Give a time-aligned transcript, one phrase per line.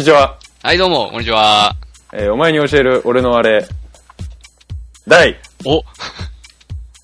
[0.00, 0.38] にちは。
[0.62, 1.76] はい、どうも、こんにちは。
[2.14, 3.68] えーお前に教える俺のあれ、
[5.06, 5.36] 第
[5.66, 5.84] お、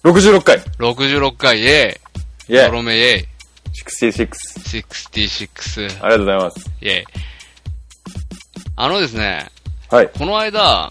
[0.03, 0.61] 66回。
[0.79, 2.01] 66回、イェイ。
[2.49, 3.27] イェイドロメイェイ。
[3.75, 4.31] 66。
[5.19, 6.03] 66。
[6.03, 6.71] ありがとうございます。
[6.81, 7.05] イェイ。
[8.77, 9.51] あのですね、
[9.91, 10.09] はい。
[10.17, 10.89] この間、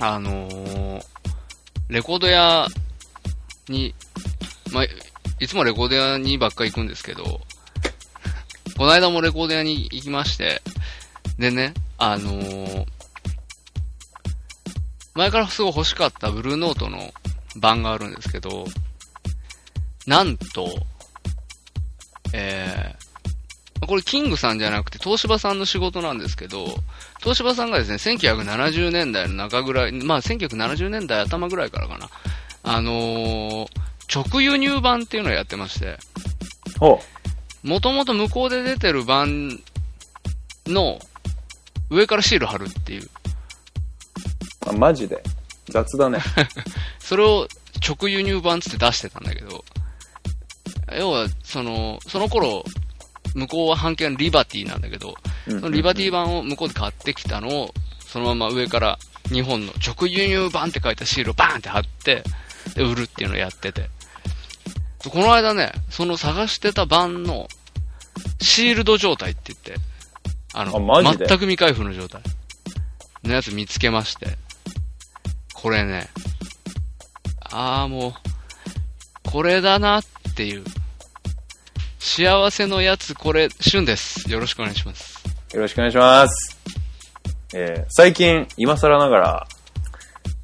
[0.00, 1.02] あのー、
[1.88, 2.66] レコード屋
[3.68, 3.94] に、
[4.72, 4.84] まあ、
[5.38, 7.45] いつもレコード屋にばっか行くんですけど、
[8.76, 10.60] この間もレコード屋に行きまして、
[11.38, 12.86] でね、あのー、
[15.14, 17.12] 前からすごい欲しかったブルーノートの
[17.56, 18.66] 版があるんですけど、
[20.06, 20.68] なんと、
[22.34, 26.66] えー、これキングさんじゃなくて東芝さんの仕事なんですけど、
[27.20, 32.10] 東芝さんがですね、1970年代の中ぐらい、まあ1970年代頭ぐらいからかな、
[32.62, 33.66] あのー、
[34.14, 35.98] 直輸入版っていうのをやってまして、
[37.66, 39.60] もともと向こうで出てる版
[40.68, 41.00] の
[41.90, 43.08] 上からシール貼るっていう、う。
[44.68, 45.20] あ、マジで？
[45.68, 46.20] 雑だね。
[47.00, 47.48] それを
[47.86, 49.64] 直輸入版つって出してたんだけど、
[50.96, 52.64] 要は、その、その頃、
[53.34, 55.16] 向こうは半径のリバティなんだけど、
[55.48, 58.98] うんそのリバティ版を向こうで買ってきたのを、そのまま上から
[59.32, 62.22] 日本の直輸入版って書いたシールをバーンって貼って、
[62.74, 63.90] で、売るっていうのをやってて。
[64.98, 67.48] この間ね、その探してた版の
[68.40, 69.74] シールド状態って言って、
[70.52, 71.26] あの、あマジで？
[71.26, 72.22] 全く未開封の状態
[73.24, 74.36] のやつ見つけまして。
[75.54, 76.08] これね、
[77.50, 78.12] ああ、もう、
[79.24, 80.04] これだなっ
[80.36, 80.64] ていう。
[81.98, 84.30] 幸せのやつ、これ、旬です。
[84.30, 85.24] よろしくお願いします。
[85.52, 86.58] よろしくお願いします。
[87.54, 89.48] えー最近、今更ながら、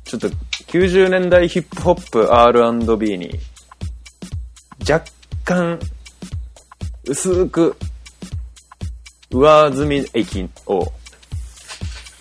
[0.04, 0.28] ちょっと
[0.68, 3.38] 90年代ヒップホップ R&B に、
[4.88, 5.04] 若
[5.44, 5.78] 干、
[7.06, 7.76] 薄く、
[9.30, 10.92] 上積み駅を、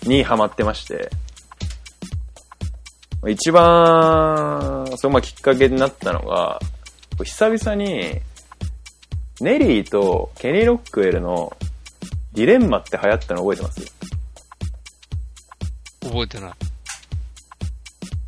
[0.04, 1.10] にハマってまして、
[3.28, 6.60] 一番、そのまあきっかけになったのが、
[7.24, 8.20] 久々に、
[9.40, 11.56] ネリーとケニー・ロックウェルの
[12.32, 13.92] ディレンマって流行ったの覚えてます？
[16.02, 16.52] 覚えてない。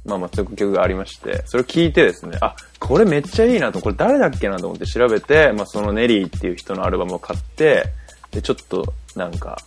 [0.05, 2.55] まあまあ、そういう曲がありまして、それを聞いてですね、あ、
[2.87, 7.87] これめっちゃいいなと、これ誰だっけなと思って調べて、まあそのネリーっていう人のアルバムを買って、
[8.31, 9.59] で、ちょっとなんか、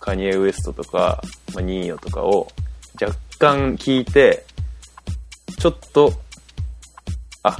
[0.00, 1.22] カニエ・ウエストとか、
[1.54, 2.48] まあ、ニーヨとかを
[3.00, 4.44] 若干聞いて、
[5.58, 6.12] ちょっと、
[7.44, 7.56] あ、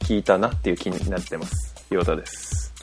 [0.00, 1.74] 聞いたなっていう気になってます。
[1.90, 2.74] ヨタです。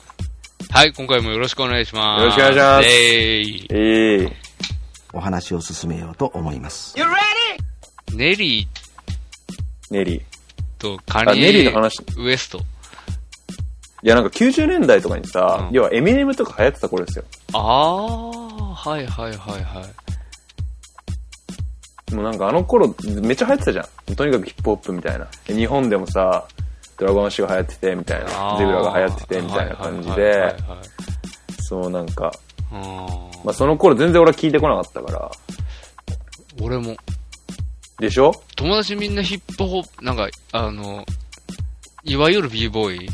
[0.70, 2.20] はい、今回もよろしくお願いします。
[2.20, 4.32] よろしくお願いしますえいええ
[5.12, 6.96] お話を進めようと思います。
[8.14, 8.66] ネリー
[9.92, 10.29] ネリー。
[10.80, 12.02] とカあ、ニネリーのエ話。
[12.16, 12.58] ウエスト。
[14.02, 17.24] いやなんか90年代とかにさ、うん要はエミネムとか流行ってた頃ですよ。
[17.52, 18.18] ああ、
[18.74, 19.84] はいはいはいは
[22.10, 22.14] い。
[22.14, 24.14] もうなんかあの頃めっちゃ流行ってたじゃん。
[24.16, 25.28] とにかくヒップホップみたいな。
[25.46, 26.46] で日本でもさ、
[26.98, 28.56] ドラゴンアッシュが流行っててみたいな。
[28.58, 30.56] ゼブラが流行っててみたいな感じではいはいはい、はい
[31.62, 32.32] そうなんか、
[32.72, 35.30] あーまあその頃全然俺は聞いてこなかったから。
[36.60, 36.96] 俺も、
[38.00, 38.32] でしょ？
[38.56, 41.04] 友達みんなヒップホップ、なんか、あの、
[42.02, 43.08] いわゆる b ボーイ、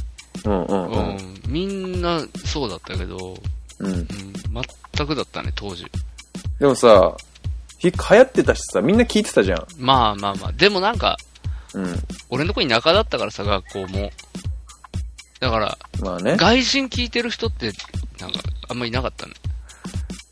[0.45, 1.17] うんうんううん。
[1.17, 3.37] ん、みんなそうだったけど、
[3.81, 3.93] うん。
[3.93, 4.07] うん、
[4.95, 5.87] 全くだったね、当時。
[6.61, 7.17] でもさ、
[7.79, 9.67] ひ流行ってたしさ、みんな聞いてたじゃん。
[9.79, 11.17] まあまあまあ、でもなんか、
[11.75, 11.99] うん。
[12.31, 14.11] 俺のとこに田舎だったからさ、学校も。
[15.41, 16.37] だから、まあね。
[16.37, 17.73] 外人聞いてる人って、
[18.21, 19.33] なんか、あんまいなかったね。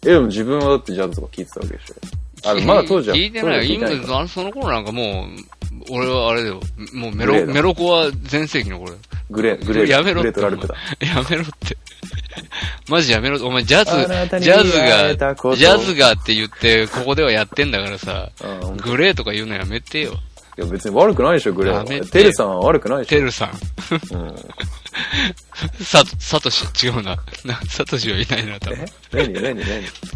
[0.03, 1.95] え、でも自分はだってジャズとか聞いてたわけでしょ。
[2.45, 3.17] あ、 まだ当時は。
[3.17, 4.29] 聞いてないよ。
[4.29, 6.61] その頃なんかもう、俺はあれだよ。
[6.93, 10.41] もうメロ、メロコは全盛期の頃だよグレー、グレー、やめろって。
[10.41, 10.49] や
[11.29, 11.77] めろって。
[12.89, 13.45] マジやめろ。
[13.47, 13.97] お前ジャズ、
[14.39, 18.31] にジャズが、ジャズがって言って、ここではやってんだからさ、
[18.83, 20.19] グレーとか言うのやめてよ。
[20.57, 22.11] や別に悪くないでしょ、グレー。
[22.11, 23.11] テルさんは悪くないでしょ。
[23.11, 23.51] テルさん。
[24.13, 24.35] うん。
[25.83, 27.17] さ、サトシ、違うな。
[27.45, 28.87] な、サトシはいないな、多分。
[29.13, 29.33] 何？
[29.33, 29.55] 何？
[29.55, 29.65] 何？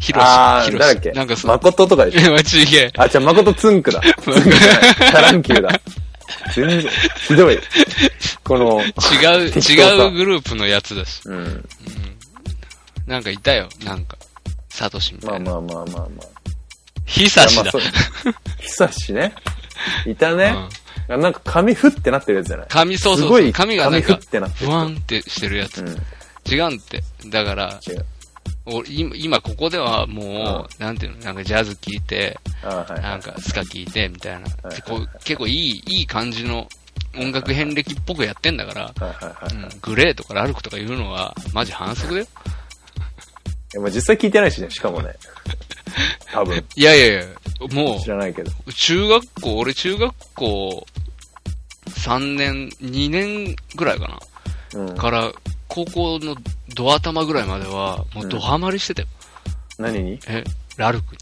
[0.01, 0.81] ヒロシ、あー、ヒロシ。
[0.81, 1.11] 誰だっけ？
[1.13, 2.21] なんかさ、誠とかでしょ？
[2.21, 2.93] え、待ちいけ。
[2.97, 4.01] あ、じゃあ誠ツンクだ。
[4.23, 5.81] ツンクじゃなランキューだ。
[6.55, 6.91] 全然、
[7.27, 7.59] ひどい。
[8.45, 11.23] この、違う、適当さ違うグループのやつだし。
[11.25, 11.69] うん。
[13.07, 14.17] なんかいたよ、なんか。
[14.69, 15.53] サトシみたいな。
[15.53, 16.27] まあまあまあまあまあ。
[17.05, 17.63] ヒサシだ。
[17.63, 17.83] いやまあそう
[18.61, 19.35] 久しね。
[20.07, 20.55] いたね。
[21.09, 22.67] なんか髪ふってなってるやつじゃない？
[22.69, 23.39] 髪、そうそうそう。
[23.39, 24.71] すごい髪がなんか髪ふっ、てなってる。
[24.71, 25.79] 不安ってしてるやつ。
[25.81, 25.89] うん。
[26.53, 27.03] 違うんって。
[27.27, 27.81] だから。
[28.71, 32.39] 俺今、今ここではもう、なんていうの、なんかジャズ聴いて。
[32.63, 34.47] なんかスカ聴いて、みたいな。
[35.25, 36.69] 結構いい、いい感じの、
[37.19, 38.95] 音楽遍歴っぽくやってんだから、
[39.81, 42.27] グレーとかラルクとか言うのは、マジ反則だよ。
[43.75, 45.15] や、まあ実際聞いてないしね、しかもね。
[46.33, 47.25] 多分、いやいやいや、
[47.73, 48.53] も知らないけど。
[48.67, 50.87] う、中学校、俺中学校
[51.91, 54.21] 3年、2年ぐらいか
[54.75, 54.95] うんな。。
[54.95, 55.33] から、
[55.69, 56.37] 高校の
[56.75, 59.09] ド頭ぐらいまでは、もうドハマりしてたよ。
[59.79, 60.19] 何に？
[60.29, 60.45] え、
[60.77, 61.17] ラルク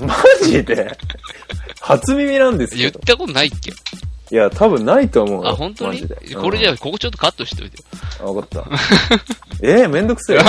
[0.00, 0.06] に。
[0.06, 0.96] マジで？
[1.80, 2.98] 初耳なんですけど。
[2.98, 3.70] 言ったことないっけ？
[4.30, 5.50] いや、多分ないと思うよ。
[5.50, 6.08] あ、本当に？
[6.34, 7.84] これじゃあ、ここちょっとカットしておいてよ。
[8.20, 8.68] あわかった。
[9.62, 10.44] えー、めんどくせえわ。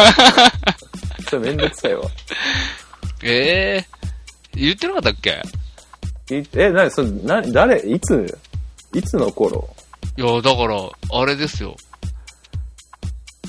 [1.29, 2.03] それめんどくさいわ。
[3.23, 3.85] ええ
[4.53, 5.41] 言ってなかったっけ？
[6.39, 8.39] いえ、なに、それ、な、誰、いつ、
[8.93, 9.69] いつの頃？
[10.17, 11.75] いや、だから、あれですよ。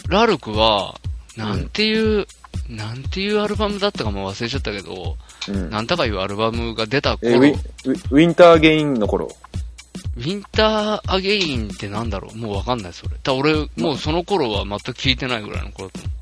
[0.08, 0.99] ラルクは、
[1.37, 2.26] なんていう、
[2.69, 5.17] なんていうアルバムだったかも忘れちゃったけど、
[5.49, 5.70] うん。
[5.70, 9.29] なんとかいうアルバムが出た頃、え、ウィウウィンターゲインの頃？
[10.19, 12.37] ィンターアゲインってなんだろう？
[12.37, 13.17] もうわかんない、それ。
[13.22, 16.16] だ俺、もうその頃は全く聞いてないぐらいの頃だと思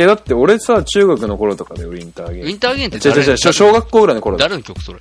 [0.00, 2.44] え、だって俺さ、中学の頃とかでウィンターゲイう。
[2.44, 2.48] ン。
[2.48, 3.36] ウィンターアゲインって違う違う違う、誰？
[3.38, 4.44] 小小学校ぐらいの頃だ。
[4.44, 4.98] 誰の曲それ？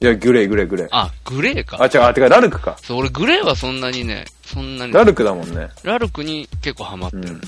[0.00, 0.88] いや、グレー、グレー、グレー。
[0.90, 1.76] あ、グレーか。
[1.80, 2.76] あ、違う、あ、てか、ラルクか。
[2.82, 5.68] そう、俺グレーはそんなにね、そんなに、ラルクだもんね。
[5.82, 7.22] ラルクに結構ハマってる。
[7.22, 7.40] うん。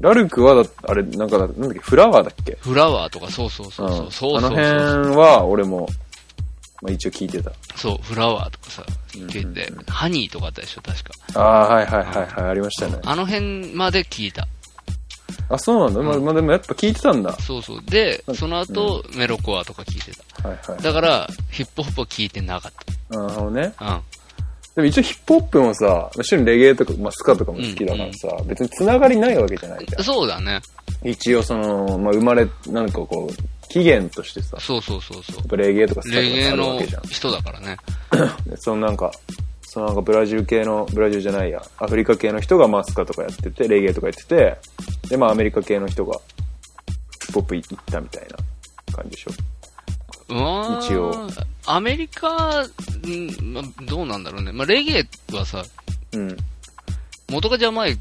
[0.00, 2.58] ラルクはだ、あれ、なんかだ、なんだっけ、フラワーだっけ？
[2.60, 4.38] フラワーとか、そうそうそうそう。
[4.38, 4.66] あの辺
[5.16, 5.88] は、俺も、
[6.82, 7.52] まあ一応聞いてた。
[7.76, 11.12] そう、フラワーとかさ、聞いて、ハニーとかあったでしょ、確か。
[11.34, 12.98] ああ、はいはいはいはい、ありましたね。
[13.04, 14.46] あの辺まで聞いた。
[15.48, 16.02] あ、そうなんだ。
[16.02, 17.32] まあ、まあ、でもやっぱ聞いてたんだ。
[17.40, 17.82] そうそう。
[17.84, 20.12] で、その後、メロコアとか聞いて
[20.42, 20.48] た。
[20.48, 20.82] はいはい。
[20.82, 22.72] だから、ヒップホップは聞いてなかっ
[23.10, 23.72] なるほどね。
[23.78, 23.84] た。
[23.86, 24.00] うん。
[24.76, 30.04] でも一応ヒップホップもさ、一緒にレゲエとか、まあ、スカとかも好きだからさ、別に繋がりないわけじゃないじゃん。
[30.04, 30.60] そうだね。
[31.04, 37.02] 一応その、まあ、生まれ、なんかこう、起源としてさ、やそうそうそうそうレゲエとかスカとかレゲエあるわのけじゃん。
[37.02, 37.76] 人だからね。
[38.46, 39.10] でそのなんか、
[39.72, 44.58] そのなんかブラジル系の、ブラジルじゃないや、アフリカ系の人がマスカとかやってて、レゲエとかやってて、
[45.08, 46.18] で、まあアメリカ系の人が
[47.20, 48.36] ヒップホップ行ったみたいな
[48.92, 49.30] 感じでしょ。
[50.80, 51.28] 一応。
[51.66, 52.70] アメリカ、ん
[53.52, 54.50] まあ、どうなんだろうね。
[54.50, 55.62] まあ、レゲエはさ、
[56.14, 56.36] うん。
[57.30, 57.96] 元がジャマイ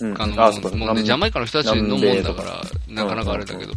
[0.00, 0.14] うん。
[0.14, 0.74] カの、あ、そうか。
[0.74, 3.74] もうジャマイカの人たちのもんだから、なかなかあれだけど。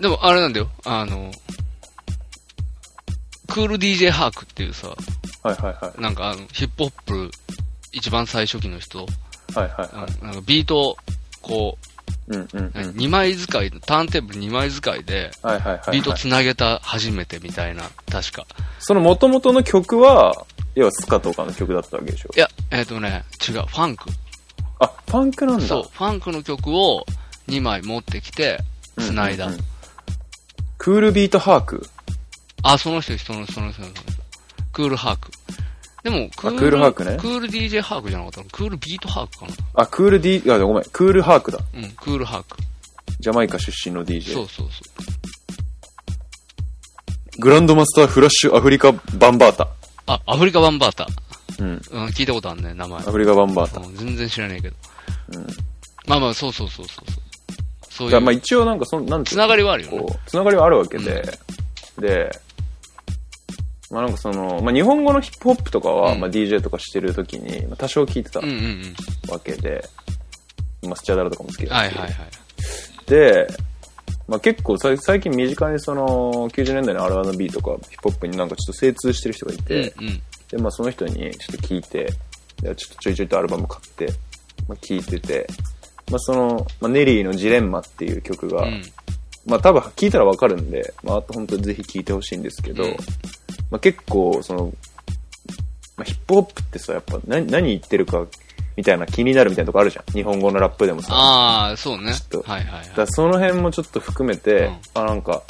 [0.00, 0.68] でも、あれなんだよ。
[0.84, 1.32] あの、
[3.48, 4.94] クール DJ ハークっていうさ、
[5.42, 6.00] はいはいはい。
[6.00, 7.30] なんかあの、ヒップホップ、
[7.92, 10.24] 一番最初期の人、はいはいはい。
[10.24, 10.96] なんかビート、
[11.42, 11.78] こ
[12.28, 12.90] うんうんう、うん。
[12.90, 15.90] 2枚使い、ターンテーブル2枚使いで、はいはいはい。
[15.92, 18.46] ビートつなげた初めてみたいな、確か。
[18.78, 22.30] その元々の曲は、要はスカとかの曲だったわけでしょ？
[22.36, 24.10] いや、えっ、とね、違う、ファンク。
[24.78, 25.66] あ、ファンクなんだ。
[25.66, 27.04] そう、ファンクの曲を
[27.48, 28.58] 2枚持ってきて、
[28.96, 29.46] うんつないだ。
[29.46, 29.60] うんうん
[30.82, 31.86] クールビートハーク
[32.62, 34.19] あ、その人、その人、その人、その人。
[34.72, 35.30] クールハーク。
[36.02, 39.52] でも、ククールハークねクール DJ ハークじゃなかったのクールビートハークかな？
[39.74, 41.58] あ、クール D、あ、ごめん、クールハークだ。
[41.74, 42.56] うん、クールハーク。
[43.18, 44.32] ジャマイカ出身の DJ。
[44.32, 44.82] そうそうそ
[47.38, 47.40] う。
[47.40, 49.68] グランドマスターフラッシュアフリカバンバータ。
[50.06, 51.06] あ、アフリカバンバータ。
[51.58, 51.68] うん。
[51.68, 52.98] うん、聞いたことあるね、名前。
[52.98, 53.80] アフリカバンバータ。
[53.86, 54.76] うん全然知らないけど。
[55.34, 55.46] うん。
[56.06, 57.22] まあまあ、そうそうそうそうそう。
[57.90, 60.18] そういじゃあまあう、一応なんかその、なんつながりはあるよね。
[60.26, 61.22] つながりはあるわけで、
[61.98, 62.30] で、
[63.90, 68.40] まあなんかその、まあ日本語のヒップホップとかは、うんまあ DJ とかしてる時に、まあ多少聞いてた。
[69.32, 69.84] わけで、
[70.82, 72.10] まあスチャダラとかも好きだし、はいはいはい。
[73.06, 73.48] で、
[74.28, 80.22] まあ結構さ最近身近にその90年代の R&B とかヒップホップになんかちょっと精通してる人がいて、うんうん。
[80.50, 82.12] で、まあその人にちょっと聞いて、
[82.62, 84.06] でちょっとちょいちょいとアルバム買って、
[84.68, 85.48] まあ聞いてて、
[86.10, 88.82] まあその、まあネリーのジレンマっていう曲が、うん。
[89.46, 92.96] まあ多分聞いたらわかるんで、まああと本当にぜひ聞いてほしいんですけど、うん
[93.70, 94.72] まあ結構その、
[95.96, 98.26] まあ、ヒップホップってさ、やっぱ何何言ってるか
[98.76, 100.12] みたいな気になるみたいなとこあるじゃん。
[100.12, 101.12] 日本語のラップでもさ。
[101.12, 102.42] ああ、そうねちょっ。
[102.42, 105.42] とはいはいはいだその辺もちょっと含めて、うんあ、なんか、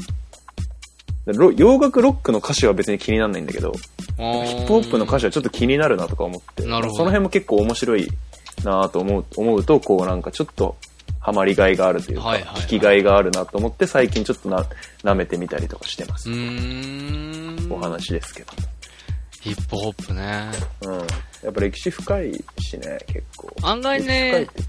[1.26, 8.08] ロ洋楽ロックの歌詞は別に気にならないんだけど、ヒッヒップホップの歌詞はちょっと気になるなとか思って、なるほどその辺も結構面白い
[8.64, 10.76] なと思う思うと、こうなんかちょっと
[11.18, 14.64] ハマりがいがあるというか、はいはいはい聞きがいがあるなと思って最近ちょっとな
[15.02, 16.28] 舐めてみたりとかしてます。
[17.70, 18.52] お話ですけど。
[19.40, 20.50] ヒップホップね。
[20.82, 20.98] うん。
[20.98, 21.04] や
[21.50, 23.50] っぱ歴史深いしね、結構。
[23.62, 24.62] 案外歴史深いっねて、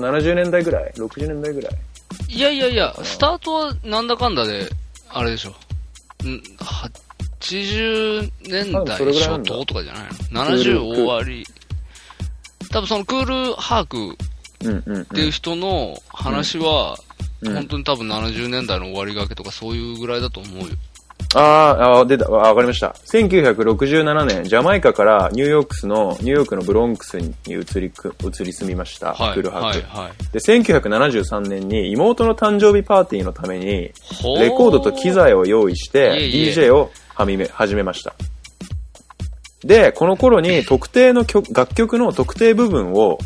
[0.00, 1.72] まあ、70年代ぐらい ?60 年代ぐらい？
[2.28, 4.68] いやいやいや、スタートはなんだかんだで、
[5.08, 5.50] あれでしょ。
[5.50, 5.54] ん
[7.42, 10.02] 80年代初頭とかじゃない
[10.32, 10.44] の？
[10.46, 11.46] クール ?70 終わり。
[12.70, 14.16] 多分そのクールハーク。
[14.62, 17.12] っていう人の話は、うん
[17.44, 20.76] 本当に多分70年代の終わりがけとかそういうぐらいだと思うよ。
[21.34, 22.26] あーあー、出た。
[22.26, 22.94] あわかりました。
[23.06, 29.14] 1967年、ジャマイカからニューヨークスの、ニューヨークのブロンクスに移りく、移り住みました。
[29.14, 29.34] はい。
[29.34, 29.64] クルハク。
[29.64, 29.82] はい。
[29.82, 30.32] はい。
[30.32, 33.92] で、1973年に妹の誕生日パーティーのために、レ
[34.50, 38.14] コードと機材を用意して、DJ をはみめ始めました。
[39.64, 43.18] で、この頃に特定の曲楽曲の特定部分を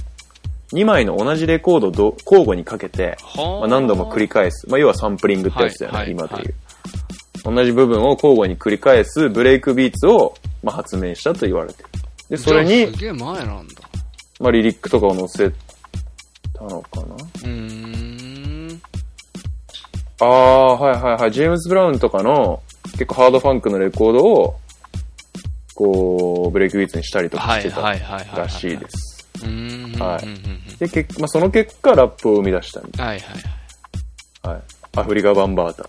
[0.73, 4.69] 2枚の同じレコードをど交互にかけて、はまあ、何度も繰り返す。
[4.69, 6.55] まあ、要はサンプリングってやつだよね、はいはい今でいう。
[7.45, 11.89] 同じ部分を交互に繰り返すブレイクビーツを、まあ、発明したと言われてる。
[12.31, 13.75] で、それにじゃあす、げえ前なんだ。
[14.41, 15.53] まあ、リリックとかを載せ
[16.53, 18.83] たのかなうーん。
[20.19, 21.33] ああ、はいはいはい。
[21.33, 24.57] ジェームズ・ブラウンとかの結構ハードファンクのレコードを、
[25.75, 29.16] こう、ブレイクビーツにしたりとかしてたらしいです。
[29.99, 30.78] はい。
[30.78, 33.40] で、結まあ、その結果、ラップを生み出したみたはいはいはい。
[33.40, 34.49] い。
[34.49, 34.62] はい。
[34.97, 35.88] アフリカ・バンバータ。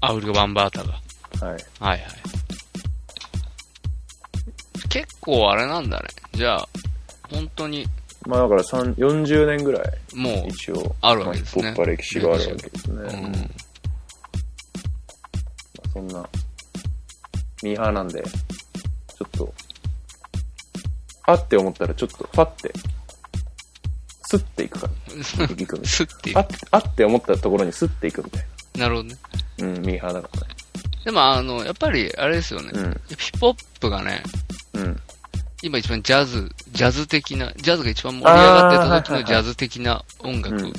[0.00, 0.92] アフリカバンバータが。
[1.46, 1.52] はい。
[1.52, 2.00] はいはい。
[4.88, 5.90] 結構あれなん。
[5.90, 6.08] だね。
[6.32, 6.68] じゃあ、
[7.30, 7.86] 本当に、
[8.26, 12.96] まあだから3 40年ぐらい、もう、一応、あるわけですねまあヒップホップは歴史があるわけですね。
[12.96, 13.22] ううん。
[13.22, 13.34] まん。
[13.34, 13.48] あ、
[15.92, 16.06] そん。
[16.08, 16.28] な、
[17.62, 18.08] ミーハーなん。
[18.08, 19.54] で、ちょっと、
[21.26, 22.72] あって思ったらちょっと、ファって、
[24.28, 24.92] スッていくから。
[25.62, 26.46] いくみたいスッていうあ。
[26.70, 29.16] あって思ったところにスッていくみたいなるほどね。
[29.58, 29.66] な。
[29.66, 30.54] うん、ミーハーだからね。
[31.04, 32.70] でもあの、やっぱり、あれですよね。
[32.74, 34.22] うんヒップホップがね、
[34.74, 35.00] うん。
[35.62, 40.72] 今一番ジャズ、ジャズ的な、ジャズが一番盛り上がってた時のジャズ的な音楽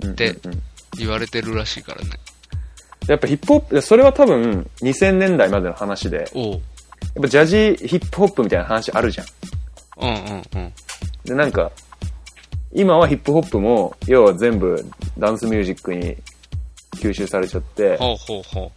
[0.00, 0.62] うんでうんうん
[0.96, 2.10] 言われてるらしいからね。
[3.08, 6.26] やっぱヒップホップ、それは多分2000年代までの話で、やっ。
[7.20, 9.26] ぱジャジーヒップホップみたいな話あるじゃん。
[10.00, 10.72] うんうんうん。
[11.24, 11.70] で、なんか、
[12.72, 14.84] 今はヒップホップも、要は全部
[15.18, 16.16] ダンスミュージックに
[16.96, 18.72] 吸収されちゃって、やっほうほうほ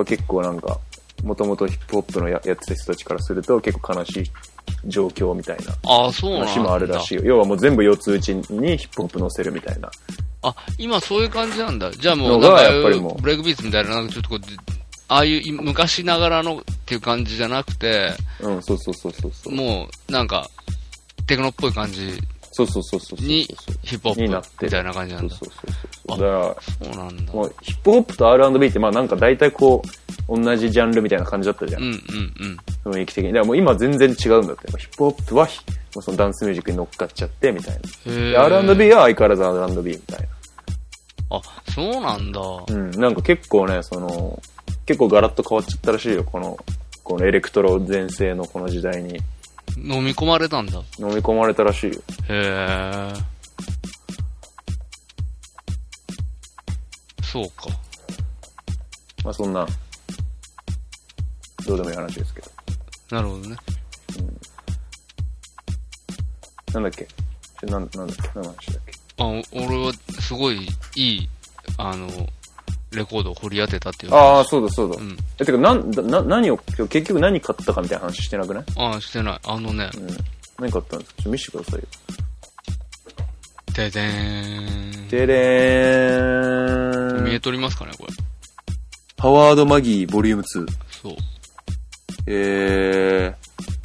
[0.00, 0.78] ぱ結構なんか、
[1.22, 4.30] もともとヒップホップのややってた人たちからすると結構悲しい
[4.86, 5.74] 状況みたいな。
[5.84, 7.22] 話もあるらしいよ。
[7.24, 9.90] 要はもう全部四つ打ちにヒップホップ乗せるみたいな。
[10.42, 11.90] あ、今そういう感じなんだ。
[11.92, 12.70] じゃあもう、なんか
[13.20, 14.40] ブレイクビーツみたいな、なんかちょっとこう、
[15.10, 19.52] ああいうい昔ながらのっていう感じじゃなくて、うん、そうそうそうそうそう。
[19.52, 20.48] もう、なんか、
[21.26, 22.16] テクノっぽい感じ
[22.52, 23.24] そうそうそうそう。
[23.24, 23.42] に
[23.82, 25.34] ヒップホになってるップみたいな感じなんだ。
[25.34, 26.18] そうそうそうそう。
[26.20, 27.32] だから、そうなんだ。
[27.32, 29.82] もうヒップホップと R&B ってまあなんか大体こ
[30.28, 31.82] う、同じジャンルみたいな感じだったじゃん。
[31.82, 31.98] うんうん
[32.84, 32.92] うん。
[32.92, 33.32] 雰囲気的に。
[33.32, 34.70] だからもう今全然違うんだって。
[34.78, 35.58] ヒップホップはひ
[35.96, 38.44] もうそのダンスミュージックに乗っかっちゃってみたいな。
[38.44, 40.28] R&B は相変わらず R&B みたい
[41.30, 41.40] あ、
[41.72, 42.40] そうなんだ。
[42.40, 42.64] な。
[42.68, 42.90] うん。
[42.92, 44.40] なんか結構ね、その、
[44.86, 46.24] 結構ガラッと変わっちゃったらしいよ。
[46.24, 46.58] この、
[47.04, 49.20] このエレクトロ全盛のこの時代に
[49.76, 50.82] 飲み込まれたんだ。
[50.98, 52.02] 飲み込まれたらしいよ。
[52.28, 53.12] へえ。
[57.22, 57.68] そうか。
[59.24, 59.66] まあそんな、
[61.66, 62.50] どうでもいい話ですけど。
[63.10, 63.56] なるほどね。
[66.72, 67.08] なんだっけ？
[67.66, 68.22] なんなんだっけ？
[68.34, 68.92] 何の話だっけ？
[69.18, 71.28] あ、お俺はすごいいい、
[71.76, 72.08] あの、
[72.92, 74.14] レコードを掘り当てたっていう。
[74.14, 74.96] ああ、そうだそうだ。
[74.96, 75.16] うん。
[75.38, 78.64] え、てか、なん、だな、何を、結局何買ったかみたいな話してなくない？
[78.76, 79.40] ああ、してない。
[79.44, 80.06] あのね、うん。
[80.58, 81.16] 何買ったんですか？
[81.16, 81.86] ちょっと見せてくださいよ。
[83.72, 85.08] ででーん。
[85.08, 87.24] でれーん。
[87.24, 88.12] 見えとりますかね、これ。
[89.16, 90.66] パワードマギーボリューム2。
[91.02, 91.16] そう。
[92.26, 93.34] え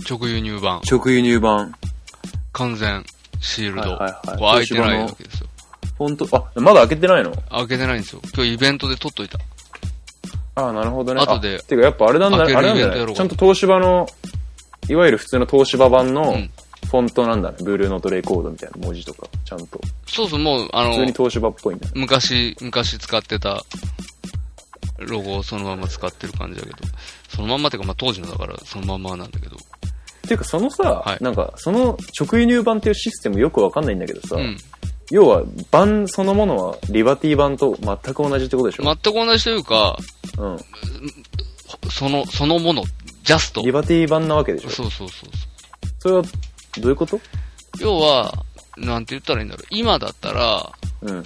[0.09, 0.79] 直輸入版。
[0.79, 1.73] ー、直輸入版。
[2.53, 3.03] 完全
[3.39, 3.91] シールド。
[3.91, 5.47] はいはいはいこう開いてないわけですよ。
[5.97, 7.31] フォント、あ、まだ開けてないの？
[7.49, 8.21] 開けてないんですよ。
[8.33, 9.39] 今日イベントで撮っといた。
[10.55, 11.21] ああ、なるほどね。
[11.21, 13.13] 後であてか、やっぱあれなんだ、あれなんだね。
[13.13, 14.07] ちゃんと東芝の、
[14.89, 16.49] いわゆる普通の東芝版のうん
[16.85, 17.57] フォントなんだね。
[17.61, 19.79] ブルーノートレコードみたいな文字とか、ちゃんと。
[20.05, 21.93] そうそう、もう、あの普通に、東芝っぽいんだね。
[21.95, 23.63] 昔、昔使ってた
[24.99, 26.77] ロゴをそのまま使ってる感じだけど、
[27.27, 29.57] そのまんまっていうか、まあ当時のだからそのまんまなんだけど、
[30.27, 34.57] ていうか、そのさ、はいなんか、その直輸入版っていうシステムよくわかんないんだけどさ、うん。
[35.11, 39.97] 要は、版そのものはリバティ版と全く同じってことでしょ、全く同じというか、
[40.37, 40.57] うん。
[41.91, 42.83] その、そのもの、
[43.23, 43.61] ジャスト。
[43.61, 44.69] リバティ版なわけでしょ？
[44.69, 45.37] そうそうそうそ
[45.87, 45.89] う。
[45.99, 46.29] それは、ど
[46.87, 47.19] ういうこと？
[47.79, 48.33] 要は、
[48.77, 49.65] なんて言ったらいいんだろう。
[49.69, 50.71] 今だったら、
[51.01, 51.19] うん。
[51.21, 51.23] い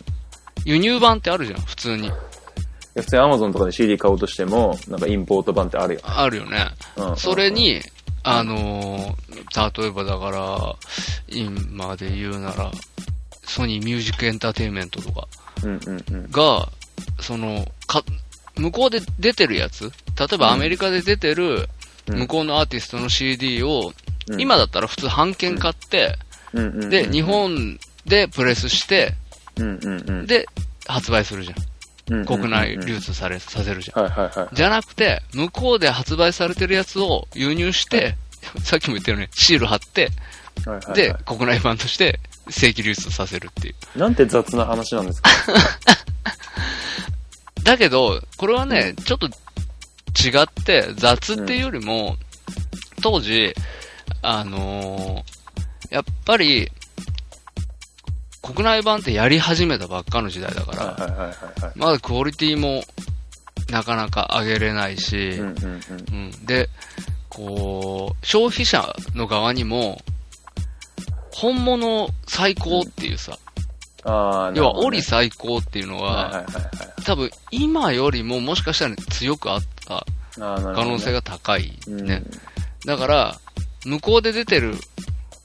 [0.66, 2.08] 輸入版ってあるじゃん、普通に。
[2.08, 2.14] や
[2.96, 6.02] 普通に Amazon とかで CD 買おうとしても、なんかインポート版ってあるよ。
[6.04, 6.68] あるよね。
[6.98, 7.80] うんそれに、
[8.24, 9.30] あのー
[9.82, 10.76] 例えばだから、
[11.30, 12.72] 今で言うなら、
[13.50, 15.27] ソニーミュージックエンターテインメントとか。
[16.32, 16.70] が、
[17.20, 18.03] その、か、
[18.56, 19.86] 向こうで出てるやつ？
[19.86, 19.91] 例
[20.34, 21.68] えばアメリカで出てる、
[22.08, 22.20] うん。
[22.20, 23.94] 向こうのアーティストの CD を、
[24.27, 24.41] うん。
[24.41, 26.15] 今だったら普通半券買って、
[26.89, 29.13] で、日、本でプレスして。
[30.25, 30.46] で、
[30.88, 31.56] 発売するじゃん。
[31.58, 31.70] うん
[32.25, 34.56] 国内流通され、させるじゃん。
[34.56, 38.15] じゃなくて、向こうで発売されてるやつを輸入して、
[38.63, 40.12] さっきも言ったようにシール貼って、
[40.65, 42.19] はいはいはいで、国内版として
[42.50, 44.00] 正規流通させるっていう。
[44.00, 45.29] なんて雑な話なんですか？
[47.63, 52.17] だけど、これはね、ちょっと違って、雑っていうよりも、
[53.01, 53.53] 当時、
[54.22, 55.39] あのー
[55.96, 56.72] やっぱり、
[58.43, 61.72] 国内版ってやり始めたばっかの時代だから。
[61.75, 62.84] まだクオリティも
[63.72, 65.81] なかなか上げれないし、うんうんうん。
[66.12, 66.46] うん。
[66.46, 66.69] で、
[67.39, 70.01] こう、消費者の側にも、
[71.31, 73.39] 本物最高っていうさ、
[74.03, 76.46] 要は、オ折リ最高っていうのは。
[77.05, 80.05] 多分今よりももしかしたら強くあった
[80.36, 82.24] 可能性が高いうんね。
[82.86, 83.39] だから、
[83.86, 84.75] 向こうで出てる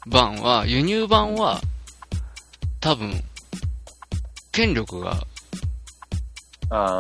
[0.09, 1.61] 版は、輸入版は、
[2.81, 3.23] 多分、
[4.51, 5.27] 権力が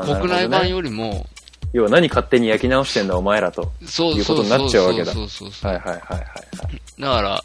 [0.04, 1.26] 国内版よりも、
[1.74, 3.72] 要は何勝手に焼き直してんだお前らと。
[3.84, 5.72] そういうことになっちゃうわけだそうそうそう。
[5.72, 6.24] はいはいはいはいは
[6.70, 7.00] い。
[7.00, 7.44] だから、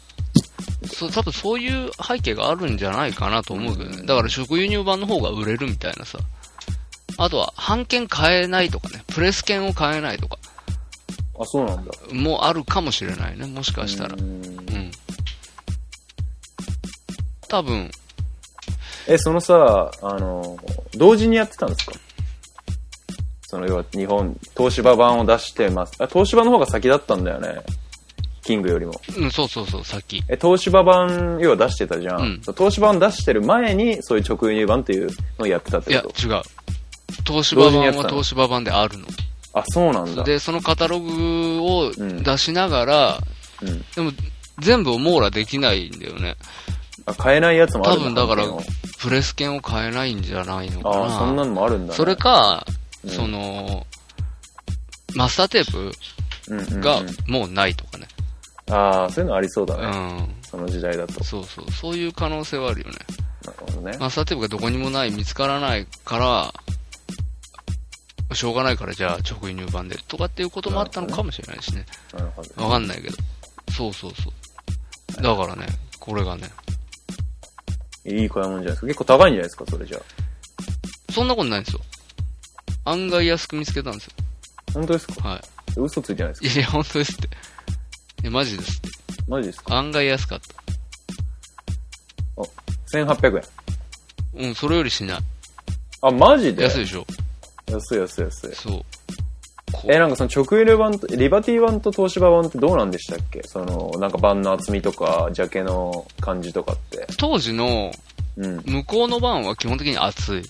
[0.94, 4.02] そう、多分そういう背景があるんじゃないかなと思うけどね。
[4.06, 6.18] だから食輸入版の方が売れるみたいなさ。
[7.18, 9.02] あとは、版権変えないとかね。
[9.08, 10.38] プレス権を変えないとか。
[11.40, 11.90] あ、そうなんだ。
[12.12, 13.46] もあるかもしれないね。
[13.46, 14.16] もしかしたらう。
[14.16, 14.90] んうん。
[17.48, 17.90] 多分、
[19.08, 20.56] え、そのさ、あの、
[20.94, 21.92] 同時にやってたんですか？
[23.50, 25.94] その要は日本、東芝版を出してます。
[25.98, 27.56] あ、東芝の方が先だったんだよね。
[28.42, 29.00] キングよりも。
[29.18, 30.22] うん、そうそうそう、さっき。
[30.28, 32.20] え、東芝版、要は出してたじゃん。
[32.20, 35.08] うん東芝版出してる前に、そういう直輸入版っていう
[35.38, 36.26] のをやってたっいや、てこと？
[36.28, 36.42] 違う。
[37.26, 39.06] 東芝版は東芝版であるの。
[39.52, 40.22] あ、そうなんだ。
[40.22, 41.10] で、そのカタログ
[41.62, 43.18] をうん出しながら、
[43.62, 43.84] うん。
[43.96, 44.12] でも、
[44.60, 46.36] 全部を網羅できないんだよね。
[47.04, 48.44] あ、買えないやつもあ多るん分だから
[49.00, 51.04] プレス券を変えないんじゃないのかな。
[51.06, 51.96] あそんなのもあるんだね。
[51.96, 52.64] それか、
[53.04, 53.86] うんその、
[55.14, 55.92] マスターテープ
[56.48, 58.06] うんうんうん、がもうないとかね。
[58.70, 59.86] ああ、そういうのありそうだうね。
[60.22, 60.34] ん。
[60.42, 61.22] その時代だと。
[61.24, 61.70] そうそう。
[61.70, 62.94] そういう可能性はあるよね。
[63.44, 63.96] なるほどね。
[63.98, 66.54] マスターテープがどこにもない、見つからないから、
[68.34, 71.84] しょうがないからじゃあ直輸入版でとかっていうこともあったのかもしれないしね。
[72.12, 72.64] なるほど。
[72.64, 73.16] わかんないけど。
[73.72, 74.30] そうそうそ
[75.18, 75.22] う。
[75.22, 75.66] だからね、
[75.98, 76.48] これがね、
[78.04, 78.86] いい買い物じゃないですか。
[78.86, 81.12] 結構高いんじゃないですか、それじゃあ。
[81.12, 81.80] そんなことないんですよ。
[82.90, 84.12] 案外安く見つけたんですよ。
[84.74, 85.28] 本当ですか？
[85.28, 85.40] は
[85.76, 86.50] 嘘ついてないですい。
[86.50, 87.26] かいや本当ですって。
[87.26, 87.30] い
[88.24, 88.88] や、マジですって。
[89.28, 89.76] マジですか？
[89.76, 90.54] 案外安かった。
[92.98, 93.42] ?1800 円。
[94.48, 95.20] うん、それよりしない。
[96.02, 96.64] あ、マジで？
[96.64, 97.06] 安いでしょ。
[97.68, 98.54] 安い安い安い。
[98.54, 98.82] そう。
[99.72, 103.42] こうえ、なんかその直輸入版と、リバティ版と東芝版ってどうなんでしたっけ？
[103.44, 107.06] その、なんか版の厚みとか、ジャケの感じとかって。
[107.18, 107.92] 当時の
[108.36, 108.62] うん。
[108.64, 110.42] 向こうの版は基本的に厚い。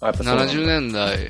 [0.00, 1.28] 70年代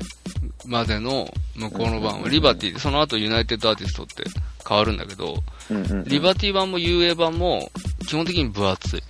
[0.65, 4.23] までの向こうの版はリバティで、その後ユナイテッドアーティストって
[4.67, 5.35] 変わるんだけど、
[5.69, 6.03] うんうんうん。
[6.05, 7.71] リバティ版も UA 版も
[8.07, 9.03] 基本的に分厚い。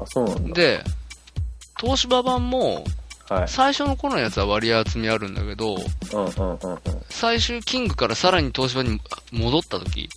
[0.00, 0.54] あ、そうなんだ。
[0.54, 0.84] で、
[1.80, 2.84] 東芝版も
[3.28, 3.48] はい。
[3.48, 5.76] 最初の頃のやつは割合厚みあるんだけど、
[7.10, 9.00] 最終キングからさらに東芝に
[9.32, 10.08] 戻った時、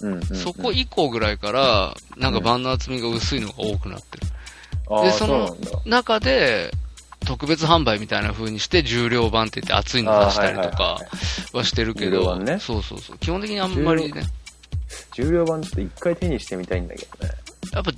[0.00, 0.08] うん。
[0.08, 0.36] うんうんうん。
[0.36, 4.26] そこ以降ぐらいから、なんか版の厚みが薄いのが多くなってる。
[5.02, 5.56] で、その。
[5.84, 6.72] 中で、
[7.24, 11.00] 特別販売みたいな風にして、重量版って言って厚いの出したりとかは
[11.52, 13.18] いはしてるけど、重量版ねそうそうそう。
[13.18, 14.22] 基本的にあんまりね、
[15.12, 17.34] 重量版ちょっと一回手にしてみたいんだけどね。
[17.72, 17.92] やっぱ、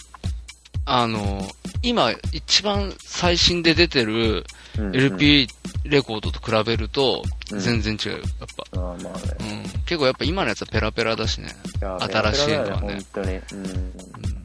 [0.87, 1.49] あの、
[1.83, 4.45] 今一番最新で出てる
[4.79, 5.49] うんうん LP
[5.85, 8.81] レコードと比べると、うん全然違うよ、やっぱ。
[8.81, 9.63] ああ、まあね。
[9.75, 9.81] うん。
[9.85, 11.49] 結構やっぱ今のやつはペラペラだしね。
[11.81, 13.35] 新しいのはね本当に。
[13.37, 14.36] うん。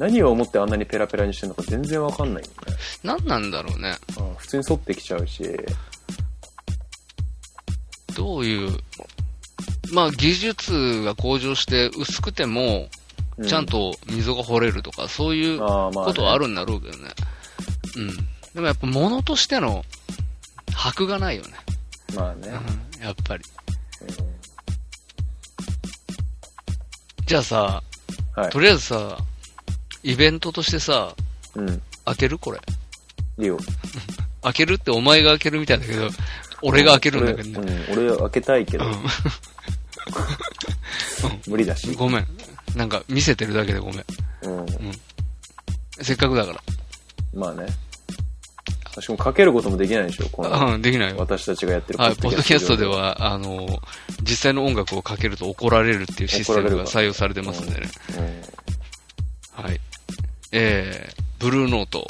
[0.00, 2.54] 何を思ってあんなにペラペラにしてるのか全然わかんないよね。
[3.04, 3.96] 何なんだろうね。
[4.18, 5.44] うん普通に反ってきちゃうし。
[8.16, 8.78] どういう、
[9.92, 12.88] まあ技術が向上して薄くても、
[13.36, 13.66] うちゃん。
[13.66, 17.10] と溝が掘れるとか、そういうああ、まあ、ことはあるんだろうけどね。
[17.96, 18.16] うん。
[18.54, 19.84] でもやっぱ物としての
[20.74, 21.50] 箔がないよね。
[22.16, 22.48] まあね。
[22.96, 23.02] うん。
[23.04, 23.44] やっぱり。
[27.26, 27.82] じゃあさ、
[28.34, 28.60] はいと。
[28.60, 29.18] りあえずさ、
[30.02, 31.14] イベントとしてさ、
[31.54, 31.82] うん。
[32.04, 32.38] 開ける？
[32.38, 32.60] これ。
[33.38, 33.58] いいよ。
[34.42, 36.08] 開けるってお前が開けるみたいだけど、
[36.62, 37.86] 俺が開けるんだけどね。
[37.90, 38.84] 俺うん、俺開けたいけど、
[41.46, 41.94] 無理だしうん。。
[41.94, 42.26] ごめん。
[42.74, 44.04] なんか見せてるだけでごめん。
[44.42, 44.66] うん。
[46.00, 46.60] せっかくだから。
[47.34, 47.66] まあね。
[48.98, 51.16] しかもかけることもできないでしょ、この、うん、できないよ。
[51.18, 53.80] 私たちがやってるはい、ポッドキャストで上は、あの、
[54.22, 57.88] 実際の音楽をかけると怒られるっていうシステムが採用されてますんでね。
[58.18, 59.64] うん。
[59.64, 59.80] はい。
[60.52, 62.06] えー、ブルーノート、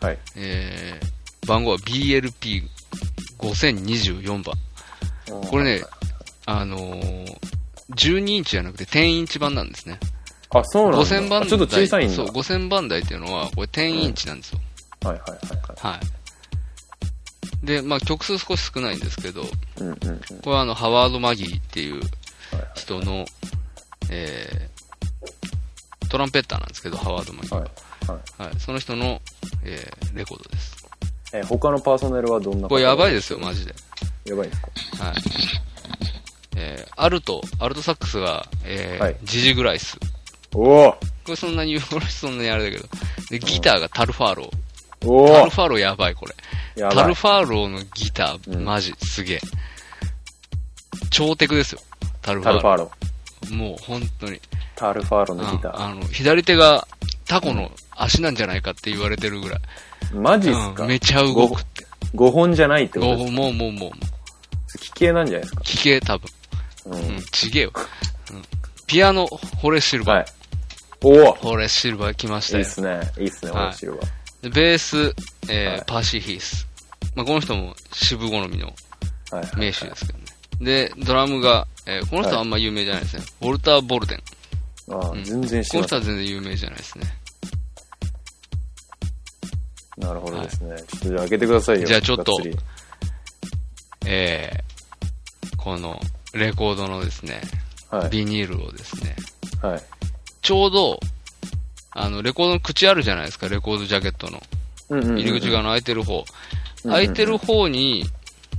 [0.00, 0.18] はい。
[0.36, 4.54] えー、番号は BLP5024 番。
[5.48, 5.82] これね、
[6.46, 7.36] あのー、
[7.90, 9.98] 12インチじゃなくて10インチ版なんですね。
[10.50, 11.06] あ、そうなんだ。
[11.06, 11.42] 5000番台。
[11.42, 12.14] あちょっと小さいんだ。
[12.14, 14.60] そう、5000番台っていうのは、これ10インチなんですよ。
[15.02, 15.38] はいはいはい
[15.84, 16.00] はは
[17.62, 17.66] い。
[17.66, 19.46] で、まあ曲数少し少ないんですけど、い。
[19.78, 20.18] うんうんうん。
[20.18, 22.02] これはあの、ハワード・マギーっていう
[22.74, 23.24] 人の、
[24.10, 24.73] えー、
[26.08, 27.60] トランペッターなんですけど、ハワード・マギーは。
[27.60, 27.70] はい。
[28.06, 28.48] はい。
[28.48, 28.60] はい。
[28.60, 29.20] その人の、
[29.64, 30.86] えー、レコードです。
[31.32, 33.74] え、他のパーソネルはどんなこれやばいでですよ、マジで。
[34.24, 35.04] やばいんですか？
[35.04, 35.14] はい。
[36.56, 39.98] えー、アルト、アルトサックスが、えー、はいジジグライス。
[40.54, 42.88] おおこれそんなに、俺そんなにあれだけど。
[43.30, 45.08] で、ギターがタルファーロー。
[45.08, 46.34] おおタルファーローやばい、これ。
[46.90, 49.40] タルファーローのギター、うんマジ、すげえ。
[51.10, 51.80] 超テクですよ。
[52.22, 52.92] タルファーロタルファーロ。
[53.00, 53.13] ー。
[53.50, 54.40] もう、本当に。
[54.76, 56.86] タルファーロのギタああの、左手が
[57.26, 59.60] タコの足なんじゃないかって言われてるぐらい。
[60.12, 60.20] ー。
[60.20, 60.82] マジっすか？
[60.82, 61.86] うん、めちゃ動くって。
[62.14, 65.60] 5本じゃないってことですもう、もう、もう、もう、奇形なんじゃないですか？
[65.62, 66.28] 聞け、多分。
[66.86, 67.72] ううんん、ちげえよ。
[68.30, 68.42] うん。
[68.86, 70.16] ピアノ、ホレスシルバー。
[70.18, 70.26] はい。
[71.06, 72.70] おおホレスシルバー来ましたよいいっ。
[72.70, 73.00] すね。
[73.18, 74.02] いいっすね、はいオレシルは。
[74.42, 75.14] でベース、
[75.50, 76.66] えーはいパーシー・ヒース。
[77.14, 78.66] まあ、この人も渋好みの
[79.30, 79.46] はい。
[79.56, 80.23] 名手ですけどね。
[80.60, 83.22] で、ドラムが、えーこの人はあんま有名じゃないですね。
[83.40, 84.22] ウォルター・ボルデン。
[84.90, 85.68] ああうん全然知らない。
[85.70, 87.06] この人は全然有名じゃないですね。
[89.96, 90.76] なるほどですね。
[90.76, 91.86] ちょっとじゃあ開けてくださいよ。
[91.86, 92.56] じゃあちょっとがつり
[94.06, 96.00] えー、この
[96.34, 97.40] レコードのですね、
[97.90, 98.10] はい。
[98.10, 99.16] ビニールをですね、
[99.62, 99.82] はい。
[100.42, 101.00] ちょうど、
[101.92, 104.42] あの、レコードの口あるじゃないですか、レコードジャケットの。
[104.90, 106.24] 入り口側の開いてる方。
[106.82, 108.04] 開いてる方に、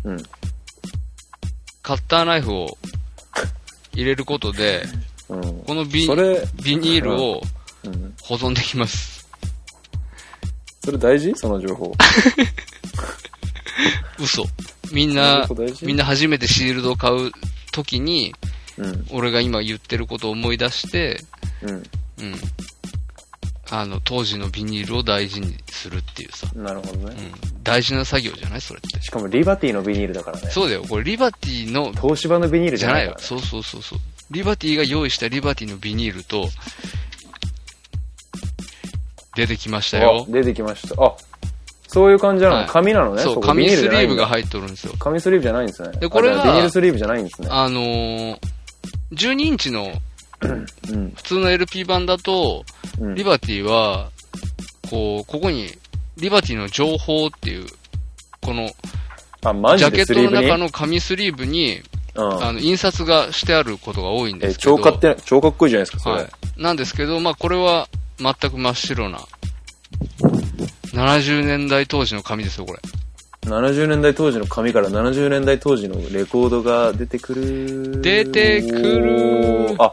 [0.03, 0.23] うん。
[1.85, 2.79] カッターナイフを
[3.93, 4.81] 入れることで、
[5.29, 5.61] うん。
[5.65, 6.07] このビ
[6.63, 7.43] ビニールを
[7.83, 8.15] うん。
[8.23, 9.29] 保存できます。
[10.83, 11.31] それ大事？
[11.35, 11.93] その情報。
[14.17, 14.45] 嘘。
[14.91, 15.47] みんそな
[15.83, 17.31] みんな初めてシールドを買う
[17.71, 18.33] 時に、
[18.79, 19.05] うん。
[19.11, 21.23] 俺が今言ってることを思い出して、
[21.61, 21.69] うん。
[21.69, 21.83] うん。
[23.71, 26.47] あの、当時のビニールを大事にするっていうさ。
[26.55, 27.15] なるほどね。
[27.17, 27.63] うん。
[27.63, 28.61] 大事な作業じゃない？
[28.61, 29.01] それって。
[29.01, 30.49] しかもリバティのビニールだからね。
[30.49, 30.83] そうだよ。
[30.87, 33.11] これリバティの、東芝のビニールじじゃないいよ。
[33.13, 33.17] ね。
[33.19, 33.99] そうそうそうそう。
[34.31, 36.47] リバティが用意したリバティのビニールと、
[39.35, 40.31] 出てきましたよあ。
[40.31, 41.03] 出てきました。
[41.03, 41.13] あ、
[41.87, 43.21] そういう感じなの、はい紙なのね？
[43.23, 44.25] そう、こ紙スリーブがい。
[44.27, 44.93] 入っとるんですよ。
[44.99, 45.91] 紙スリーブじゃないんですね。
[45.99, 47.47] でこれがあじゃあビニールスリーブじゃないんですね。
[47.51, 48.37] あのー、
[49.11, 49.91] 12インチの
[50.41, 51.11] うん。
[51.15, 52.65] 普通の LP 版だと、
[52.99, 53.15] うん。
[53.15, 54.09] リバティは、
[54.89, 55.69] こう、ここに、
[56.17, 57.65] リバティの情報っていう、
[58.41, 61.81] この、ジジャケットの中の紙スリーブに、
[62.15, 62.43] うん。
[62.43, 64.77] あの、印刷がしてあることが多いんでえ、すけど。
[64.77, 66.09] 超かって、超かっこいいじゃないですか。
[66.11, 66.27] はい。
[66.57, 69.19] なんですけど、まあ、これは全く真っ白な、
[70.93, 72.79] 70年代当時の紙ですよ、これ。
[73.45, 78.01] 70年代当時の紙から70年代当時のレコードが出てくる。
[78.01, 79.91] 出てくるあ、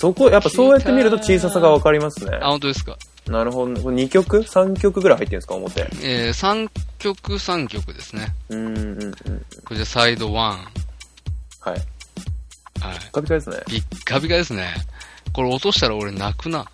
[0.00, 2.38] そこ、やっぱそうやって見ると小ささがわかりますね。
[2.40, 2.96] あ、本当ですか？
[3.26, 3.82] なるほどね。
[3.82, 5.80] これ2曲 ?3 曲ぐらい入ってるんですか、表？
[6.02, 8.28] えー、3曲3曲ですね。
[8.48, 9.12] うんうんうん。
[9.12, 10.30] これじゃサイド1。
[10.32, 10.56] は
[11.66, 11.70] い。
[11.70, 11.78] はい。
[11.80, 13.56] ピカピカですね。
[13.66, 14.72] ピッカピカですね。
[15.32, 16.64] これ落としたら俺泣くな。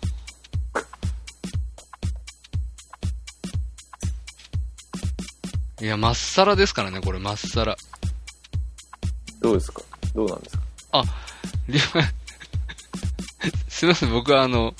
[5.81, 7.75] いや、まっさらですからね、これ、まっさら。
[9.41, 9.81] どうですか？
[10.13, 10.63] どうなんですか？
[10.91, 11.03] あ、
[13.75, 14.73] すいません、僕はあの、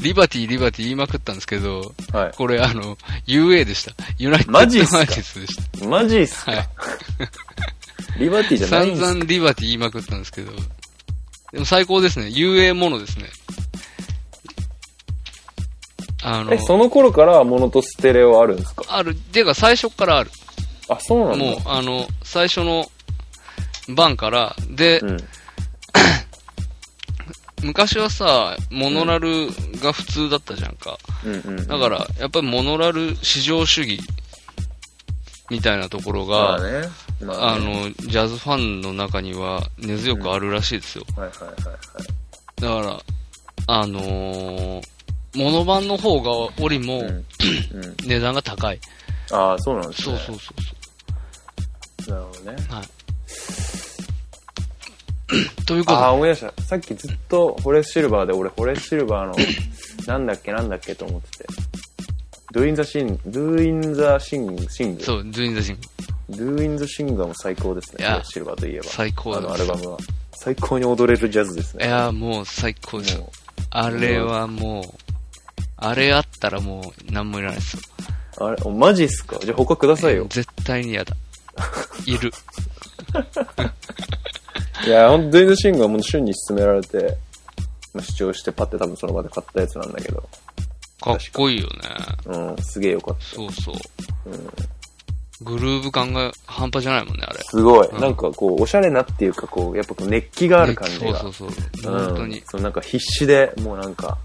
[0.00, 2.32] リバティ、リバティ言いまくったんですけど、はい。
[2.36, 3.92] これあの、UA でした。
[4.18, 5.86] ユナイテッドママジっでした。
[5.86, 6.68] マジっすか、はい。
[8.20, 9.06] リバティじゃないんですか？
[9.08, 10.52] 散々リバティ言いまくったんですけど、
[11.52, 12.26] でも最高ですね。
[12.26, 13.24] UA ものですね。
[16.22, 18.84] あのえ、、その頃からモノとステレオあるんですか？
[18.88, 20.30] ある、ていうか最初からある。
[20.88, 21.44] あ、そうなんだ。
[21.44, 22.88] もう、あの、最初の
[23.88, 25.28] 版から、で、うん。
[27.62, 29.48] 昔はさ、モノラル
[29.82, 30.98] が普通だったじゃんか。
[31.24, 31.66] うんうんうん。
[31.66, 34.00] だから、やっぱりモノラル至上主義
[35.50, 36.88] みたいなところが、まあね。
[37.22, 41.04] まあね、あの、ジャズファンの中には根強くあるらしいですよ。
[41.16, 41.80] はいはいはいはい。
[42.60, 43.02] だか
[43.66, 44.82] ら、あのー、
[45.34, 47.06] モノ版の方が、おりもうん。
[47.06, 47.24] うん。
[48.04, 48.80] 値段が高い。
[49.30, 50.18] ああ、そうなんですね。
[50.18, 50.54] そうそうそ
[52.00, 52.56] うそなるほどね。
[52.70, 52.74] う。
[52.74, 52.84] はい。
[55.66, 55.98] ということ？
[55.98, 56.62] ああ、で、思い出した。
[56.62, 59.34] さっきずっとフォレスシルバーで、俺フォレスシルバーの、
[60.06, 61.46] なんだっけなんだっけと思ってて。
[62.52, 65.00] Do in the Sing, Do in the Sing, Sing.
[65.04, 65.80] そう、ドゥインザシング。
[66.58, 68.04] Do in the Sing はもう最高ですね。
[68.04, 68.84] いやフォレスシルバーといえば。
[68.84, 69.56] 最高あのア。
[69.56, 69.98] ルバムは。
[70.32, 71.86] 最高に踊れるジャズですね。
[71.86, 73.22] いや、もう最高です。
[73.70, 74.84] あれはもう、
[75.76, 77.80] あれあったらもう何もいらないですよ。
[78.38, 79.38] うあれ、おマジっすか？
[79.44, 80.26] じゃあ他くださいよ。
[80.28, 81.14] 絶対に嫌だ。
[82.06, 82.32] いる。
[84.86, 87.16] いや、ほんと、デイズシングはもう旬に勧められて、
[87.92, 90.28] まあ、視聴してパッて多分その場で買ったやつなんだけど、
[91.00, 91.72] かっこいいよね。
[92.26, 93.24] うん、すげえよかった。
[93.24, 93.74] そうそう。
[95.42, 97.40] グルーヴ感が半端じゃないもんね、あれ。
[97.42, 97.88] すごい。
[97.88, 101.18] うんなんかこう、おしゃれなっていうか、こう、やっぱこう熱気がある感じが。
[101.18, 101.50] そうそう
[101.82, 101.94] そう。
[101.94, 102.42] うん本当に。
[102.44, 104.18] そう、なんか必死で、もうなんか、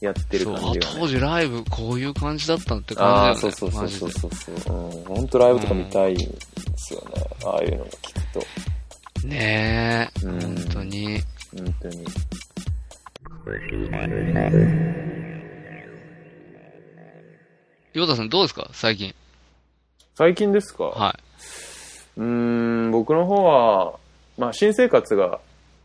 [0.00, 0.92] やってるそう、あ感じが、ね。
[1.00, 3.52] 当時ライブこういう感じだったってああ、感じだよね。
[3.52, 4.76] そうそうそうマジでそうそうそう。
[4.76, 5.04] うん。
[5.04, 6.24] 本当ライブとか見たいんで
[6.76, 7.22] すよね。
[7.44, 8.40] ああいうのがきっと。
[9.28, 11.20] ねえ、うん本当に。
[11.56, 12.06] 本当に。
[17.94, 18.70] 岩田さんどうですか？
[18.72, 19.14] 最近。
[20.14, 20.84] 最近ですか？
[20.84, 22.20] はい。
[22.20, 22.24] うー
[22.88, 23.98] ん、僕の方は、
[24.38, 25.40] まあ、新生活が、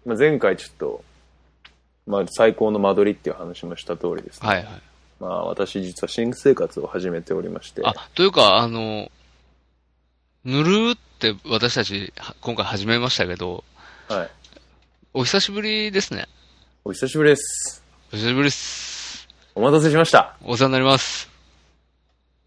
[0.05, 1.03] まあ、前回ちょっと、
[2.07, 4.47] まあ、最高の間取りっていう話もした通りですね。
[4.47, 4.67] はいはい。
[5.19, 7.81] まあ、私実は新生活を始めておりまして。
[7.83, 9.11] あ、というか、あの、
[10.45, 13.63] ぬるーって私たちは今回始めましたけど、
[14.09, 14.29] はい。
[15.13, 16.27] お久しぶりですね。
[16.83, 17.81] お久しぶりです。
[18.11, 19.25] お久しぶりです。
[19.55, 20.35] お待たせしました。
[20.43, 21.29] お世話になります。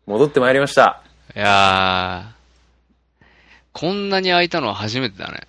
[0.05, 1.01] 戻ってまいりました。
[1.35, 3.25] いやー、
[3.73, 5.47] こんなに空いたのは初めてだね。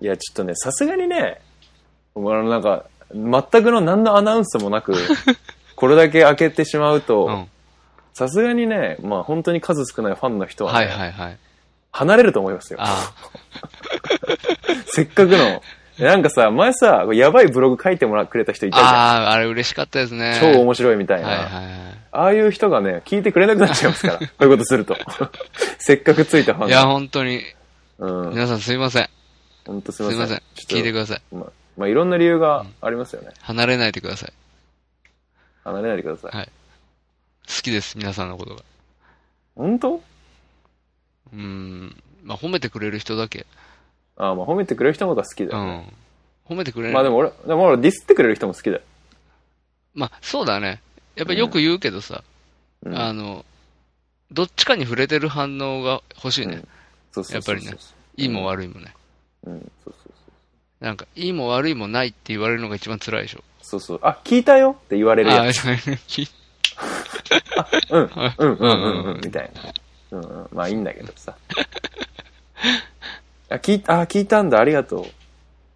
[0.00, 1.42] いや、ちょっとね、さすがにね、
[2.14, 4.94] 僕あの、なんか、全くの何のアナウンスもなく、
[5.76, 7.02] これだけ開けてしまううん。
[7.02, 7.46] とは、
[8.14, 11.38] さすがにね、まあ本当に数少ないファンの人いは、ねはいはい。
[11.92, 12.78] 離れると思いますよ。
[12.80, 13.12] あ
[14.86, 15.62] せっかくの。
[15.98, 18.88] なんかさ、前さ、やばいブログ書いてもらくれた人いーたじゃん。
[19.26, 20.38] あー、あれ嬉しかったですね。
[20.40, 21.28] 超面白いみたいな。
[21.28, 21.64] はいはいはい。
[22.12, 24.18] ああいう人がね、聞いてくれなくなっちゃいますから。
[24.18, 24.96] こういうことすると。
[25.78, 26.86] せっかくついたファンいや、が。
[26.86, 27.42] 本当に、
[27.98, 28.30] うん。
[28.30, 29.08] 皆さんすいません。
[29.66, 30.18] ほんとすいません。
[30.18, 30.78] すいません。
[30.78, 31.22] 聞いてください。
[31.32, 31.44] まあ、
[31.76, 33.28] まあ、いろんな理由がありますよね。
[33.42, 34.32] 離れないでください。
[35.64, 36.36] 離れないでください。
[36.36, 36.48] はい
[37.46, 38.62] 好きです、皆さんのことが。
[39.56, 40.00] 本当？
[41.32, 42.02] うーん。
[42.24, 43.46] まあ、褒めてくれる人だけ。
[44.16, 45.86] ああ、まあ褒めてくれる人のことは好きだよね。
[46.48, 46.54] うん。
[46.54, 46.94] 褒めてくれる。
[46.94, 48.82] まあでも俺、でも俺ディスってくれる人も好きだよ。
[49.94, 50.80] まあ、そうだね。
[51.16, 52.22] やっぱりよく言うけどさ、
[52.82, 53.44] うんあの、
[54.30, 56.62] どっちかに触れてる反応が欲しいね。
[57.30, 57.76] やっぱりね
[58.16, 58.94] いいも悪いもね。
[59.44, 63.42] うん、そうそうなんか、いいも悪いもないって言われるのが一番辛いでしょ。
[63.60, 63.80] そう。
[63.80, 64.08] そうそう。
[64.08, 65.66] あ、聞いたよって言われるあやつ。
[65.66, 66.28] あ、聞い
[67.90, 69.62] うん、うん、うん、うん、うん、みたいな。
[70.12, 71.34] うん、うん、まあいいんだけどさ。
[73.50, 75.06] あ、聞いあ、聞いたんだ、ありがと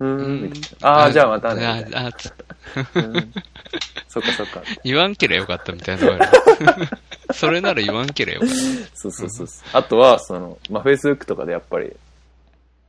[0.00, 0.04] う。
[0.04, 0.88] うーん、みたいな。
[0.88, 1.66] ああ、じゃあまたね。
[1.94, 2.32] ああつ
[2.94, 3.32] うん
[4.08, 4.62] そっかそっか。
[4.84, 6.88] 言わんけりゃよかったみたいなのがある。
[7.34, 8.48] それなら言わんけりゃよかっ
[8.94, 9.68] そうそうそうそう。
[9.72, 11.92] あとは、その、まあ、Facebook とかでやっぱり、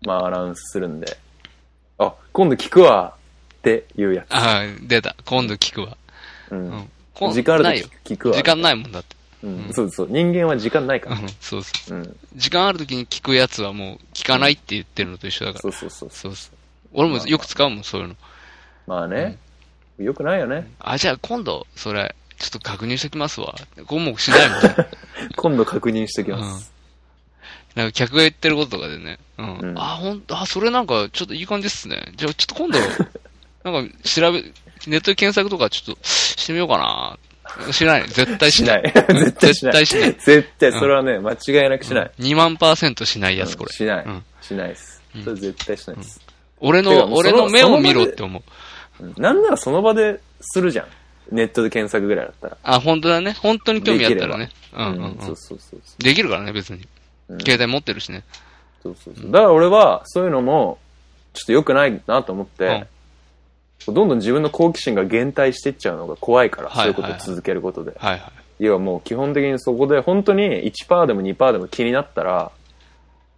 [0.01, 1.17] まあ、アナウンスするんで、
[1.97, 3.15] あ、今度聞くわ
[3.57, 4.29] っていうやつ。
[4.29, 4.37] た。
[4.37, 5.15] ああ、出た。
[5.25, 5.97] 今度聞くわ。
[6.51, 6.89] ううん
[7.31, 7.85] 時間ある。
[8.03, 8.35] 聞くわ。
[8.35, 9.15] 時間ないもんだって。
[9.45, 9.73] うん。
[9.73, 10.07] そうそう。
[10.09, 11.17] 人間は時間ないから。
[11.17, 11.97] うん、そうそう。
[11.97, 12.17] うん。
[12.35, 15.61] 時間ある時に聞くやつはもう聞かないって言ってるのと一緒だから。
[15.61, 16.09] そうそうそう。
[16.09, 16.57] そうそう。
[16.93, 18.15] 俺もよく使うもん、そういうの。
[18.87, 19.37] まあね。
[19.99, 20.69] よくないよね。
[20.79, 23.55] あ、じゃあ今度、それ、ちょっと確認しときますわ。
[23.85, 24.75] こうもうしないもんね。
[25.37, 26.73] 今度確認しておきうんます。。
[27.75, 29.19] なんか客が言ってることとかでね。
[29.37, 29.57] うん。
[29.59, 32.11] うんあ、ほんと、あ、それなんかちょっといい感じっすね。
[32.15, 32.79] じゃあちょっと今度、
[33.69, 34.41] なんか調べ、
[34.87, 37.17] ネットで検索とかちょっとしてみようかな。
[37.71, 38.07] しない。
[38.07, 38.79] 絶対しな。
[38.79, 38.91] しないい。
[38.93, 39.73] 絶対しない。
[39.73, 42.11] 絶対しない絶対、それはね、間違いなくしない。
[42.19, 43.69] 2万パーセントしないやつ、これ。
[43.69, 44.23] うんしないうん。
[44.41, 45.01] しないです。
[45.23, 46.21] それ絶対しないです。
[46.59, 48.41] 俺の、俺の目を見ろって思う。
[48.41, 48.45] うん
[49.17, 50.85] なんならその場でするじゃん。
[51.31, 52.57] ネットで検索ぐらいだったら。
[52.63, 53.33] あ、本当だね。
[53.33, 54.51] 本当に興味あったらね。
[54.73, 55.35] うんうんうんそう。
[55.35, 55.81] そうそう。
[55.99, 56.87] できるからね、別に。
[57.29, 58.23] うん携帯持ってるしね。
[58.83, 59.31] そうそうそう。
[59.31, 60.77] だから俺は、そういうのも、
[61.33, 62.85] ちょっと良くないなと思って、
[63.87, 67.93] どんどん自分の好奇心が減退していっちゃうのが怖いから、はいはいそういうことを続けることで。
[67.97, 68.31] はいはい。
[68.59, 72.51] 要はもう基本的にそこで本当に1%でも2%でも気になったら、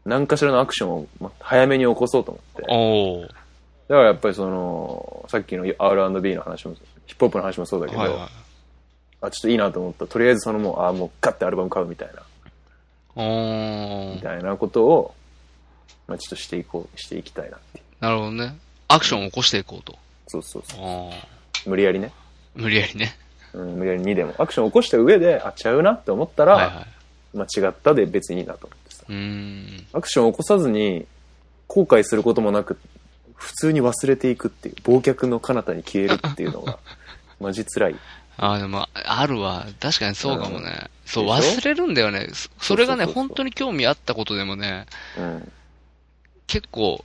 [0.06, 2.62] 何かしらのアクションをま早めに起こそうと思って。
[3.90, 4.02] だか。
[4.02, 8.20] らやっぱりその、さっきの R&B の話も、ヒップホップの話もそうだけど、はいはい。
[9.22, 12.22] あ、ちょっといいなと思ったら、とりあえずそのもう、あ、もうガッてアルバム買うみたいな、
[13.16, 14.22] おーみ。
[14.22, 15.14] たいなことを、
[16.08, 17.84] まあちょっとしていこう、していきたいなっていう。
[18.00, 18.58] なるほどね。
[18.88, 19.98] アクションを起こしていこうと。
[20.28, 21.12] そうそうそ
[21.66, 21.70] う。
[21.70, 22.12] 無理やりね。
[22.56, 23.18] 無理やりね。
[23.54, 24.34] うん、無理やりにでも。
[24.38, 27.38] アクションを起こした上で、あ、ちゃうなって思ったら、はいはい。
[27.38, 29.98] まあ違ったで別にいいなと思ってさ。
[29.98, 31.06] アクションを起こさずに、
[31.68, 32.78] 後悔することもなく、
[33.36, 36.80] 普通に忘れていくっていう、忘却の彼方に消えるっていうのが、
[37.40, 37.96] マジ辛い。
[38.38, 39.66] ああ、でも、あるわ。
[39.80, 40.90] 確かにそうかもね。
[41.06, 41.60] そう、でしょ？
[41.60, 42.28] 忘れるんだよね。
[42.34, 44.86] そそれがね、そうそうそうそう本当に興味あったことでもね、
[45.18, 45.52] うん。
[46.48, 47.04] 結構、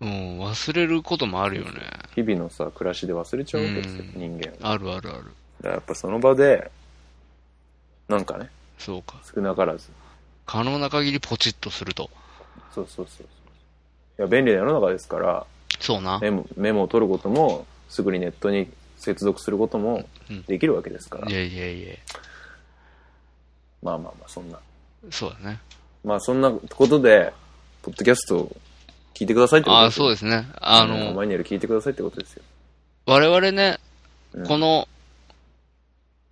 [0.00, 1.72] うん、忘れることもあるよね。
[2.14, 5.24] 日々のさ、暮らしで忘れちゃうわけですよ、うん人間あるあるある。
[5.62, 6.70] らやっぱその場で、
[8.08, 9.20] なんかね、そうか。
[9.34, 9.88] 少なからず。
[10.46, 12.10] 可能な限りポチッとすると。
[12.74, 13.26] そうそうそう。
[14.18, 15.46] いや、便利な世の中ですから、
[15.78, 16.18] そうな。
[16.18, 21.28] メモメモを取ることも、すぐにネットに接続することもうんできるわけですから。
[21.28, 21.94] いやいやいや。
[23.82, 24.58] まあまあまあ、そんな。
[25.10, 25.58] そうだね。
[26.02, 27.32] まあそんなことで、
[27.82, 28.56] ポッドキャストを
[29.20, 29.90] 聞いてくださいってことああ。
[29.90, 30.46] そうですね。
[30.60, 32.42] あうんの、マニュアル聞いてくださいってことですよ。
[33.04, 33.78] 我々ね、
[34.32, 34.88] うんこの、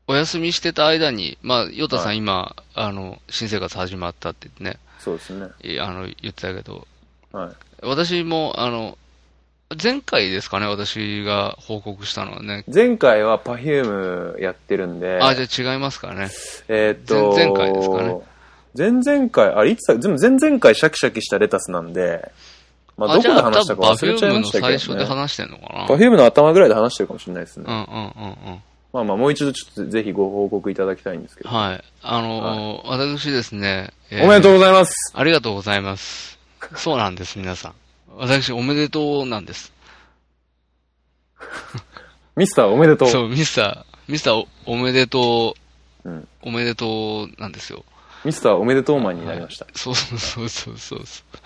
[0.06, 5.48] お休みしてた間に、まあ、ヨタさんはい今、あの、新生活始まったってね、そうですね。
[5.62, 6.86] いあの、言ってたけど、
[7.30, 7.50] はい。
[7.82, 8.96] 私も、あの、
[9.82, 12.64] 前回ですかね、私が報告したのはね。
[12.72, 16.30] 前回は Perfume やってるんで、あ、じゃあ違いますかね。
[16.68, 18.18] えーっと、前々回ですかね。
[18.74, 22.30] 前々回、あれいつだ、全部前々回シャキシャキしたレタスなんで、
[22.98, 24.78] まあどこで話したか忘れちゃいましたけど、バね。
[24.78, 25.86] フュームの最初で話してんのかな。
[25.86, 27.64] Perfume の頭ぐらいで話してるかもしれないですね。
[27.66, 28.62] うんうんうんうん。
[28.92, 31.50] まあまあもう一度ちょっとぜひご報告いただきたいんですけど。
[31.50, 31.84] はい。
[32.02, 34.94] あのー私ですね、えーおめでとうございます。
[35.14, 36.38] ありがとうございます。
[36.74, 37.74] そうなんです、皆さん。
[38.16, 39.72] 私、おめでとうなんです。
[42.34, 43.08] ミスターおめでとう。
[43.08, 45.54] そう、ミスター、ミスターおおめでと
[46.04, 47.84] う、うんおめでとうなんですよ。
[48.24, 49.66] ミスターおめでとうマンになりました。
[49.74, 51.38] そうそうそうそうそうそう。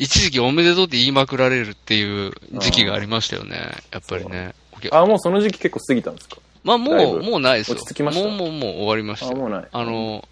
[0.00, 3.56] 一時期おめでとうって言いまくられるっていう時期がありましたよね。
[3.92, 4.54] やっぱりね。
[4.92, 6.38] あ、もうその時期結構過ぎたんですか？
[6.64, 7.76] まあもう、もうないですよ。
[7.76, 8.26] 落ち着きました？
[8.28, 9.36] もうもうもう終わりましたあ、よ。
[9.36, 9.68] もうない。
[9.70, 10.26] あの、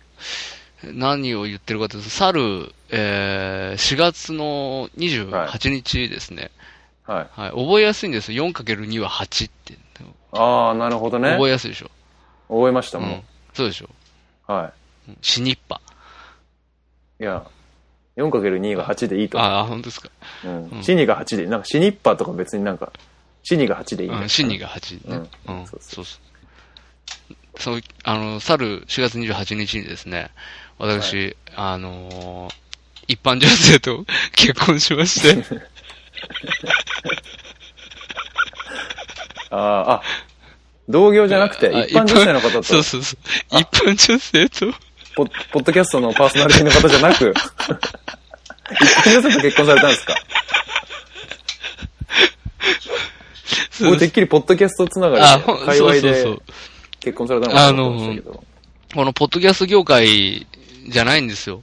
[0.85, 6.51] 何を言ってるかというと、去る、えー、4月の28日ですね。
[7.07, 7.41] はい。
[7.41, 7.51] はい。
[7.51, 8.47] 覚えやすいんですよ。
[8.47, 9.75] 4×2 は8って。
[10.33, 11.33] ああ、なるほどね。
[11.33, 11.91] 覚えやすいでしょ。
[12.49, 13.23] 覚えましたもんうん。。
[13.55, 13.89] そうでしょ。
[14.47, 14.73] は
[15.09, 15.81] うん死にっぱ。
[17.21, 17.23] い。
[17.23, 17.43] いや、
[18.19, 19.51] 4×2 が8でいいと思う。
[19.51, 20.11] ああ、本当ですか。
[20.45, 22.93] うんうんシニが8で、なんかシニッパーとか別になんか、
[23.43, 24.17] シニが8でいいね。
[24.17, 25.29] うん、死にが8ね。
[25.47, 25.67] うん。
[25.67, 26.21] そうそうそう。
[27.59, 30.31] そう、あの、去る4月28日にですね、
[30.79, 32.55] 私、あのー
[33.11, 34.05] 一般女性と
[34.37, 35.43] 結婚しまして、
[39.51, 40.03] ああ、あ、
[40.89, 43.59] 同業じゃなくて、あ一般女性の方と、そうそうそう。
[43.59, 44.75] 一般女性と、
[45.19, 47.35] ポッポッドキャストのパーソナリティの方じゃなく、
[48.71, 50.15] 一般女性と結婚されたんですか？
[53.73, 56.43] そう僕てっきりポッドキャストつながりで、界隈そうそうでそう。
[57.01, 58.45] 結婚されたのかなと思けど。
[58.95, 60.47] このポッドキャスト業界
[60.89, 61.63] じゃないんですよ。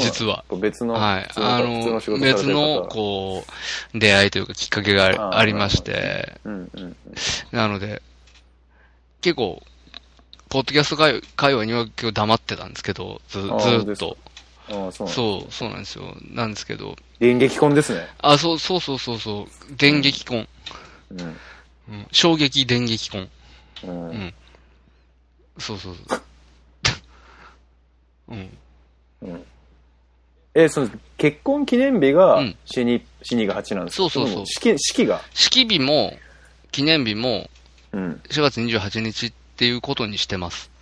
[0.00, 0.42] 実は。
[0.58, 1.28] 別の、はい。
[1.36, 3.44] あの別の、こ
[3.94, 6.40] う、出会いというかきっかけがありまして、
[7.50, 8.00] なので、
[9.20, 9.62] 結構、
[10.52, 14.18] ポッドキャスト界界隈には結構黙ってたんですけど、ずずっと。
[14.68, 14.84] うん。
[14.84, 16.14] ああ、そうそう、そうなんですよ。
[16.30, 18.06] なんですけど、電撃婚ですね。
[18.18, 20.46] あ、そう、そうそうそうそう、電撃婚。
[21.12, 21.20] うん。
[21.20, 21.22] う
[21.92, 23.28] ん、衝撃電撃婚。
[23.84, 24.34] うんうん
[25.58, 26.22] そうそうそう。
[28.28, 28.58] うん。
[29.22, 29.44] うん
[30.54, 33.96] え、その、結婚記念日がうん死に、死にが8なんですか？
[33.96, 35.22] そうそうそう式、式が？
[35.32, 36.14] 式日も、
[36.72, 37.48] 記念日も、
[37.92, 38.20] うん。
[38.28, 40.72] 4月28日っていうことにしてます。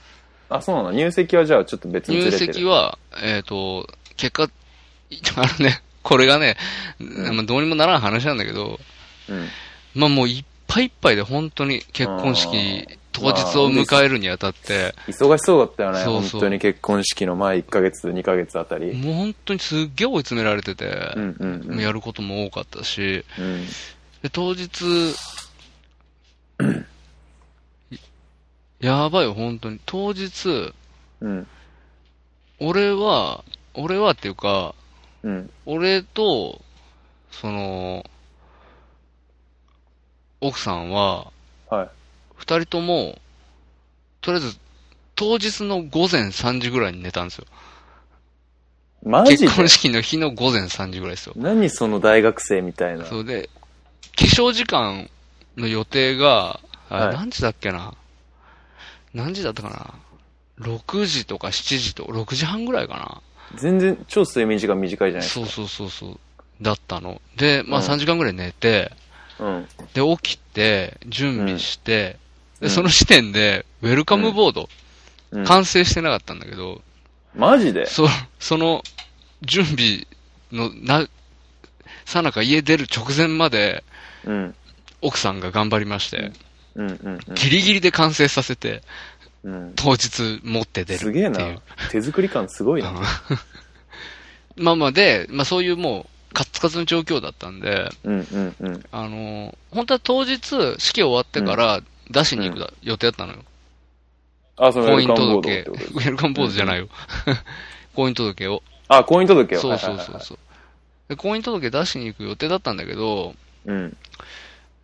[0.49, 0.93] あ、そうなの？
[0.93, 2.39] 入籍はじゃあちょっと別にず入。
[2.39, 4.45] 籍は、えっ、と、結果、
[5.37, 6.57] あのね、これがね、
[6.99, 8.81] んまあどうにもならん話なんだけど、
[9.29, 9.49] うん。
[9.95, 15.99] まあもういっぱいいっぱいで本当に結婚式当日を迎えるにあたって、忙しそうだったよね。
[15.99, 18.97] そうそう本当に結婚式の前1ヶ月、2ヶ月あたり。
[18.97, 21.81] もう本当にすっげえ追い詰められてて、うんうんうん。
[21.81, 23.67] やることも多かったし、うん。
[24.23, 24.69] で当日、
[28.81, 29.79] やばいよ、本当に。
[29.85, 30.73] 当日、
[31.21, 31.47] うん。
[32.59, 34.75] 俺は、俺はっていうか、
[35.23, 35.51] うん。
[35.67, 36.61] 俺と、
[37.31, 38.05] その、
[40.41, 41.31] 奥さんは、
[41.69, 41.89] はい。
[42.37, 43.19] 二人とも、
[44.23, 44.59] とりあえず、
[45.15, 47.47] 当日の午前3時ぐらいに寝たんですよ。
[49.03, 49.45] マジで？
[49.45, 51.35] 結婚式の日の午前3時ぐらいですよ。
[51.37, 53.05] 何その大学生みたいな。
[53.05, 53.51] そうで、
[54.17, 55.11] 化粧時間
[55.57, 57.95] の予定が、あれはい何時だっけな？
[59.15, 59.71] 何時だったか
[60.59, 63.23] な ?6 時とか7時とか、6時半ぐらいか
[63.57, 65.47] 全然超睡眠時間短いじゃなないですか。
[65.47, 66.21] そうそうそうそう。
[66.63, 67.21] だったの。
[67.37, 68.93] で、まあうん3時間ぐらい寝て、
[69.39, 69.69] うん。
[69.95, 72.17] で、起きて、準備して、
[72.61, 74.69] うんで、その時点で、ウェルカムボード、
[75.31, 75.45] うん。
[75.45, 76.83] 完成してなかったんだけど、
[77.35, 77.87] マジで？
[77.87, 78.07] そ、
[78.39, 78.83] その、
[79.43, 80.07] 準備
[80.53, 81.09] の、な、
[82.05, 83.83] さなか家出る直前まで、
[84.25, 84.55] うん。
[85.01, 86.33] 奥さんが頑張りまして、
[86.75, 88.83] うんうんギリギリで完成させて、
[89.43, 89.55] うん。
[89.55, 89.73] うん。
[89.77, 91.13] 当日持って出るっていう。
[91.13, 91.61] すげえな。
[91.91, 92.91] 手作り感すごいな。
[92.91, 92.97] うん
[94.57, 98.85] まあまあで、まあそういうもう、カツカツの状況だったんで、うんうんうん。
[98.93, 100.39] あのー本当は当日、
[100.79, 103.39] 式終わってから出しに行くだ予定だったのよ。
[104.57, 106.89] あ、その婚姻届ウェルカムボードじゃないよ。
[107.95, 108.63] 婚姻届を。
[108.89, 109.61] あ、婚姻届を。
[109.61, 110.39] そうそうはいはいはいそうそう。
[111.09, 113.97] で、婚姻届出しに行く予定だったんだけど、うん。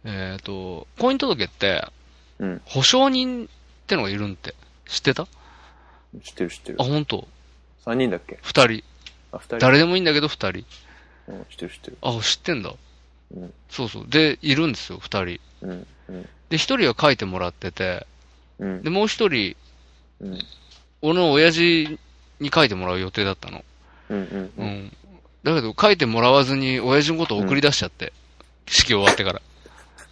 [0.06, 1.84] えっ、と、婚姻届って、
[2.38, 2.62] うん。
[2.64, 3.48] 保証人っ
[3.86, 4.54] てのがいるんって。
[4.86, 5.22] 知ってた？
[5.24, 5.26] あ、
[6.22, 6.78] 知ってる知ってる。
[6.78, 7.26] 本当
[7.84, 8.38] 3人だっけ？
[8.40, 8.84] 二人。
[9.32, 10.64] あ、2人誰でもいいんだけど二人。
[11.28, 11.98] うん、知ってる知ってる。
[12.02, 12.72] あ、知ってんだ。
[13.34, 13.52] うん。
[13.68, 14.06] そうそう。
[14.08, 15.40] で、いるんですよ、二人。
[15.62, 15.86] うん。
[16.08, 16.28] うん。
[16.50, 18.06] で、一人は書いてもらってて、
[18.60, 18.90] うんで、。
[18.90, 19.56] もう一人、
[20.20, 20.38] うん。
[21.02, 21.98] 俺の親父
[22.38, 23.64] に書いてもらう予定だったの。
[24.10, 24.18] うん。
[24.18, 24.24] うん。
[24.24, 24.66] ううん。
[24.84, 24.96] ん。
[25.42, 28.12] だけど、書いてもらわずに、親父のことを送り出しちゃって。
[28.68, 29.42] 式終わってから。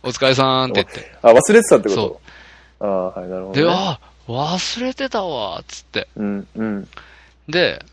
[0.04, 1.16] お疲れさーんって言って。
[1.22, 2.20] あ、忘れてたってこそと
[2.80, 3.62] ああ、はい、なるほど、ね。
[3.62, 6.08] で、あ、忘れてたわ、つって。
[6.16, 6.88] うん、うん。
[7.48, 7.84] で、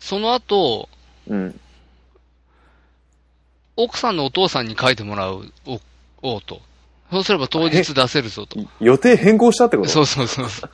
[0.00, 0.88] その後、
[1.28, 1.60] うん。
[3.76, 5.80] 奥さんのお父さんに書いてもらう、お、
[6.22, 6.60] おうと。
[7.10, 8.58] そうすれば当日出せるぞと。
[8.80, 9.88] 予定変更したってこと？
[9.88, 10.70] そうそうそうそう。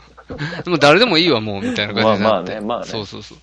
[0.65, 2.51] で も誰でもいいわ、もう、みたいな感じになって。
[2.55, 3.35] まあまあねまあねそうそうそ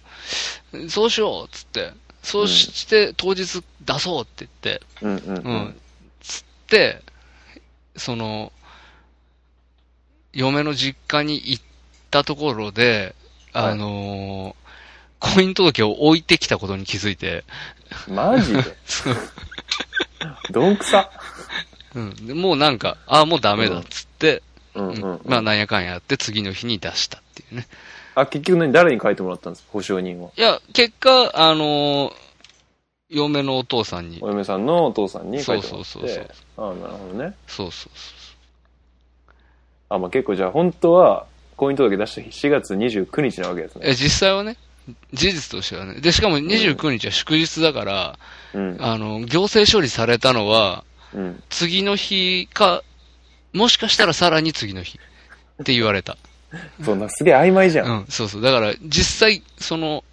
[0.73, 0.89] う。
[0.89, 1.93] そうしよう、つって。
[2.25, 5.37] そうして、当日出そうって言って、うん、うん。
[5.37, 5.75] ううんん。。
[6.21, 7.01] つって、
[7.95, 8.51] その、
[10.33, 11.63] 嫁の実家に行っ
[12.11, 13.15] たところで、
[13.53, 14.65] はいあのー
[15.17, 17.45] 婚姻届を置いてきたことに気づいて、
[18.07, 18.61] マジで？
[20.51, 21.09] どんくさ。
[21.95, 22.27] うん。
[22.27, 24.43] でもうなんか、ああ、もうダメだっつって、
[24.75, 25.21] うん、うんうん。
[25.25, 27.67] まあなんやかんややって次の日に出したっていうね。
[28.15, 30.29] あ、結局何誰に書いてもらったんですか保証人は。
[30.35, 32.13] いや、結果、あのー
[33.07, 35.89] 嫁のお父さんにお、嫁さんのお父さんに書いてもらって。
[35.89, 37.35] そうそうそうああ、なるほどね。
[37.47, 37.91] そうそう
[39.89, 43.83] あ、まあ結構じゃあ本当は、婚姻届出した日4月29日なわけですそう。
[43.83, 43.89] ね。
[43.89, 44.57] え、実際はね、
[45.13, 46.01] 事実としてはね。
[46.01, 48.19] で、しかも29日は祝日だから、
[48.53, 48.77] うん。
[48.79, 51.43] あの、行政処理されたのは、うん。
[51.49, 52.83] 次の日か、
[53.53, 54.99] もしかしたらさらに次の日
[55.61, 56.17] って言われた。
[56.83, 57.83] そんなすげえ曖昧じゃ。
[57.83, 58.41] うんん、そうそう。
[58.41, 60.03] だから、実際、その、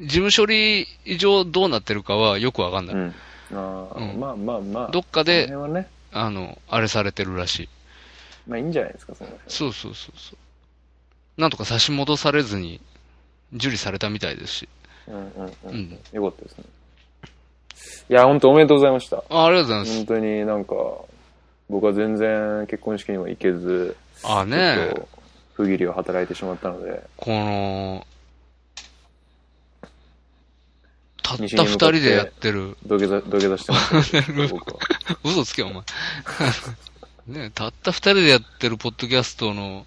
[0.00, 0.86] 事務処理
[1.18, 2.96] 上どうなってるかはよくわかんない。
[2.96, 3.14] うん。
[3.52, 4.90] ああ、うんまあまあまあ。
[4.90, 7.68] どっかで、ね、あの、あれされてるらしい。
[8.46, 11.40] まあいいんじゃないですか、その辺そうそうそうそう。
[11.40, 12.80] なんとか差し戻されずに、
[13.54, 14.68] 受理されたみたいですし。
[15.08, 15.52] うんうんう。
[15.64, 15.98] うんん。
[16.12, 16.64] よかったですね。
[18.10, 19.22] いや、本当おめでとうございました。
[19.28, 20.74] あありがとうござい本当になんか、
[21.68, 24.32] 僕は全然結婚式にも行けず、ます。
[24.40, 24.94] あね
[25.58, 28.06] 不義理を働いてしまったので、この、
[31.20, 34.78] たった二人でやってる、土下座、土下座してます、僕は。
[35.24, 35.82] 嘘つけお前。
[37.26, 39.84] ねたった二人でやってるポッドキャストの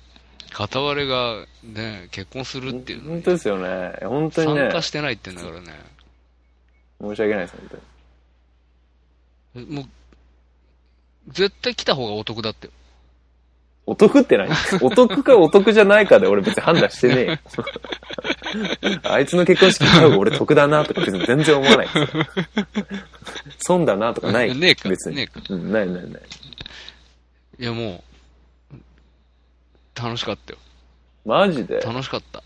[0.52, 3.94] 片割れがね、結婚するっていうのに本当ですよね。
[4.02, 5.80] 本当にね参、加してないって言うんだからね。
[7.00, 7.80] 申し訳ないです、本
[9.56, 9.66] 当に。
[9.68, 9.86] もう、
[11.30, 12.70] 絶対来た方がお得だって。
[13.92, 14.50] お得って何？
[14.82, 17.38] お得かお得じゃないかで俺別に判断してねえよ。
[19.04, 21.88] あいつの結婚式の方が俺得だなとか別に全然思わない。
[23.60, 24.56] 損だなとかない？
[24.58, 25.18] ねえか別に。
[25.18, 26.22] ねえかうん、ないないない。
[27.60, 28.02] いやも
[28.74, 30.60] う、楽しかったよ。
[31.26, 31.82] マジで？
[31.82, 32.42] 楽しかった。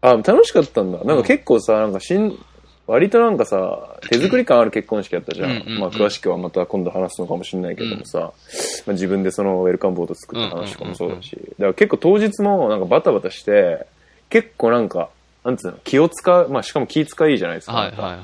[0.00, 1.04] あ、楽しかったんだ。
[1.04, 2.38] なんか結構さ、なんかしん、
[2.90, 5.50] 割となんかさ、手作り感ある結婚式やったじゃん。
[5.50, 8.26] うんうんうんまあ詳しくはまた今度話すのかもしれないけどもさ、ま
[8.88, 13.86] あ、自分でそのウェルカムボード作った話とかもそうだし、だから結構当日もなんかバタバタして、
[14.28, 15.10] 結構なんか、
[15.44, 17.74] なんつうの、気を使う、まあしかも気使いいじゃないですか。
[17.74, 18.16] はいはいはい。
[18.16, 18.22] だ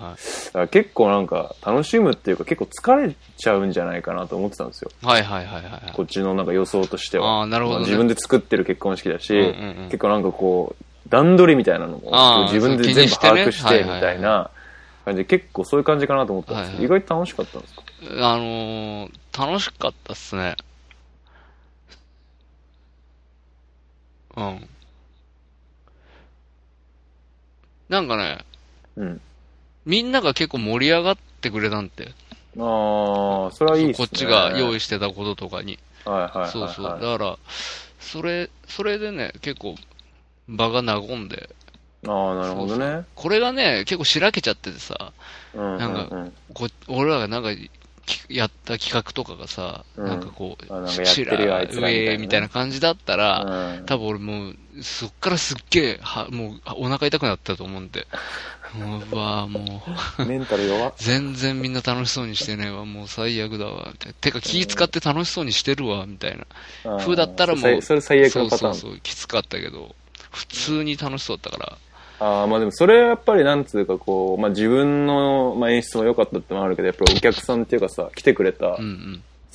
[0.52, 4.90] から結構なんか楽しむっていうか結構疲れちゃうんじゃないかなと思ってたんですよ。
[5.02, 5.92] はいはいはいはい。
[5.94, 7.42] こっちのなんか予想としては。
[7.42, 14.50] あーなるほどねま自分で作ってる結婚式だし、うんうんうん結構なんかこう、段取りみたいなのも自分で全部把握してみたいな
[15.06, 17.82] 感じで、結構そういう感じかなと思ったんですけど、はい意外と楽しかったんですか？
[18.34, 20.56] あのー、楽しかったっすね。
[24.36, 24.68] うん。
[27.88, 28.44] なんかね、
[28.96, 29.20] うん。
[29.84, 32.08] みんなが結構盛り上がってくれたんて。
[32.08, 32.12] ああ、
[33.52, 33.94] それはいいね。
[33.94, 35.78] こっちが用意してたこととかに。
[36.04, 36.50] はいはいはい、はい。
[36.50, 36.84] そうそう。
[36.84, 37.38] だから、
[38.00, 39.76] それ、それでね、結構
[40.48, 41.48] 場が和んで。
[42.06, 43.04] ああ、なるほどね。
[43.14, 45.12] これがね、結構しらけちゃっててさ、
[45.54, 46.32] うんうんなんうん。
[46.54, 47.50] こ俺らがなんか
[48.06, 58.06] きやった企画とかがさ、うんなんかこう、あなんかやってるよあいつらみたいなね上みたいな感じだったら、うん多分俺もう、そっからすっげえ、は、もう、お腹痛くなったと思うんで。
[58.74, 59.82] もう、うわも
[60.18, 60.94] う、メンタル弱っ。
[60.98, 64.14] 全然みんな楽しそうにしてねえわ、もう最悪だわ、みたいな。
[64.14, 66.98] てか気使って楽しそうにしてるわ、みたいな。
[66.98, 68.74] 風だったらもう、それそれ最悪のパターン。
[68.74, 69.94] そうそうそう、きつかったけど、
[70.30, 71.78] 普通に楽しそうだったから。
[72.18, 78.78] ああ、まあでもそれはやっぱりなんつうかこう、まあ自分の、まあ、演出も良かったってのもあるけど、やっぱりお客さんっていうかさ、来てくれた。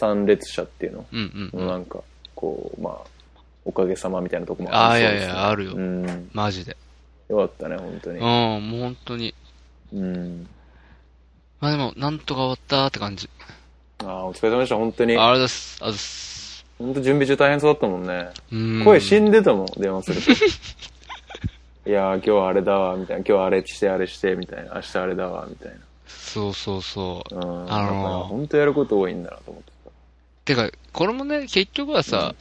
[0.01, 1.67] 参列者っていうの、うんうんうん。
[1.67, 1.99] なんか、
[2.33, 5.71] こう、まあ、おかげさまみたいなとこもああ、いりそうですねやいや、あるよ。
[5.73, 6.29] うん。
[6.33, 6.75] マジで。
[7.29, 8.21] よかったね、本当うん、に。
[8.21, 9.35] もう本当に。
[9.93, 10.47] うん。
[11.59, 13.29] まあでも、なんとか終わったって感じ。
[14.03, 15.15] ああ、お疲れ様でした、本当に。
[15.17, 15.77] あれです。
[15.81, 16.65] あれです。
[16.79, 18.29] 本当準備中大変そうだったもんね。
[18.51, 18.83] うん。
[18.83, 20.45] 声死んでたもん、電話すると。
[21.85, 23.23] いやー、今日はあれだわ、みたいな。
[23.25, 24.75] 今日はあれして、あれして、みたいな。
[24.75, 25.71] 明日あれだわ、みたい
[26.07, 27.35] そうそうそう。
[27.35, 27.45] な。
[27.45, 27.73] うん。
[27.73, 29.71] あのー本当やること多いんだなと思って
[30.45, 32.35] てか、これもね、結局はさ、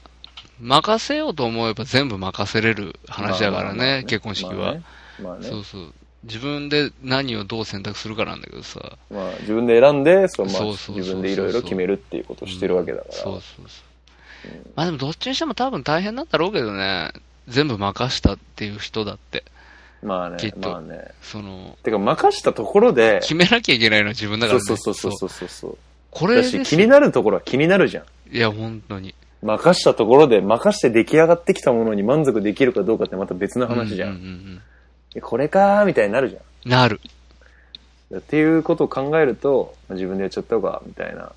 [0.61, 3.15] 任せようと思えば全部任せれるた。
[3.15, 4.55] 話だからね、まあまあまあ結婚式は。
[4.55, 4.83] まあね。
[5.23, 5.93] まあねそうそう。
[6.25, 8.99] 自分で何をどう選択するかなんだけどさ。
[9.11, 13.15] まあ、自分で選んで、そうまあ自分でいろいろ決めるっていうことをしてるわけだから。
[13.15, 14.51] そうそうそう。
[14.77, 17.11] まあでもどっちにしても多分大変なんだろうけどね。
[17.51, 19.45] 全部任したっていう人だって。
[20.03, 21.09] まあねきっ、とまあね。
[21.23, 24.65] その、てか、任したところで、決めなきゃいけないのは自分だからね。
[24.65, 25.79] そうそうそうそうそうそう。
[26.11, 28.05] これだし、気になるところは気になるじゃん。
[28.35, 29.15] いや、本当に。
[29.43, 34.11] 任したところで、任して出来上がってきたものに満足できるかどうかってまた別の話じゃん。
[34.11, 34.63] うんうんうん
[35.13, 36.43] えこれかーみたいになるじゃん。
[36.67, 36.71] うん。
[36.71, 37.01] なる。
[38.17, 41.33] っていうことを考えると、まあ自分でやっちゃった方が、みたいな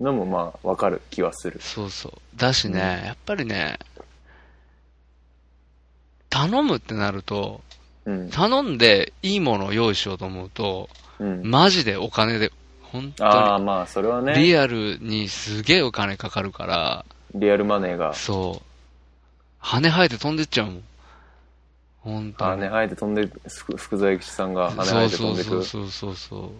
[0.00, 1.58] のもまあ、わかる気はする。
[1.60, 2.12] そうそう。
[2.36, 3.78] だしね、やっぱりね、
[6.36, 7.62] 頼むってなると、
[8.04, 8.30] うん。
[8.30, 11.42] 頼んでいいものを用意しようと思うと、うん。
[11.50, 18.66] マジでお金で、本ああ、当まあ、それはに、ね、リアルにすげえお金かかるから、リアルマネーが、そう。
[19.58, 20.82] 羽生えて飛んでっちゃうもん。
[22.00, 22.62] 本当に。
[22.62, 26.52] 羽生えて飛んで、福福沢諭吉さんが羽生えて飛んでくそうそうそうそうそ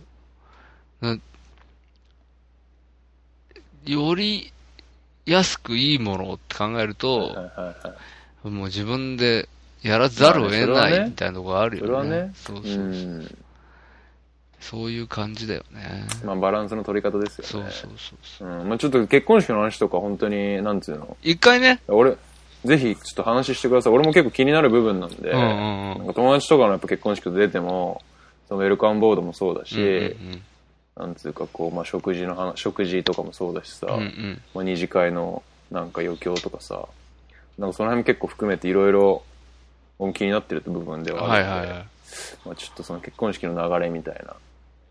[1.02, 1.18] うな
[3.84, 4.52] より
[5.26, 7.42] 安くいいものって考えると、はいは
[7.84, 7.94] いは
[8.44, 8.48] い。
[8.48, 9.48] もう自分で
[9.82, 11.86] やらざるを得ないみたいなところあるよね。
[11.86, 13.38] それはねそうそううそうん
[14.58, 16.06] そういう感じだよね。
[16.24, 17.70] まあ、バランスの取り方ですよね。
[17.70, 18.48] そうそうそうそう。
[18.48, 18.68] うん。
[18.68, 21.16] まあ、ちょっと結婚式の話とか本当に、なんつうの？
[21.22, 22.16] 一回ね、俺、
[22.64, 23.92] ぜひちょっと話してください。
[23.92, 28.02] 俺も結構気になる部分なんで、うんうんうんなんか友達とかのやっぱ結婚式と出ても、
[28.48, 30.42] そのウェルカムボードもそうだし、うんうん
[30.96, 36.88] なんつうかこう、まあ、食事の話、食事とかもそうだしさ、うんうんうんまあ、二次会のなんか余興とかさ、
[37.58, 39.22] なんかその辺も結構含めていろいろ
[39.99, 41.86] 本気になってるって部分ではあるので、はいはいはい。
[42.44, 44.36] まあ、ちょっとその結婚式の流れみたいな、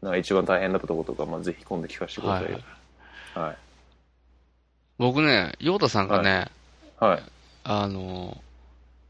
[0.01, 2.59] なんか一番大変だったところとか、まあ、ぜひ今度聞かせてくだはいさいよ。
[3.35, 3.57] はい。
[4.97, 6.47] 僕ね、ヨータさんがね、
[6.99, 7.23] はい。
[7.63, 8.41] あの、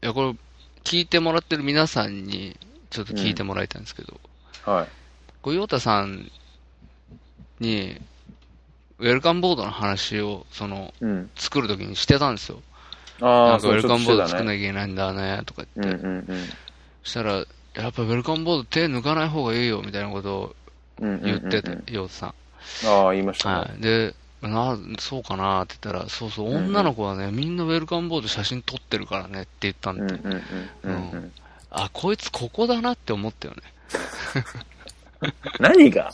[0.02, 0.34] いや、これ、
[0.82, 2.56] 聞いてもらってる皆さんに、
[2.90, 4.20] ちょっと聞いてもらいたいんですけど、
[4.64, 4.88] はい。
[5.42, 6.30] こう、ヨータさん
[7.60, 8.00] に、
[8.98, 11.30] ウェルカムボードの話を、その、うん。
[11.36, 12.62] 作るときにしてたんですよ。
[13.20, 14.58] ああ、なんか、ウェルカムボード作んなね。
[14.58, 16.06] きゃいけないんだね、とかうん言って。
[16.06, 16.44] うんうん。
[17.04, 20.56] そしたら、やっぱウェルカムボード手抜かない方がいいよ、みたいなことを
[21.00, 22.34] うんうんうんうん言ってて、ヨータさん。
[22.86, 23.54] ああ、言いましたね。
[23.56, 23.80] はい。
[23.82, 30.42] で、な、そうかなって言ったら、そうそう、女の子はね、みんなウェルカムボード写真撮ってるからねって言ったんで、うんうんうん
[30.84, 31.32] うんうん。
[31.70, 33.62] あ、こいつここだなって思ったよね。
[35.60, 36.10] 何が？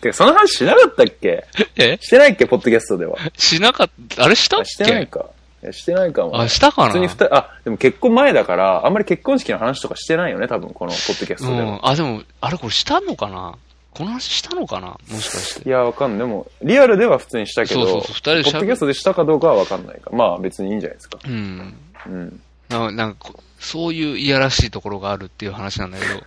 [0.00, 1.44] てか、その話しなかったっけ？
[1.76, 1.98] え？
[2.00, 3.16] してないっけポッドキャストでは。
[3.36, 5.26] しなかった、あれしたっあしてないけか。
[5.72, 6.40] してないかも。
[6.40, 6.88] あ、したかな？
[6.88, 11.62] 普通に二人、あ、でも結婚前だから、あんまり結婚式の話とかしてないよね、多分、このポッドキャストでは。
[11.62, 11.80] うん。
[11.82, 13.56] あ、でも、あれこれしたのかな？
[13.92, 14.96] この話したのかな？
[15.10, 15.68] もしかして。
[15.68, 16.18] いや、わかんない。
[16.20, 20.16] でも、リアルでは普通にしたけど、そうそうそう二人でポッドキャストでしたかどうかはわかんないから。
[20.16, 21.18] まあ、別にいいんじゃないですか。
[21.24, 21.74] うん。
[22.06, 22.40] うん。
[22.68, 26.22] ななんかこ、そういういやらしいところがあるっていう話なんだけど、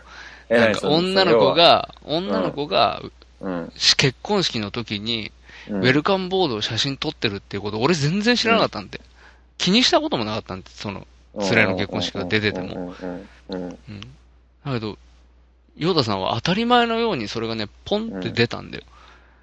[0.50, 3.02] えなんか女の子、が、女の子が、
[3.40, 3.72] うん。
[3.78, 5.34] し結婚式の時に、うん
[5.70, 9.00] ウェルカムボードを写真撮ってるっていうこと、俺全然知らなかったんで。
[9.64, 12.94] 気にしたこともなかったんで、その、連れの結婚式が出てても。
[14.66, 14.98] だけど、
[15.78, 18.84] ヨーダさんは当たり前のようにそれがね、ポンって出たんだよ。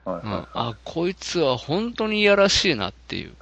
[0.06, 0.12] うん。
[0.12, 0.44] はいはい。
[0.52, 3.32] あ、こいつは本当にいやらしいなっていう。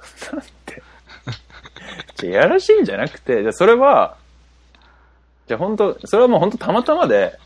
[2.15, 4.15] じゃあやらしいんじゃなくて、じゃあそれは、
[5.47, 7.37] じゃあ本当それはもう本当たまたまで、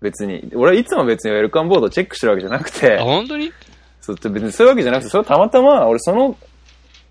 [0.00, 3.52] 別に、俺はいつも別にウェルカムボードをチェックしてるわけじゃなくてあ、、本当に？
[4.00, 6.36] そう別にそういうわけじゃなくて、それはたまたま、俺その、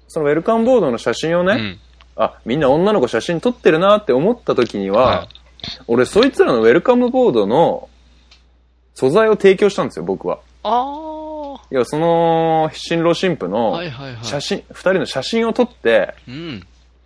[0.07, 1.79] そのウェルカムボードの写真をね、うん。
[2.15, 5.27] あ、みんな女の子写真撮ってるなって思った時には、はい
[5.87, 7.89] 俺そいつらのウェルカムボードの
[8.95, 10.39] 素材を提供したんですよ、僕は。
[10.63, 13.49] あいや、その、新郎新婦あ。
[13.49, 13.79] の。
[14.21, 16.59] 写真、二、人の写真を撮って、うん。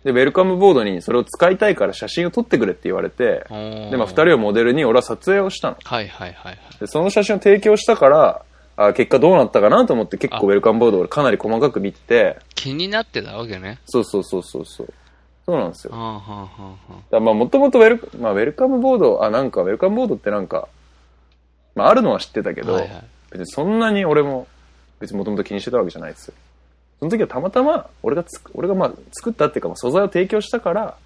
[0.04, 5.76] で、ウェルカムボードにそれを使いたいから写真を撮ってくれって言われて、でで、まあ、二人をモデルに俺は撮影をしたの。
[5.82, 6.58] はいはいはいはい。
[6.80, 8.42] で、その写真を提供したから、
[8.80, 13.80] あ結果どうなったかなと思って結構ウェルカムボードを俺かなり細かく見てて、気になってたわけね。
[13.86, 14.94] そうそうそうそうそう。
[15.44, 15.92] そうなんですよ。
[15.94, 16.76] はあはあは
[17.12, 20.68] あまあ、もともとウェル、まあ、ウェルカムボード、あ、なんか、ウェルカムボードってなんか、
[21.74, 22.64] まあ、あるのは知ってたけあ。
[22.64, 23.04] ど、はいはい。
[23.30, 24.46] 別にそんなに俺も
[25.00, 26.34] 別にもともと気にしてたわけじゃないですよ。
[26.98, 30.96] その時はたまたま、俺がつく、俺がまあ作ったっていうか、まあ素材を提供したから、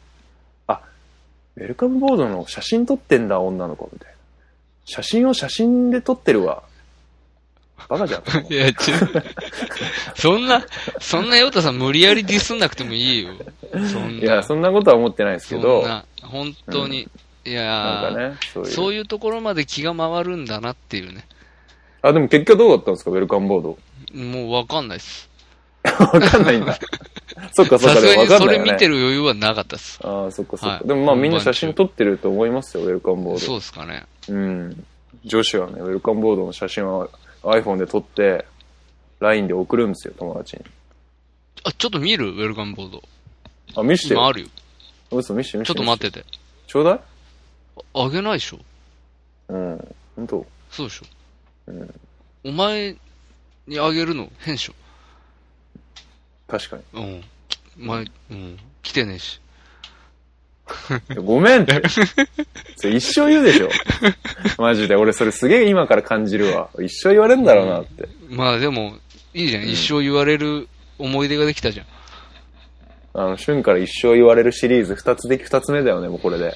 [0.67, 0.81] あ、
[1.57, 4.17] ウェルカムボードの写真撮ってんだ、女の子、みたいな。
[4.85, 6.63] 写真を写真で撮ってるわ。
[7.89, 8.53] バカじゃん。
[8.53, 8.95] いや、ちょ、
[10.15, 10.65] そんな、
[11.01, 13.31] そんなヨタさん無理やりディスんなくてもいいよ。
[13.73, 14.23] そんな。
[14.23, 17.09] いや、そんなことは思ってないですけど、そんな、本当に。
[17.45, 18.71] いやなんかーね、そういう。
[18.71, 21.27] そういうところまで気が回るんだなっていうね。
[22.03, 23.79] あ、でも結果どうだったんですか、ウェルカムボード。
[24.15, 25.29] もうわかんないっす。
[25.85, 26.79] わかんないんだ。
[27.53, 28.73] そっかそっか、さすでもがにそれわかんないよね。
[28.73, 29.99] 見てる余裕はなかったっす。
[30.03, 30.77] ああ、そっかそっか。
[30.77, 33.39] はいでもまあみんな写真撮ってると思いますよ、ウェルカムボード。
[33.41, 34.05] そうですかね。
[34.29, 34.85] うん。
[35.25, 37.09] 女子はね、ウェルカムボードの写真は
[37.43, 38.47] iPhone で撮って、
[39.21, 40.65] LINE で送るんですよ、友達に。
[41.65, 42.31] あ、ちょっと見る？
[42.31, 43.03] ウェルカムボード。
[43.77, 44.21] あ、見してよ。
[44.21, 44.49] 今あるよ。
[45.11, 45.75] 嘘、見して見して。
[45.75, 46.27] ちょっと待ってて。
[46.67, 47.01] ちょうだい
[47.95, 48.59] あげないでしょ
[49.49, 49.95] うん。
[50.17, 51.07] 本当そうでしょ
[51.69, 51.95] うん。
[52.45, 52.97] お前
[53.67, 54.31] にあげるの？
[54.39, 54.75] 変でしょ
[56.49, 56.83] 確かに。
[57.79, 57.87] うん。
[57.87, 58.59] 前、うん。
[58.83, 59.41] 来てねえし。
[61.25, 61.83] ごめんって。
[62.77, 63.69] それ一生言うでしょ。
[64.59, 64.97] マジで。
[64.97, 66.71] 俺それすげえ今から感じるわ。
[66.81, 68.09] 一生言われんだろうなって。
[68.31, 68.97] まあでも、
[69.35, 69.65] いいじゃん。
[69.69, 71.87] 一生言われる思い出ができたじゃん。
[73.15, 76.55] あの、旬から一生言われるシリーズ二つでき、二つ目だよね、もうこれで。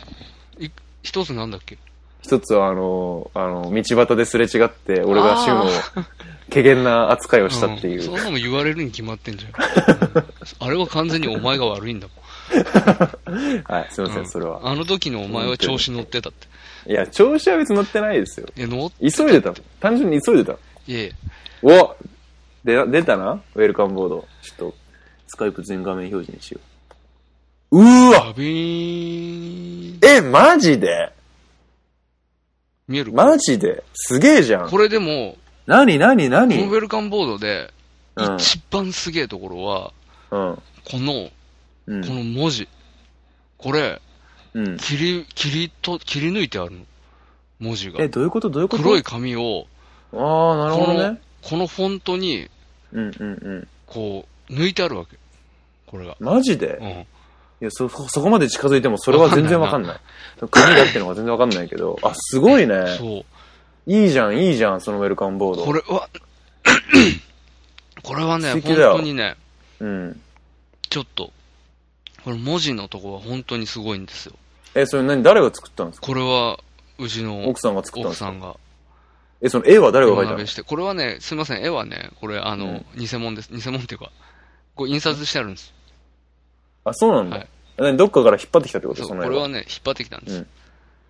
[0.59, 0.69] い
[1.03, 1.79] 一つなんだっけ？
[2.23, 5.67] 一つはあの、あの、道端ですれ違って、俺が旬を、
[6.53, 8.01] 怪げな扱いをしたっていう。
[8.01, 9.53] んそんなの言われるに決まってんじゃん。
[9.53, 10.25] う ん
[10.59, 12.17] あれは完全にお前が悪いんだもん。
[13.65, 14.61] はい、すいません、うんそれは。
[14.65, 16.47] あの時のお前は調子乗ってたって。
[16.91, 18.47] いや、調子は別に乗ってないですよ。
[18.57, 19.57] いや、乗っ急いでたの。
[19.81, 20.59] 単純に急いでたの。
[20.87, 21.13] いやいや
[21.63, 21.97] お
[22.65, 23.41] で、出たな？
[23.55, 24.29] ウェルカムボード。
[24.43, 24.75] ちょっと、
[25.29, 26.61] スカイプ全画面表示にしよ
[27.71, 27.81] う。
[27.81, 29.99] うーわバビーン。
[30.03, 31.13] え、マジで？
[32.89, 33.13] 見える？
[33.13, 33.85] マジで？
[33.95, 34.71] すげえじゃん。
[34.71, 35.37] これでも、
[35.67, 37.73] なになになこのにウェルカムボードで、
[38.17, 38.37] うん。
[38.37, 39.93] 一番すげえところは、
[40.31, 40.59] うん。
[40.85, 41.31] この、
[41.87, 42.69] うんこの文字。
[43.59, 44.01] これ、
[44.55, 44.77] うん。
[44.77, 46.79] 切り、切りと、切り抜いてあるの。
[47.59, 48.09] 文字がえ、。
[48.09, 48.51] どういうこと？
[48.51, 48.83] どういうこと？
[48.83, 49.67] 黒い紙を、
[50.13, 51.21] ああ、なるほどね。
[51.43, 52.49] このフォントに、
[52.93, 53.69] うんうんうん。
[53.87, 55.17] こう、抜いてあるわけ。
[55.87, 56.17] これが。
[56.21, 56.79] マジで？
[56.81, 56.89] うん。
[56.89, 57.05] い
[57.61, 60.01] や、そ、そそこまで近づいてもそれは全然わかんない。
[60.51, 61.99] 紙だってのが全然わかんないけど。
[62.03, 62.97] あ、すごいね。
[62.99, 63.25] そ
[63.87, 63.91] う。
[63.91, 65.65] いいじゃん、いいじゃん、そのウェルカムボード。
[65.65, 66.09] これは、
[68.03, 69.37] これはね、本当にね、
[69.81, 70.21] うん。
[70.91, 71.31] ちょっと、
[72.27, 74.35] これ文字のとこは本当にすごいんですよ。
[74.75, 76.07] え、それ何、誰が作ったんですか？
[76.09, 76.59] これは、
[76.99, 78.31] うちの奥さんが作ったんですか？
[78.31, 78.57] 奥さんが
[79.41, 80.45] え、その絵は誰が描いたの？
[80.47, 83.51] して、これはね、すみません、絵はね、これ、あの、偽物です。
[83.53, 84.11] 偽物っていうか、
[84.75, 85.73] こう印刷してあるんです。
[86.85, 87.37] あ、そうなんだ。
[87.37, 87.49] はい
[87.79, 89.07] 何どっかから引っ張ってきたってこと？
[89.07, 89.27] その絵は。
[89.27, 90.37] これはね、引っ張ってきたんです。
[90.39, 90.47] うん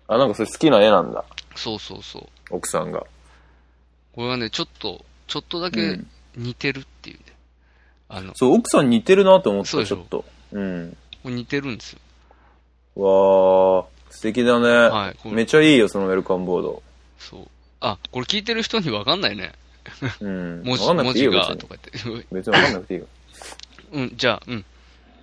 [0.09, 1.25] あ、なんかそれ好きな絵なんだ。
[1.55, 2.23] そうそうそう。
[2.49, 3.05] 奥さんが。
[4.13, 6.07] これはね、ちょっと、ちょっとだうけん
[6.37, 7.23] 似てるっていうね。
[8.07, 10.25] あの、そう、奥さん似てるなと思った、そうでしょちょっと。
[10.53, 10.97] うん。
[11.27, 11.99] これ似てるんですよ。
[12.95, 14.69] わー、素敵だね。
[14.69, 16.81] はいめっちゃいいよ、そのウェルカムボード。
[17.19, 17.47] そう。
[17.81, 19.51] あ、これ聞いてる人にわかんないね。
[20.21, 20.63] うん。
[20.63, 21.57] 文字、わかんなくていいよ、文字が。
[21.57, 22.27] とか言って。
[22.31, 23.07] 別にわかんなくていいよ。
[23.91, 24.65] うん、じゃあ、うん、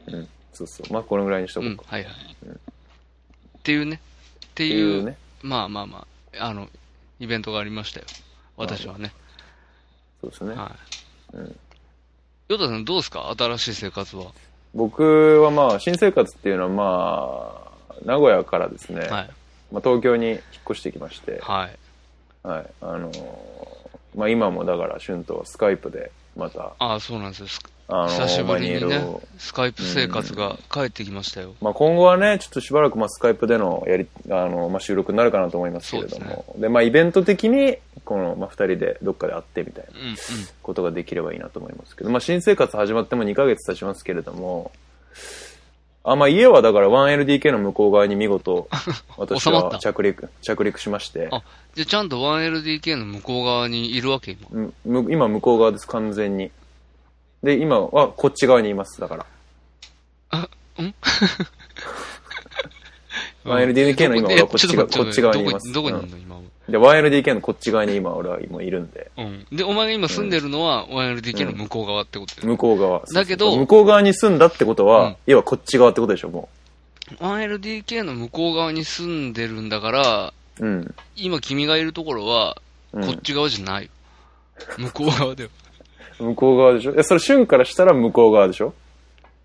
[0.09, 0.28] うん。
[0.52, 0.92] そうそう。
[0.92, 2.12] まあ、これぐらいにしとうんこうか。、はいはい。
[2.12, 2.59] っ
[3.62, 3.94] ていうね。
[3.94, 5.16] ってっていう、いうね。
[5.40, 6.07] まあまあま
[6.38, 6.68] あ、あの、
[7.18, 8.07] イベントがありましたよ。
[8.59, 9.14] 私はね。
[10.20, 10.55] そうですね。
[10.55, 10.76] は
[11.32, 11.36] い。
[11.38, 11.57] うん
[12.46, 13.34] ヨタさんどうですか？
[13.38, 14.26] 新しい生活は。
[14.75, 19.11] 僕はまあ、新生活っていうのはまあ、名古屋からですね、はい。
[19.72, 21.79] まあ、東京に引っ越してきまして、はい。
[22.47, 22.66] はい。
[22.81, 23.85] あのー
[24.16, 27.59] まあ今もだから、春とはスカイプで、また、ああ、そうなんです
[27.89, 29.05] あのー久しぶりにね
[29.39, 31.55] スカイプ生活が帰ってきましたよ。
[31.61, 39.92] まあ今後はね、ちょっとしばらくまあスカイプでのやり、あの、まあ収録になるかなと思いますけれども、でまあイベント的に、この、まあ二人でどっかで会ってみたいな。
[40.62, 44.72] ことができればいいなと思いますけど、まあ新生活始まっても2ヶ月経ちますけれども、
[46.05, 48.68] あ、まあ家はだから 1LDK の向こう側に見事、
[49.16, 51.42] 私は着陸、着陸しまして、あ、
[51.74, 54.70] じゃあちゃんと 1LDK の向こう側にいるわけ、今。
[55.11, 56.50] 今向こう側です、完全に。
[57.42, 59.26] で、今はこっち側にいます、だから。
[60.30, 60.48] あ、
[60.82, 60.94] ん？
[63.44, 66.42] 1LDK の今俺はこっち側にいますどこどこにいるの、今は。
[66.68, 69.46] で、1LDK のこっち側に今俺は今いるんで、うん。
[69.52, 73.02] で、お前が今住んでるのは 1LDK の向こう側ってことだよ向こう側。
[73.12, 76.48] だけどそうそう向こう側に住んだってことは、うん要はこっち側ってことでしょ、も
[77.18, 80.66] 1LDK の向こう側に住んでるんだから、う。
[80.66, 80.94] うん。
[81.16, 82.56] 今君がいるところは、
[82.92, 83.90] うんこっち側じゃないよ。
[84.78, 85.50] 向こう側だよ。
[86.18, 88.72] 向こう側でしょいや、それ、旬からしたら向こう側でしょ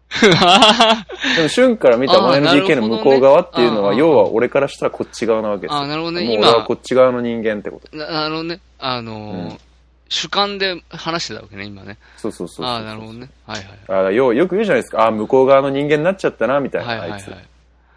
[1.35, 5.77] でも、旬から見たあーなるほ 1LDK どねの向こう側っていうのは、要は俺からしたらこっち側なわけですよ。
[5.79, 7.95] あーなるほどねもう今俺はこっち側の人間ってこと。
[7.95, 9.57] なあのね、あの
[10.09, 11.97] 主観で話してたわけね、今ね。
[12.17, 12.65] そうそうそうそう。
[12.65, 13.29] ああ、なるほどね。
[13.45, 14.07] はいはい。
[14.07, 15.05] あよよく言うじゃないですか。
[15.07, 17.31] あ向こう側の人間になっちゃったな、みたいな、あいつ。。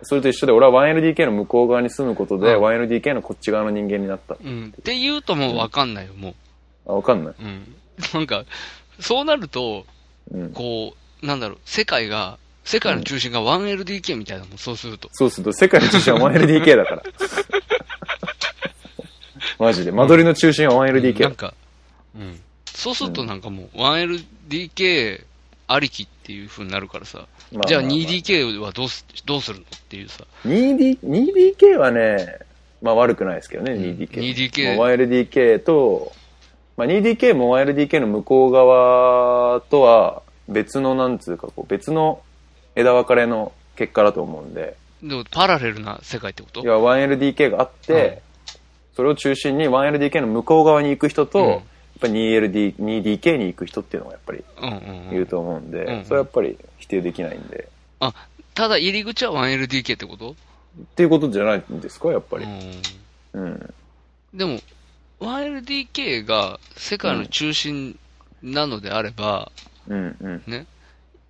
[0.02, 4.36] それと一緒で、俺は 1LDK の向こう側に住むことで、うん 1LDK のこっち側の人間になった。
[4.42, 4.74] うん。
[4.78, 6.34] って言うともうわかんないよ、も
[6.86, 7.34] あ、わかんない。
[7.40, 7.42] う。
[7.42, 7.74] うん。
[8.12, 8.44] なんか、
[9.00, 9.86] そうなると、
[10.32, 10.50] うん。
[10.50, 15.08] こう、なんだろう、世界が、世界の中心が 1LDK みたいなもん、そうすると。
[15.12, 17.02] そうすると、世界の中心は 1LDK だから。
[19.58, 19.92] マジで。
[19.92, 21.34] 間取りの中心は 1LDK だなん。
[21.36, 21.54] か、
[22.16, 22.40] うん。
[22.66, 25.24] そうするとなんかもう、1LDK
[25.68, 27.26] ありきっていう風になるからさ、
[27.66, 32.38] じゃあまあまあまあ 2DK はどうす、どうするのっていうさ、2D、2DK はね、
[32.82, 34.50] まあ悪くないですけどね、ん 2DK。
[34.50, 36.12] 2DK もう 1LDK と、
[36.76, 42.22] まあ 2DK も 1LDK の向こう側とは別のなんつうかこう別の
[42.74, 46.60] 枝分かれの結果だと思うんで、でもパラレルな世界ってこと？
[46.62, 48.32] いや 1LDK があって、うん
[48.94, 51.62] それを中心に 1LDK の向こう側に行く人と、うんやっ
[52.00, 55.14] ぱり 2LD、2DK に行く人っていうのがやっぱりうんうんうん。
[55.14, 57.68] いると思うんで、うんそれはやっぱり否定できないんで。
[58.00, 58.12] あ、
[58.54, 60.32] ただ入り口は 1LDK ってこと？
[60.32, 60.34] っ
[60.94, 62.44] ていうことじゃないんですか、やっぱり。
[62.44, 63.46] ううん。
[63.52, 63.74] ん。
[64.34, 64.58] でも、
[65.20, 67.98] 1LDK が世界の中心
[68.42, 70.42] なのであれば、うん、うん。
[70.46, 70.66] ね、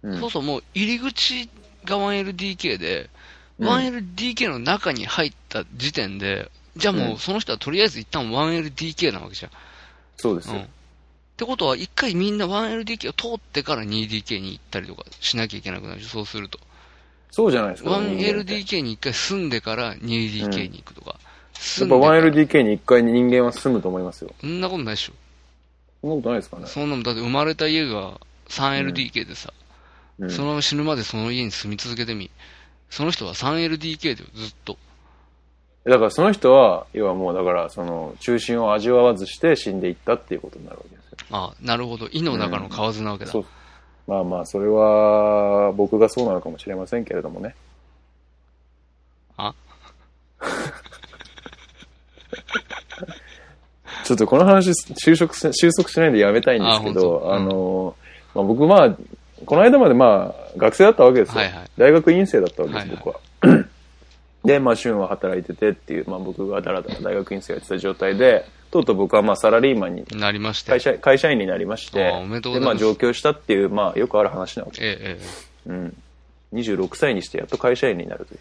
[0.03, 1.49] うんそうそうもう入り口
[1.85, 3.11] が 1LDK で、
[3.59, 9.53] うん 1LDK の中に入った時点で、じゃあもうんうその人はとりあえず一旦 1LDK なわけじゃん。
[10.17, 10.55] そうですよ。
[10.55, 10.63] うん。
[10.63, 10.67] っ
[11.37, 16.59] てことは、一回みんな 1LDK を通ってから 2DK に行ったりとかしなきゃいけなくなるし、そうすると。
[17.31, 17.91] そうじゃないですか。
[17.91, 21.11] 人間って 1LDK に一回住んでから 2DK に行くとか。
[21.11, 22.21] やっぱ住んでから。
[22.21, 24.35] 1LDK に一回人間は住むと思いますよ。
[24.41, 25.13] そんなことないでしょ。
[26.01, 26.67] そんなことないですかね。
[26.67, 28.21] そんなの、だって生まれた家が
[28.53, 29.53] 3LDK でさ、
[30.19, 32.31] うんそのまま死ぬまでその家に住み続けてみ。
[32.91, 34.77] その人は 3LDK でずっと。
[35.85, 41.17] だからその人は、要はもうだから、その、中心を味わわずして死んでいったっていうことになるわけですよ。
[41.37, 42.07] ああ、なるほど。
[42.13, 43.33] 井の中の蛙なわけだ。
[43.33, 43.47] そう。
[44.07, 47.57] まあまあ、それは、僕がそうなのかもしれませんけれどもね。
[49.39, 49.55] あ？
[54.05, 57.35] ちょっとこの話、収束し、収束しないんでやめたいんですけあど、本当？
[57.35, 57.97] あの、
[58.35, 58.97] まあ、僕まあ、
[59.45, 61.41] この間までまあ、学生だったわけですよ。
[61.41, 63.65] はいはい大学院生だったわけです、はいはい僕は。
[64.45, 70.71] で、まあ、旬は働いててっていう、まあ僕がだらだら大学院生やってた状態で、とうとう僕はまあサラリーマンに、なりまして。
[70.73, 74.85] 会社、会社員になりまして、あおめでとうごで、まあざいます上京したっていう、まあよくある話なわけ。
[74.85, 75.19] ええ、
[75.67, 75.97] えうん。
[76.55, 78.41] 26歳にしてやっと会社員になるという。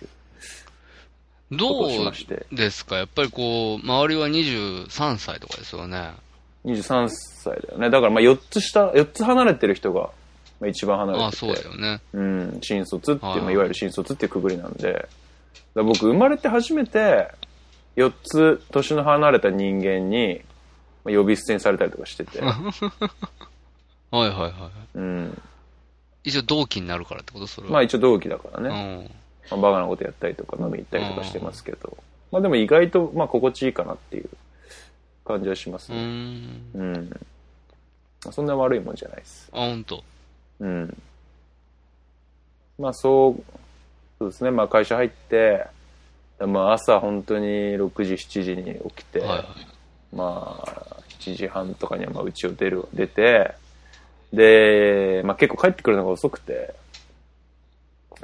[1.54, 1.56] え。
[1.56, 2.98] どうましてですか？
[2.98, 6.12] やっぱりこう、周りは23歳とかですよね。
[6.66, 7.90] 23歳だよね。
[7.90, 10.10] だからまあ4つ下、4つ離れてる人が、
[10.60, 11.26] まあ一番離れてて。
[11.26, 12.02] ああ、そうだよね。
[12.14, 15.08] うん、新卒ってまあ、いわゆる新卒っていうくぐりなんで、
[15.74, 17.30] 僕生まれて初めて、
[17.96, 20.42] 4つ年の離れた人間に、
[21.04, 22.54] まあ、呼び捨てにされたりとかしてて、 は
[24.12, 24.52] いはいはい。
[24.96, 25.42] うん。
[26.24, 27.48] 一応同期になるからってこと？
[27.48, 27.74] それは。
[27.74, 29.12] まあ一応同期だからうね、ん。
[29.50, 31.98] まあ、バカなことやったりとか飲み行ったりとかしてますけど、
[32.32, 34.30] まあでも意外と、まあ心地いいかなっていう
[35.26, 35.98] 感じはしますね。
[36.02, 36.72] ん。
[36.74, 37.10] うん。
[38.24, 39.50] まあそんな悪いもんじゃないです。
[39.54, 40.04] あ、ほんと。
[40.60, 40.98] うん。
[42.78, 43.44] まあそう、
[44.20, 44.52] そうですね。
[44.52, 45.66] まあ会社入って、
[46.40, 47.48] まあ朝本当に
[47.78, 49.46] 6時、7時に起きて、はいはい。
[50.14, 53.54] まあ7時半とかにはまあ家を出る、出て、
[54.34, 56.74] で、まあ結構帰ってくるのが遅くて、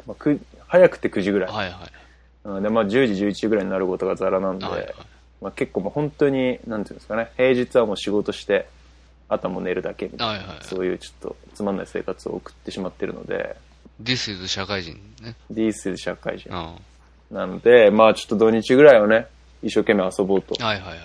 [0.06, 1.52] まあ、く早くて9時ぐらい。
[1.52, 1.78] はいはい。
[2.46, 4.96] うんで、まあ10時、11時ぐらいになることがザラなんで、はいはい。
[5.42, 8.68] まあ結構もう本当に、なんていうんですかね、平日はもう仕事して、
[9.30, 13.56] あとはもう寝るだけみたいな、はいはいそういうちょっとつまんない生活を送ってしまってるので、
[14.02, 15.36] This is 社会人ね。
[15.52, 16.50] This is 社会人
[17.32, 19.28] なので、まあちょっと土日ぐらいはね、
[19.64, 20.56] 一生懸命遊ぼうと。
[20.56, 20.98] いはいはい。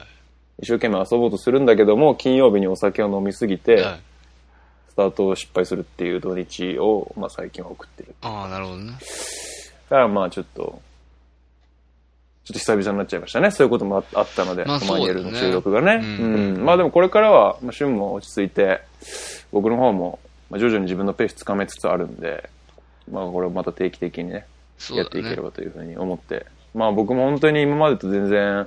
[0.61, 4.01] 一生懸命遊ぼうとするんだけども、金曜日にお酒を飲みすぎて、はい。
[4.91, 8.15] スタートを失敗するっていう土日を、まあ最近は送ってる。
[8.21, 8.93] ああ、なるほどね。
[8.93, 10.81] だからまあちょっと、
[12.45, 13.51] ちょっと久々になっちゃいましたね。
[13.53, 16.01] そういうこともああったので、まあコマニエルの収録がね。
[16.03, 16.65] ううんん。
[16.65, 18.81] まあでもこれからは、まあ、旬も落ち着いて、
[19.53, 20.19] 僕の方も、
[20.51, 22.51] まあ、徐々に自分のペースつかめつつあるんで、
[23.11, 24.47] まあこれをまた定期的にね、ね
[24.97, 25.37] やっていけれ。
[25.37, 26.47] ばというふうに思って。
[26.75, 28.67] まあ僕も本当に今までと全然、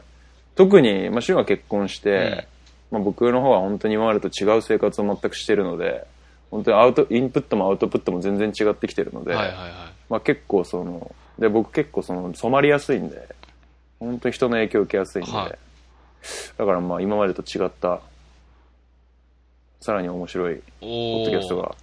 [0.56, 2.48] 特に、まあ旬は結婚して、
[2.92, 6.08] まあ僕の方は本当に今までと違う生活を全くしてるので、
[6.50, 9.72] 本当にアウト、インプットもアウトプットも全然違ってきてるので、はいはいはい。
[10.10, 13.36] まあ結構その、で僕結構その染まりやすいんで、
[14.00, 15.58] 本当に人の影響を受けやすいんで、はい
[16.58, 18.02] だからまあ今までと違った、
[19.80, 21.76] さらに面白いポおッドキャストが、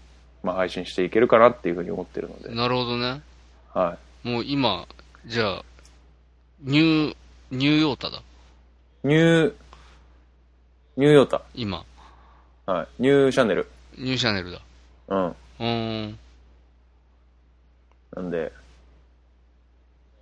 [0.42, 3.22] まあ配信していけるかなっていうふうに思ってるので、なるほどね。
[3.72, 4.28] はい。
[4.28, 4.86] もう今、
[5.26, 5.64] じゃあ、
[6.62, 7.16] ニュー、
[7.52, 8.22] ニューヨータだ。
[9.04, 9.54] ニュー、
[10.96, 11.42] ニューヨータ。
[11.54, 11.84] 今。
[12.66, 13.02] はい。
[13.02, 13.68] ニューチャンネル。
[13.96, 14.60] ニューチャンネルだ。
[15.08, 15.26] うん。
[15.28, 16.18] うーん。
[18.16, 18.52] なんで。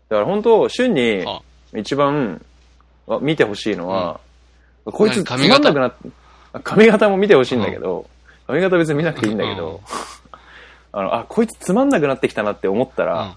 [0.08, 1.40] だから本当、旬にあ、
[1.74, 2.44] 一番
[3.08, 4.20] あ見てほしいのは、
[4.84, 5.94] こいつつまんなくなっ
[6.52, 8.06] あ髪型も見てほしいんだけど、
[8.46, 9.80] 髪型別に見なくていいんだけど、
[10.92, 13.08] あの、あ、こいつつまんなくなってきたなって思ったうん。
[13.08, 13.36] らあ、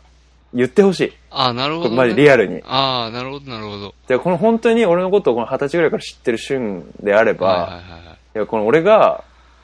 [0.54, 1.14] 言ってほしい。
[1.30, 1.96] あ、なるほど、ね。
[1.96, 2.62] マジリアルに。
[2.66, 3.94] ああ、なるほど、なるほど。
[4.08, 8.02] で、この本当に俺のことをこの二十歳ぐらいから知ってる旬であれば、はいはいはいはい。
[8.36, 9.24] いや、この俺が、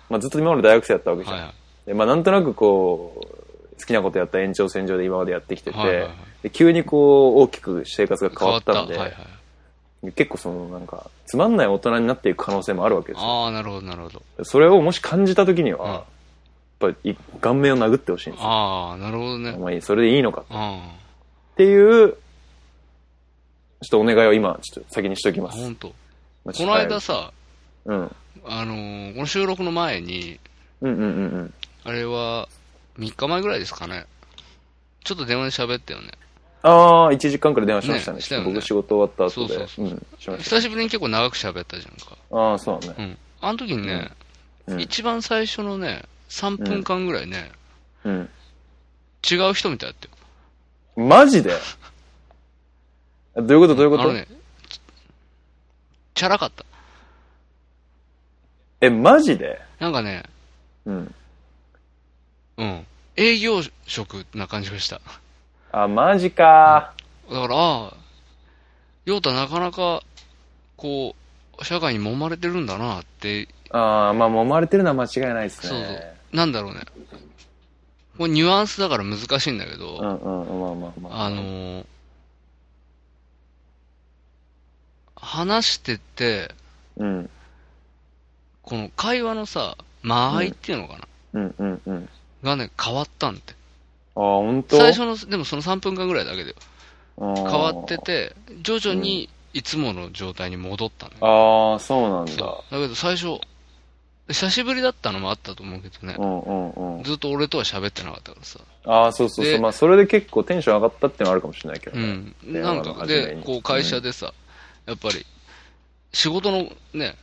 [0.10, 1.36] まあ、ずっと今まで大学生だったわけじゃん。
[1.36, 1.54] はいはい
[1.88, 6.10] でまあ、なんとなくこう、好きなことやった延長線上で今までやってきてて、はいはいはい
[6.44, 10.12] で急にこう、大きく生活が変わったんで、はいはい。
[10.14, 13.28] 結構そのなんか、つまんない大人になっていく可能性もあるわけですよ。
[13.28, 14.22] ああ、なるほど、なるほど。
[14.46, 16.02] それをもし感じた時には、うん
[16.82, 18.48] やっぱり顔面を殴ってほしいんですよ。
[18.50, 19.52] ああ、なるほどね。
[19.58, 20.80] まあ、それでいいのかっあ
[21.58, 21.76] てい
[22.06, 25.58] う、ちょっとお願いを今、ちょっと先にしときあ、ます。
[25.58, 25.88] 本当。
[26.46, 27.34] まあこの間、さ、
[27.84, 28.16] うん。
[28.46, 30.40] あのーこの収録の前に、
[30.80, 31.54] うんうんうんうん。
[31.84, 32.48] あれは、
[32.98, 34.06] 3日前ぐらいですかね。
[35.04, 36.12] ちょっと電話で喋ったよね。
[36.62, 38.18] ああ、1時間くらい電話しましたね。
[38.18, 39.68] ねした僕仕事終わった後で。
[39.68, 40.38] そうそう。
[40.38, 42.18] 久しぶりに結構長く喋ったじゃんか。
[42.32, 42.96] ああ、そうだね。
[42.98, 43.18] うん。
[43.42, 47.52] あの時にね、うん一番最初のね、3分間ぐらいね、
[48.04, 48.30] うん。
[49.30, 51.08] 違う人みたいだったよ。
[51.08, 51.54] マジで？
[53.36, 54.28] どういうことどういうこと、あのね、
[54.68, 54.80] ち
[56.14, 56.66] チャラかった。
[58.82, 59.60] え、マジで？
[59.80, 60.24] なんかね、
[60.86, 61.16] うん。
[62.58, 62.86] うん。
[63.16, 65.02] 営業職な感じがした。
[65.72, 66.94] あ、マジか
[67.30, 67.94] だから、
[69.06, 70.02] ヨータなかなか、
[70.78, 71.16] こ
[71.60, 75.70] う、社会に揉まれてるんだなって、ああ、まあ、揉まれてるのは間違いないですね。
[75.70, 76.36] そうそう。
[76.36, 76.82] なんだろうね。
[78.18, 81.26] これニュアンスだから難しいんだけど、うんうん、まあまあまあ。
[81.26, 81.86] あのー
[85.22, 86.56] 話してて、
[86.98, 87.30] うん。
[88.62, 92.10] この会話のさ、間合いっていうのかな、うんうんうん。
[92.42, 93.54] がね、変わったんって。
[94.20, 94.78] ああ、本当？
[94.78, 96.54] 最初の、でもその3分間ぐらいだけで
[97.18, 97.98] 変変わって。
[97.98, 101.74] て、徐々にいつもの状態に戻ったのよ。
[101.74, 102.34] ああ、そうなんだ。
[102.36, 103.40] だけど最初、
[104.28, 106.22] 久しぶりだったのもあったと思うけどねう。
[106.22, 107.04] んうんうん。
[107.04, 108.60] ずっと俺とは喋ってなかったからさ。
[108.84, 109.54] ああ、そうそうそう。
[109.54, 112.04] でまあ、それで結構テンション上がったってのはあるかもしれないけどね。
[112.46, 112.62] うん。
[112.62, 114.34] なんか、でこう会社でさ、
[114.86, 115.26] やっぱり、
[116.12, 117.16] 仕事のね、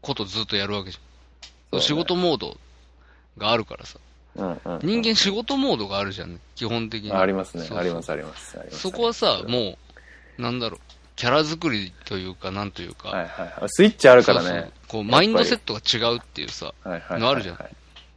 [0.00, 1.78] ことずっとやるわけじゃん。
[1.78, 2.58] ね仕事モード
[3.38, 3.98] があるからさ。
[4.36, 4.78] うんうんうん。
[4.82, 7.12] 人間仕事モードがあるじゃんね、基本的に。
[7.12, 7.60] あありますね。
[7.62, 8.56] そうそうありますあります。
[8.70, 9.76] そこはさ、も
[10.38, 10.80] う、なんだろう、
[11.16, 13.68] キャラ作りというか、なんというか、はいはいはい。
[13.68, 14.70] スイッチあるからそうそうね。
[14.88, 16.72] こう、マインドセットが違うっていうさ。
[16.84, 17.58] のあるじゃん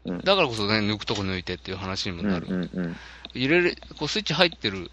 [0.05, 2.47] うんだからこそね、抜くとこ抜いてっていう話にもうんなる。
[2.47, 2.95] うんうん。
[3.33, 4.91] 入れる、こうスイッチ入ってる、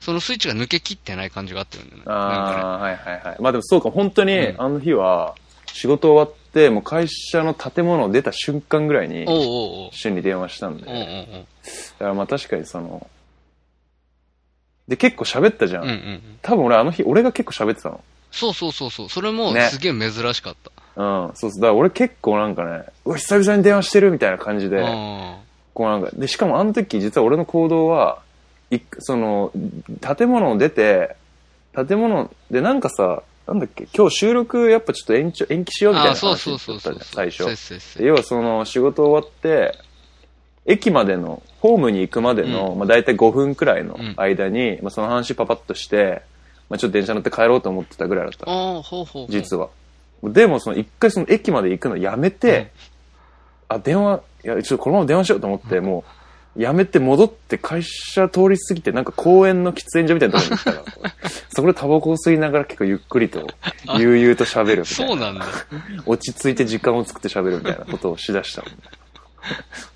[0.00, 1.90] そのスイッチが抜けきってない感じがあったよね。
[2.06, 3.36] ああ、はいはいはい。
[3.40, 5.34] まあでもそうか、本当に、うんあの日は、
[5.72, 9.90] 仕事終わって、もう会社の建物を出た瞬間ぐらいに、おうおうおう。
[9.92, 13.06] 旬に電話したんで、だからまあ確かにその、
[14.88, 15.82] で、結構喋ったじゃん。
[15.82, 15.88] おう。
[15.88, 16.38] うんうんうん。
[16.42, 18.00] 多分俺あの日、俺が結構喋ってたの。
[18.30, 19.08] そうそうそうそう。
[19.08, 20.70] それもねすげえ珍しかった。
[21.02, 21.60] うん、そうそう。
[21.60, 25.38] だから俺結構なんかね、うわ、久々に電話してるみたいな感じで、あ
[25.74, 28.20] こうなんか、で、しかもあの時実は俺の行動は、
[28.70, 29.52] いその、
[30.16, 31.16] 建物を出て、
[31.74, 36.54] 建物でなんかさ、なんだっけ、今日収録やっぱちょっと延長延期しようみたいな話だ。
[36.54, 38.04] ったじゃん、最初。
[38.04, 39.78] 要はその仕事終わって、
[40.66, 46.20] 駅までの、ホームに行くまでの、うまあ大体5分くらいのうん間に、まあその話パパッとして、
[46.68, 48.44] まあちょっと電車乗って帰ろうと思ってたぐらいだった。
[48.44, 49.26] ほうほうほう。
[49.30, 49.70] 実は。
[50.22, 52.70] でもその一回その駅まで行くのやめて、
[53.68, 56.10] あ、電話、いや、ちょっとこのまま電話しようと思って、もう、
[56.58, 63.46] やめて戻って会社通り過ぎて、なんか公園の喫煙所みたいなところに行ったら、 そこでタバコを吸いながら結構ゆっくりと、
[63.96, 65.08] 悠々と喋るみたいな。
[65.08, 65.46] そうなんだ。
[66.04, 68.64] 落ち着いて時間を作って喋るみたいなことをしだした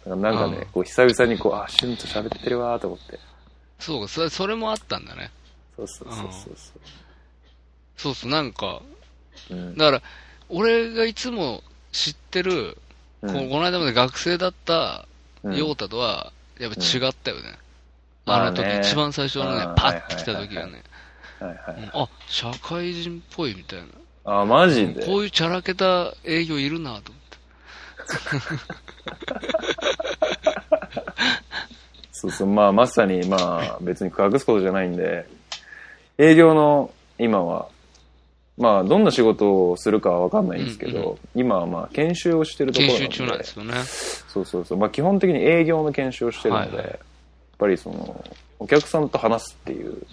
[0.07, 0.17] の。
[0.17, 3.19] なんかうんね、こう久々にこう、あ、シュンと喋ってるわーと思って。
[3.81, 5.33] そうか、それそれもあったんだね。
[5.77, 6.57] そうそうそうそう
[7.97, 8.81] そうそう、なんか、
[9.49, 9.59] そう。
[9.59, 10.03] うんだから、
[10.49, 12.79] 俺がいつも知ってる、
[13.21, 15.07] こうんうこの間まで学生だった
[15.43, 17.43] うんヨータとは、やっぱ違ったよね。
[17.47, 17.55] うん
[18.25, 20.85] あの時、一番最初のねうん、パッて来た時がね、
[21.41, 21.91] はいはい。
[21.93, 23.81] あ、社会人っぽいみたい
[24.25, 24.43] な。
[24.43, 25.05] あ、マジで？
[25.05, 27.37] こういうチャラけた営業いるなと思って。
[32.13, 35.27] そうそう、まあまさに、まあ別に隠すことじゃないんで、
[36.17, 37.67] 営業の今は、
[38.59, 42.99] まあどんな仕事をするかはわかんないんですけど、うんうん今はまあ研修をしてるところな。
[42.99, 43.75] 研修中なんですよね。
[43.85, 44.79] そうそうそう。
[44.79, 46.99] まあ基本的に営業の研修をしてるので、はいはい
[47.63, 48.25] やっぱりその、
[48.59, 50.05] お客さんと話すっていう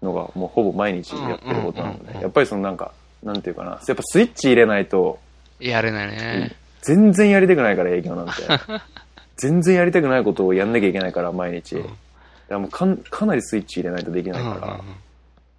[0.00, 2.92] のがもうほぼ毎日やってることなので、うんうんうんうんやっぱりそのなんか、
[3.22, 5.18] なんていうかな、やっぱスイッチ入れないと
[5.60, 6.56] やれないね。
[6.82, 8.32] 全然やりたくないから営業なんて。
[9.36, 11.76] 全然やりたくないことをやんなきゃいけないから、毎日。
[11.76, 11.96] うん
[12.48, 14.66] だかうかんかなりスイッチ入れないとできないから。
[14.68, 14.80] だ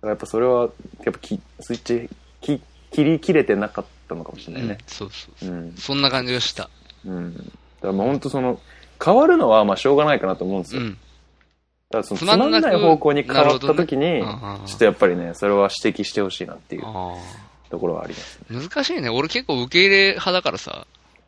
[0.02, 0.70] からやっぱそれは、
[1.04, 2.10] やっぱきスイッチ
[2.42, 4.78] き切り切れてなかったのかもしれないうんね。
[4.88, 5.50] そうそう。
[5.50, 5.74] うん。
[5.78, 6.70] そんな感じがした。
[7.06, 7.36] うん。
[7.36, 7.48] だか
[7.82, 8.60] らもう本当その、
[9.04, 10.82] 変わるのはまあしょうがないかなと思うんですよ。
[10.82, 10.98] うん。
[11.90, 14.22] だそのつつまんない方向に変わった時に、ね
[14.66, 17.16] ちょっとやっぱりね、それは指摘してほしいなっていうあ
[17.70, 18.40] ところはあります。
[18.50, 18.54] あ。
[18.54, 19.10] 難しいね。
[19.10, 20.86] 俺結構受け入れ派だからさ。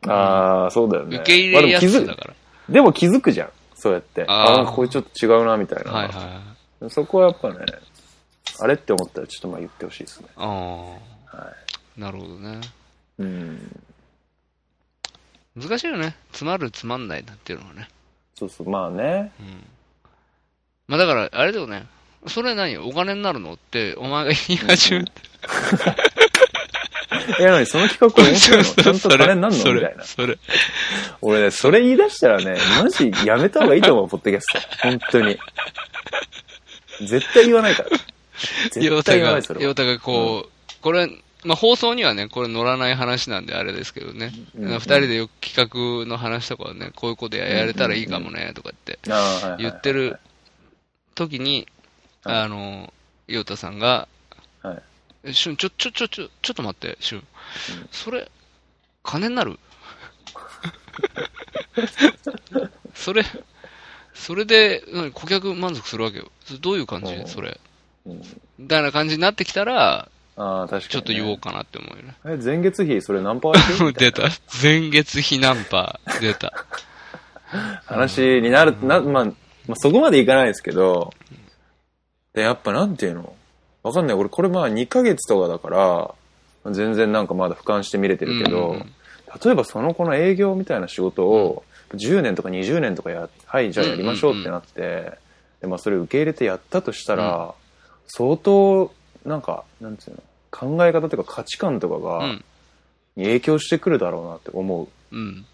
[0.07, 1.17] ああ、そうだよね。
[1.17, 2.33] 受け入れやすまあでも気づだから。
[2.69, 3.49] でも気づくじゃん。
[3.75, 4.25] そうやって。
[4.27, 5.91] あーあこれちょっと違うな、みたいな。
[5.91, 6.41] はいは
[6.85, 6.89] い。
[6.89, 7.55] そこはやっぱね、
[8.59, 10.27] あれって思ったらちょっとまあ言ってほしいですね。
[10.35, 10.97] あは
[11.33, 11.53] あ。
[11.97, 12.61] なるほどね。
[13.19, 13.23] い。
[13.23, 13.81] うん。
[15.55, 16.15] 難しいよね。
[16.31, 17.89] つまるつまんないなんていうのはね。
[18.35, 19.31] そうそう、まあね。
[19.39, 19.65] うん。
[20.87, 21.85] まあだから、あれだよね。
[22.27, 22.77] それ何？
[22.77, 25.11] お金になるのって、お前が言い始めて。
[27.39, 28.63] いや、その企画面白いの？
[28.63, 29.55] ちゃんと金になんの？
[29.55, 30.03] みそたいれ、な。
[30.03, 30.37] それ。
[31.21, 34.87] 俺ね、それ言い出したらね、マジやめた方がいいと思う、ポッドキャスト。
[34.87, 35.37] 本当に。
[37.01, 37.89] 絶対言わないから。
[38.71, 39.39] 絶ヨタが。
[39.59, 41.07] ヨタがこう、これ、
[41.43, 44.31] まあ放送にはね、これ乗らない話なんであれですけどね。
[44.55, 48.99] うんうん二人でよく企画の話とかはね、こういうことやれたらいいかもね、とかって
[49.57, 50.19] 言ってる
[51.15, 51.67] 時に、
[52.23, 52.93] はいあの、
[53.27, 54.07] ヨタさんが、
[54.61, 54.81] はい。
[55.25, 57.27] えしゅん、ちょ、ちょ、ちょ、ちょ、ちょっと待って、しゅん。
[57.91, 58.29] それ、
[59.03, 59.59] 金になる？
[62.93, 63.23] それ、
[64.13, 66.31] それで、何顧客満足するわけよ。
[66.61, 67.13] どういう感じ？
[67.13, 67.59] うんそれ。
[68.05, 68.21] うん
[68.59, 70.87] みたいな感じになってきたら、ああ、確かに、ね。
[70.89, 72.15] ちょっと言おうかなって思うよね。
[72.25, 73.01] え、前月比？
[73.01, 74.23] それ何パー 出た。
[74.61, 76.19] 前月比ナンパー？
[76.19, 76.65] 出た。
[77.85, 79.31] 話になる、な、まあ、ま
[79.71, 81.13] あ、そこまでいかないですけど、
[82.33, 83.33] で、やっぱなんていうの？
[83.83, 84.15] わかんない。
[84.15, 85.69] 俺これまあ2ヶ月とかだか
[86.65, 88.93] ら、全然なんかまだ俯瞰して見れてるけど、うんうん
[89.43, 95.19] 例えばその子の営業みたいな仕事を10年とか20年とかや、はい、じゃあやりましょうってなって、
[95.61, 97.53] で、まあそれ受け入れてやったとしたら、
[98.09, 98.91] 相当、
[99.25, 102.43] なんか、なんていうの考え方というか価値観とかうが、ん。
[103.15, 105.15] に影響してくるだろうなって思う。
[105.15, 105.45] うん。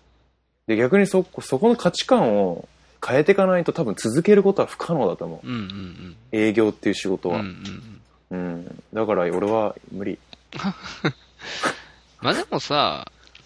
[0.67, 2.67] で、逆にそ、そこの価値観を
[3.05, 5.47] 変えていかないと多分続けることは不可能だと思う。
[5.47, 5.55] うん。
[5.55, 6.15] うん。
[6.31, 7.35] 営業っていう仕事うん。
[7.35, 7.43] うは。
[7.43, 8.01] ん。
[8.31, 8.83] うん。
[8.93, 10.17] だから俺は無理。
[12.21, 13.05] まあでもさ、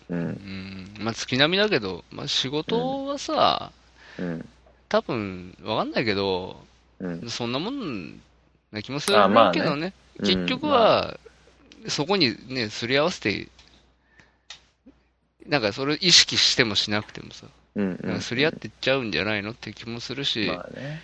[0.09, 0.15] う。
[0.15, 0.93] うんん。
[0.99, 3.71] まあ月並みだけど、まあ仕事はさ、
[4.17, 4.49] うん。
[4.87, 6.61] 多分、わかんないけど、
[6.99, 7.29] うん。
[7.29, 8.21] そんなもん
[8.71, 9.17] な気もする
[9.53, 9.87] けどね。
[9.87, 11.17] うん結局は、
[11.87, 13.47] そこにね、すり合わせて、
[15.47, 17.99] なんかそれ意識してもしなくてもさ、うん。
[18.03, 21.01] なんかすり合っていっちゃうんじゃないのって気もするし、まあね。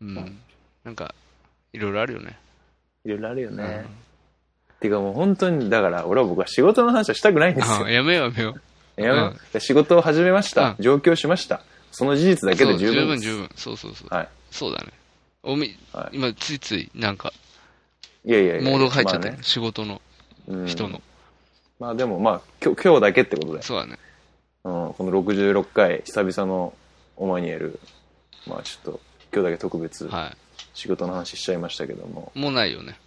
[0.00, 0.38] うん。
[0.82, 1.14] なんか、
[1.72, 2.36] いろいろあるよね。
[3.04, 3.62] いろいろあるよね。
[3.84, 4.10] うん
[4.80, 7.90] てかもう本当に、だから俺は僕は仕事の話はしたくないんですよあ。
[7.90, 8.54] やめようやめよ
[8.96, 9.00] う。
[9.00, 10.70] やめよう仕事を始めました。
[10.70, 11.60] う上京しました。
[11.92, 13.06] その事実だけで十分です。
[13.06, 13.50] 分十分。
[13.56, 14.14] そうそうそう。
[14.14, 14.28] はい。
[14.50, 14.92] そうだね。
[15.42, 17.32] おみ、はい今ついついなんか、
[18.24, 18.70] いやいやいや。
[18.70, 20.00] モードが入っちゃってる、まあね仕事の
[20.48, 21.00] うん人の。
[21.78, 23.98] まあでもまあ今日今日だけってことで、そうだね。
[24.64, 26.74] うん、この66回久々の
[27.16, 27.80] オマニエル
[28.46, 29.00] まあちょっと
[29.32, 30.36] 今日だけ特別は
[30.74, 32.38] 仕事の話しちゃいましたけどもい。
[32.38, 32.98] もうないよね。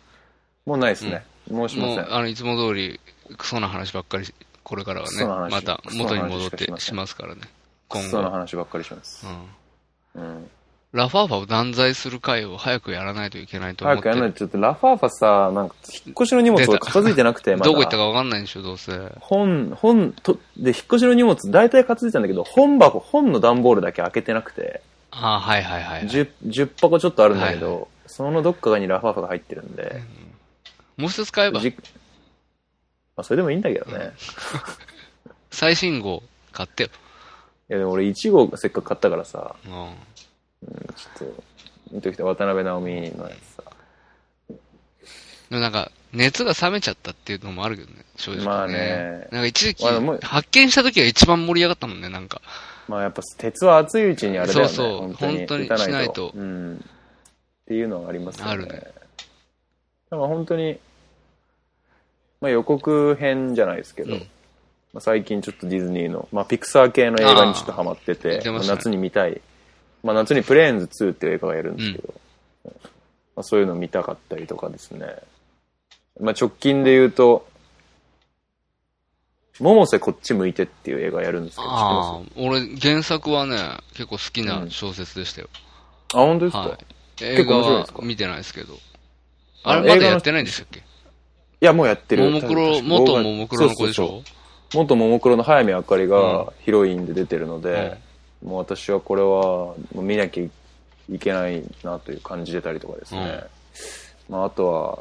[0.66, 3.00] もうないですね、もうしませんあの、いつも通り、
[3.38, 7.42] クソな話ばっかり、これからはね、また元に戻ってしますからね。
[7.90, 8.10] ク今後。
[8.10, 9.28] ソな話ばっかりします
[10.16, 10.24] う、ん。
[10.24, 10.50] うん、
[10.94, 13.98] ラファーファを断罪する会を早くやらないといけないと思っ。
[13.98, 15.76] 早くやんないとちょっとラファーファさなんか
[16.06, 18.92] 引っ越しの荷物が片付いてなくてまだどこ行ったかわかんないんでしょ、どうせ。
[19.20, 24.82] 本本とで引っ越しの荷物大体片付いてたんだけど本箱本の段ボールだけ開けてなくて
[25.12, 26.08] ああ、はいはいはいはい。
[26.08, 30.04] 10, 10箱ちょっとあるんだけど、はいそのどっかにラファーファが入ってるんで、
[30.98, 31.74] もう一つ買えば、じ
[33.16, 34.12] まあ、それでもいいんだけどね。
[35.50, 36.22] 最新号
[36.52, 36.90] 買ってよ。
[37.70, 39.96] いやでも俺1号せっかく買ったからさ、うん。
[40.68, 41.44] うん、ちょっと、
[41.92, 43.64] 見ときて渡辺直美のやつさ。
[45.50, 48.46] でもなんか、熱が冷めちゃったっていうのもあるけどね、正直、ね。
[48.46, 49.86] まあねなんか一時期
[50.22, 52.42] 発見した時が一番盛り上がったもんね、なんか。
[52.88, 54.68] まあやっぱ鉄は熱いうちにあれだよね。
[54.68, 56.76] そうそう本当にしないとうん。
[56.76, 58.52] っていうのはありますよね。
[58.52, 58.74] あるね。
[58.74, 58.94] だか
[60.12, 60.78] ら本当に、
[62.42, 64.20] まあ予告編じゃないですけど、うん
[64.94, 69.42] まあ、最近ちょっとディズニーの、まあピクサー系の映画にちょっとハマってて、てねまあ夏に見たい。
[70.04, 72.14] まあ夏にプレーンズ2っていう映画がやるんですけど、
[73.36, 75.08] まあ、そういうの見たかったりとかですね。
[76.20, 77.48] まあ直近で言うと、
[79.60, 83.58] 百瀬こっち向いてっていう映画やるんですけど、あまあ、俺、原作はね、
[83.94, 85.50] 結構好きな小説でしたよ。
[86.12, 86.78] すあ、本当ですか、はい。
[87.22, 88.00] 映画面白いですか？
[88.00, 88.74] は見てないですけど。
[89.64, 90.80] ああれまだやってないんでしたっけ？
[90.80, 90.84] い
[91.62, 92.30] や、もうやってる。
[92.30, 94.22] ももクロ、元ももクロの子でしょ？
[94.74, 97.98] 元ももクロの早見あかりがヒロインで出てるので、
[98.44, 100.44] もう私はこれはもう見なきゃ
[101.14, 103.44] いけないなという感じてたりとかですね。
[104.30, 105.00] まああとは、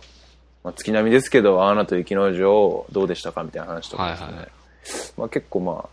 [0.64, 4.26] まあ、月並みですけど、アナと雪の女王どうでしたかみたいな話とかですね。
[4.26, 4.49] はいはい
[5.16, 5.88] まあ結構まあ、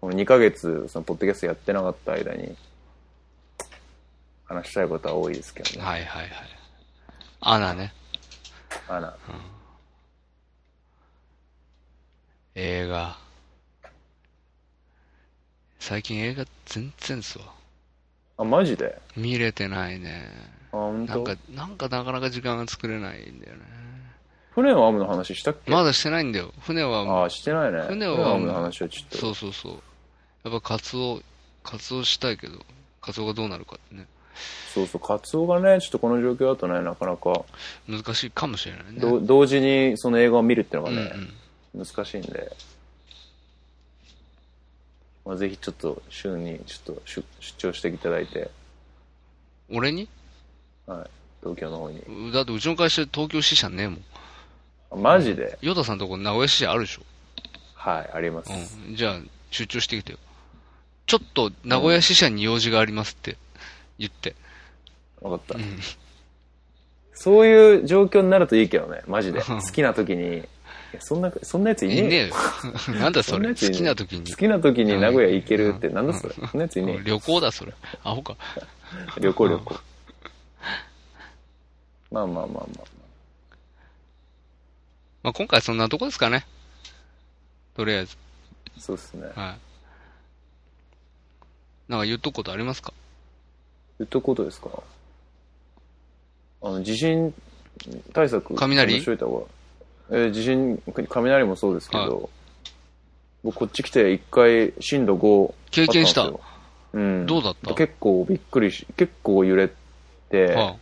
[0.00, 2.56] この2ヶ月、そのポッドキャストやってなかった間に、
[4.46, 5.86] 話したいことは多いですけどね。
[5.86, 6.30] はいはいはい。
[7.40, 7.92] アナね。
[8.88, 9.16] アナ。
[12.54, 13.23] 映画。
[15.86, 17.44] 最近映画全然ですわ。
[18.38, 18.98] あ、マジで？
[19.18, 20.30] 見れてないね。
[20.72, 21.12] あ、本当？
[21.12, 23.60] なんか、なんかなかなか時間が作れないんだよね。
[24.52, 25.70] 船のアムの話したっけ？
[25.70, 26.54] まだしてないんだよ。
[26.60, 27.82] 船は、ああ、してないね。
[27.82, 29.18] 船はのアムの話はちょっと。
[29.18, 29.72] そうそうそう。
[30.44, 31.20] やっぱ活動、
[31.62, 32.60] 活動したいけど、
[33.02, 34.06] 活動がどうなるかってね。
[34.72, 37.44] そうそう、カツオがね、ちょっとこの状況だとね、なかなか、
[37.86, 39.00] 難しいかもしれないね。
[39.00, 41.30] ど同時にその映画を見るっていうのがうんね、
[41.74, 42.50] 難しいんで、
[45.24, 48.50] まあ、ぜひちょっと週にちょっと出出張していただいて、
[49.70, 49.78] うん。
[49.78, 50.08] 俺に？
[50.86, 51.10] はい、
[51.40, 52.02] 東京の方に。
[52.32, 54.04] だってうちの会社東京支社ねえもん。
[54.92, 57.02] あマジで、ヨタさんとこ名古屋支社あるでしょ
[57.74, 58.52] はい、あります。
[58.52, 58.96] うん。
[58.96, 59.20] じゃあ、
[59.50, 60.18] 出張してきてよ。
[61.06, 63.36] ちょっと名古屋支社に用事がありますって
[63.98, 64.34] 言って。
[65.20, 65.78] わかった、うん。
[67.14, 69.40] そういう状況になるといいけどね、マジで。
[69.42, 70.42] 好きな時に、い
[70.94, 72.34] やそんな、そんなやついねえよいねえよ。
[73.00, 73.48] なんだそれ。
[73.48, 74.36] 好きな時に好。
[74.36, 76.34] きな時に名古屋行けるって、うんなんだそれ。
[76.34, 77.72] そんなやついねえよ旅行だ、それ。
[78.02, 78.36] アホか。
[79.20, 79.76] 旅行旅行。
[82.10, 82.66] まあまあまあまあ。
[85.24, 86.46] まあ、今回そんなとこですかね。
[87.74, 88.16] とりあえず。
[88.78, 89.26] そうですね。
[89.34, 89.58] はい。
[91.88, 92.92] なんか言っとくことありますか？
[93.98, 94.68] 言っとくことですか？
[96.62, 97.34] あの、地震
[98.12, 98.54] 対策。
[98.54, 99.00] 雷？
[99.00, 99.46] しといた方が。
[100.10, 102.28] えー地震、雷もそうですけど、はい
[103.44, 106.30] 僕こっち来て一回震度5経験した？
[106.94, 107.26] うん。
[107.26, 107.74] どうだった？
[107.74, 109.68] 結構びっくりし、結構揺れ
[110.30, 110.76] て、は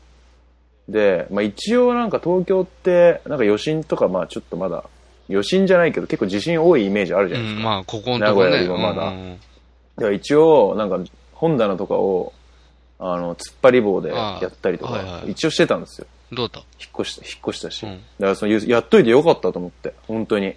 [0.88, 4.84] で、まあ一応なんか東京って、なんか余震とかまあちょっとまだ、
[5.28, 7.60] 余震じゃないけど結構地震多いイメージあるじあ、ゃないうですか。
[7.62, 8.56] ん、まあ、ここのとこ名古屋ね。
[8.58, 9.36] よりもまだうんうん
[9.96, 11.00] だから一応、なんか、
[11.34, 12.32] 本棚とかを、
[13.00, 16.06] あの、突っ張り棒でああやったりとか一応してたんですよ。
[16.32, 17.84] どうだっ引っ越した、引っ越したし。
[17.84, 17.92] うん。
[17.92, 20.54] だからその、やっといてよかったと思って、本当に。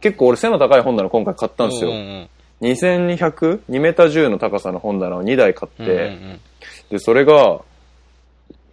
[0.00, 1.90] 結構俺背の高い本棚今回買ったたんですよ。
[1.90, 1.96] うん。
[1.96, 2.28] うん
[2.60, 6.40] 2200、2メーター10の高さの本棚を2台買って、うんうんうん。
[6.88, 7.60] で、それが、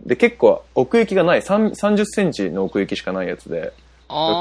[0.06, 3.74] で、結構奥行きがない、3 30センチの奥行きしかないやつで、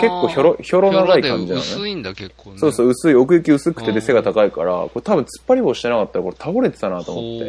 [0.00, 1.66] 結構ひょろ、ひょろ長い感じなのね。
[1.74, 2.58] 薄いんだ、結構ね。
[2.58, 3.94] そうそう、薄い、奥行き薄くてうん。
[3.94, 7.42] で背が高いから、これ多分突っ張り棒してなかったらこれ倒れてたなと思っ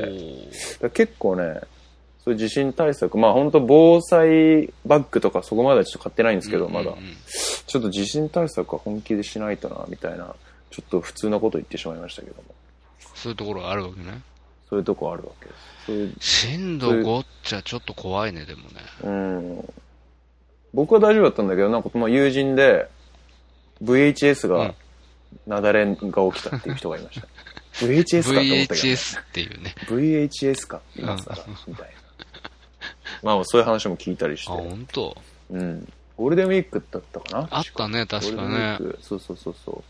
[0.82, 0.90] て。
[0.92, 1.62] 結構ね、
[2.24, 6.94] そういう地震対策、まあ本当防災バッグとかそこまではちょっと買ってないんですけど、まだ
[7.66, 10.36] ちょっと地震対策は本気でしないとな、みたいな、
[10.70, 12.44] ちょっと普通なこと言ってしまいましたけども。
[13.16, 14.22] そういうところがあるわけね。
[14.70, 15.86] そういうとこあるわけです。
[15.88, 18.70] そういう、震度5っちゃちょっと怖いね、でもね。
[19.04, 19.74] うん。
[20.74, 22.88] 僕は大丈夫だったんだけど、なんかまあ友人で、
[23.84, 27.28] VHS がうん、雪崩が起きたっていう人がいました。
[27.86, 28.94] VHS かって思ったけど、ね。
[28.94, 29.76] VHS っていうね。
[29.88, 31.36] VHS か、今更、
[31.68, 32.01] みたいな。
[33.24, 34.62] まあ、そういう話も聞いたりしあ、て。
[34.70, 35.18] 本当。
[35.52, 35.94] うん。
[36.18, 37.48] ゴールデンウィークだったかな？
[37.52, 38.78] あったね、確かね。
[39.02, 39.80] そうそうそうそう。
[39.80, 39.84] っ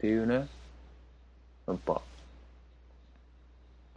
[0.00, 0.48] ていうね。
[1.66, 2.00] やっぱ、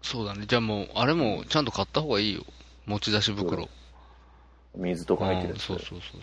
[0.02, 0.46] そうだね。
[0.48, 2.44] じゃあもう、あれもちゃんと買った方がいいよ。
[2.86, 3.70] 持ち出し袋。
[4.76, 5.60] 水とか入ってる。
[5.60, 6.18] そうそうそうそ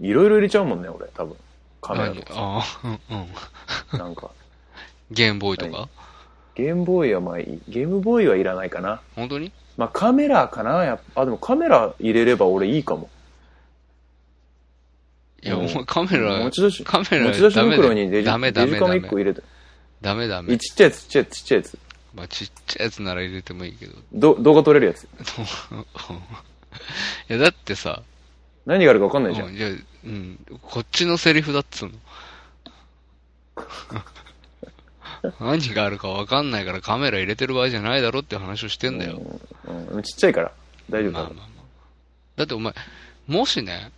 [0.00, 0.06] う。
[0.06, 1.36] いろいろ入れちゃうもんね、俺、多分。
[1.80, 2.40] カメラとかさ。
[2.40, 3.20] ああ、うん
[3.92, 3.98] うん。
[3.98, 4.30] なんか。
[5.10, 5.88] ゲームボーイとか？
[6.54, 7.60] ゲームボーイはまあいい。
[7.68, 9.00] ゲームボーイはいらないかな。
[9.16, 9.52] 本当に？
[9.76, 13.08] まあカメラかなやあ、でもカメラ入れれば俺いいかも。
[15.42, 19.42] いや、うんお前カメラ持、ち出し、カメラ持ち出し袋にデジダメダメデジカメダメ1個入れて。
[20.00, 20.56] ダメダメ。
[20.58, 21.78] ちっちゃいやつ、ちっちゃいやつ、ちっちゃいやつ。
[22.14, 23.92] まあ、ちっちゃいやつなら入れてもいいけど。
[23.92, 25.08] いど動画撮れるやつ。
[27.28, 28.02] や、だってさ、
[28.66, 29.48] 何があるか分かんないじゃん。
[29.48, 31.94] うん、うん、こっちのセリフだっつうの。
[35.40, 39.22] 何があるかわかんないからカメラ入れてる場合じゃないだろって話をしてんだよ。
[39.66, 40.52] うんうんちっちゃいから。
[40.90, 41.46] 大丈夫だまあまあまあ。
[42.36, 42.74] だってお前、
[43.28, 43.92] もしね、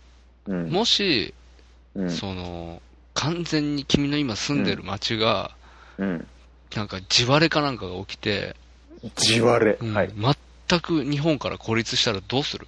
[0.45, 0.69] うん。
[0.69, 1.33] もし、
[1.95, 2.11] うん。
[2.11, 2.81] その、
[3.13, 5.51] 完全に君の今住んでる街が、
[5.97, 6.27] うん。
[6.75, 8.55] なんか地割れかなんかが起きて、
[9.15, 9.77] 地割れ。
[9.81, 10.11] うんはい。
[10.69, 12.67] 全く日本から孤立したらどうする？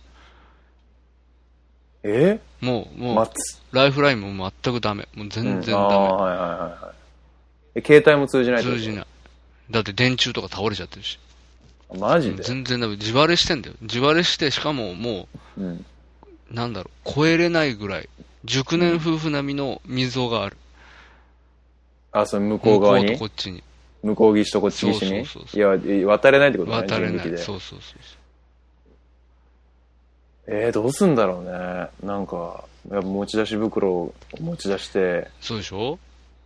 [2.04, 2.40] え？
[2.62, 3.30] もう、もう。
[3.76, 5.08] ライフラインも全くダメ。
[5.14, 6.96] もう全然ダうんああ、はいはいはいはい。
[7.78, 8.72] え、携帯も通じないメ。
[8.72, 8.96] 通じい。
[8.96, 9.06] ない。
[9.70, 11.20] だって電柱とか倒れちゃってるし。
[11.96, 12.44] マジで？
[12.44, 12.98] 全然ダメ。
[12.98, 13.76] 地割れしてんだよ。
[13.84, 15.28] 地割れして、しかもも
[15.58, 15.86] うん。
[16.52, 18.10] う、なんだろう、超えれないぐらい、
[18.46, 20.58] 熟年夫婦並みの溝がある。
[22.12, 23.64] あ、その向こう側向にこうとこっちに。
[24.04, 25.26] 向こう岸とこっち岸に？
[25.26, 27.28] そうそういや、渡れないってことね、渡れない。
[27.28, 27.80] そうそうそう
[30.50, 32.08] えー、どうすんだろうね。
[32.08, 35.56] なんか、やっぱ持ち出し袋を持ち出して、そう。
[35.56, 36.00] そうでしょ？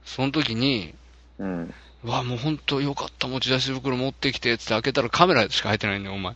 [0.03, 0.95] その時に、
[1.41, 1.73] うん。
[2.03, 6.33] うわ、もう本当よかった、持ち出し袋持ってきて、つって開けたらカメラしか入ってないんだよ、お前。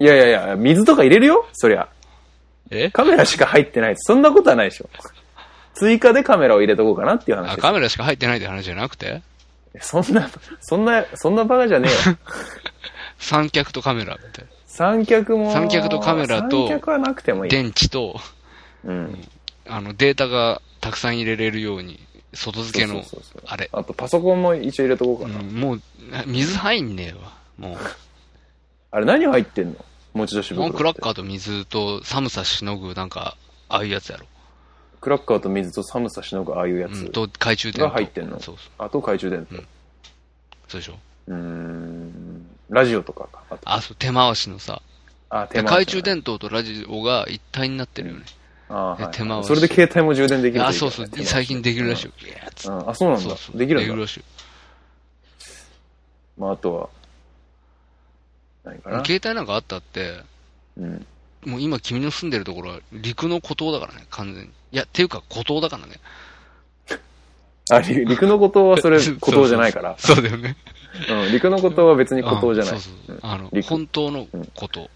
[0.00, 1.88] いやいやいや、水とか入れるよそりゃ。
[2.70, 2.90] え？
[2.90, 3.94] カメラしか入ってない。
[3.96, 4.88] そんなことはないでしょ。
[5.74, 9.22] 追加でカメラを入れとこうかなっていう話カメラしか入ってないって話じゃなくて？
[9.80, 12.16] そんな、そんな、そんなバカじゃねえよ。
[13.18, 14.44] 三脚とカメラって。
[14.66, 15.52] 三脚も。
[15.52, 17.50] 三脚とカメラと三脚はなくてもいい。
[17.50, 18.20] 電池と、
[18.84, 19.28] うん。
[19.68, 22.00] あの、データがたくさん入れれるように、
[22.34, 23.02] 外付けの
[23.46, 23.68] あれ。
[23.72, 25.40] あとパソコンも一応入れとこうかな。
[25.40, 25.82] うんもう、
[26.26, 27.32] 水入んねえわ。
[27.58, 27.78] も
[28.90, 29.84] あれ何入ってんの？
[30.14, 30.54] 持ち出しう。
[30.54, 33.36] 袋クラッカーと水と寒さしのぐ、なんか、
[33.68, 34.26] ああいうやつやろ。
[35.00, 36.92] クラッカーと水と寒さしのぐああいうやつ。
[36.92, 37.84] うん、と、懐中電灯。
[37.84, 38.40] が入ってんの？
[38.40, 38.72] そうそう。
[38.78, 39.56] あと懐中電灯。
[39.56, 39.66] うん
[40.68, 40.94] そうでしょ？
[41.28, 42.46] うーん。
[42.70, 43.58] ラジオとかか。
[43.64, 44.80] あそう、手回しのさ。
[45.28, 48.20] あ、手懐回し中電灯とラジオが一体になってるよね。
[48.20, 48.28] あは
[48.70, 51.08] いはい手回しそれで携帯も充電できるあ、いそうそう。
[51.24, 52.12] 最近できるらしいよ。
[52.86, 53.34] あ、そうなんだ。
[53.54, 53.86] できるんだ。
[53.86, 54.24] できるらしいよ。
[56.38, 56.88] まあ、あとは、
[58.64, 59.04] 何かな？
[59.04, 60.22] 携帯なんかあったって、
[60.76, 61.06] うん。
[61.44, 64.50] もう今君の住んでるところは陸の孤島だからね、完全に。
[64.72, 66.00] いや、っていうか孤島だからね。
[67.70, 69.94] あ、り陸の孤島はそれ 孤島じゃないから。
[69.98, 70.56] そうだよね。
[71.08, 71.32] うん。
[71.32, 72.74] 陸の孤島は別に孤島じゃない。
[72.74, 74.90] あそうそうあの、陸本当の孤島。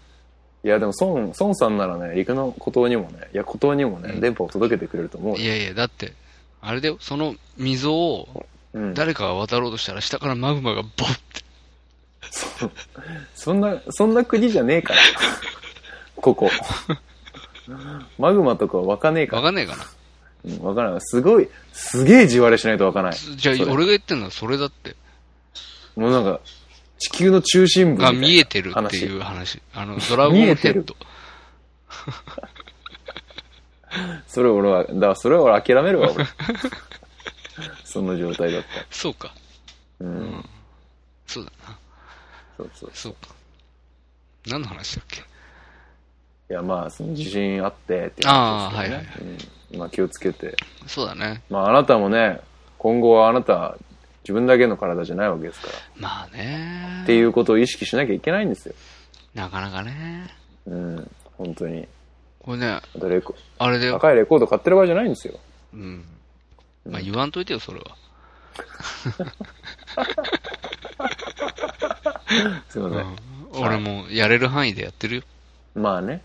[0.63, 5.37] いや、でも、孫、孫さんならね、陸の孤島にもね、いや、孤島にもね、うん電波を届けてくれると思うよ。
[5.37, 6.13] いやいや、だって、
[6.61, 8.93] あれだよ、その溝をうん。
[8.93, 11.43] 誰かが渡ろうとしたら下からマグマがボッて。
[13.33, 14.99] そんな、そんな国じゃねえから。
[16.15, 16.49] ここ。
[18.17, 19.41] マグマとかは湧かねえから。
[19.41, 19.85] わかんねえかな。
[20.45, 21.01] うん、湧かない。
[21.01, 23.13] すごい、すげえ地割れしないと湧かない。
[23.13, 24.95] じゃあ俺が言ってんのはそれだって。
[25.95, 26.39] もうなんか、
[26.99, 29.61] 地球の中心部がいな見えてるって話いう話。
[29.73, 30.95] あの、ドラゴンヘッド。
[34.27, 36.25] それ俺は、だからそれは俺諦めるわ、俺。
[37.83, 38.85] その状態だったら。
[38.91, 39.33] そうか。
[39.99, 40.45] うん。
[41.25, 41.77] そうだな。
[42.57, 42.91] そうそう。
[42.93, 43.33] そうか。
[44.47, 45.21] 何の話だっけ？
[45.21, 45.23] い
[46.53, 48.95] や、まあ、その地震あってっていうあー話ですよね。
[48.95, 49.05] はいはい
[49.73, 49.79] うん。
[49.79, 50.55] まあ気をつけて。
[50.87, 51.41] そうだね。
[51.49, 52.39] まああなたもね、
[52.77, 53.77] 今後はあなた、
[54.23, 55.73] 自分だけの体じゃないわけですから。
[55.97, 57.01] まあね。
[57.03, 58.75] っていうことを意識しなきゃいけないんですよ。
[59.33, 60.27] なかなかね。
[60.65, 61.11] うん。
[61.37, 61.87] 本当に。
[62.41, 63.93] これね、あとレコあれだよ。
[63.93, 65.39] 高いレコード買ってる場合じゃないんですよ。
[65.73, 66.03] うん。
[66.85, 67.85] まあ言わんといてよ、それは。
[72.69, 72.99] すいません。
[72.99, 73.15] うん
[73.51, 75.21] 俺もやれる範囲でやってるよ。
[75.73, 76.21] まあね。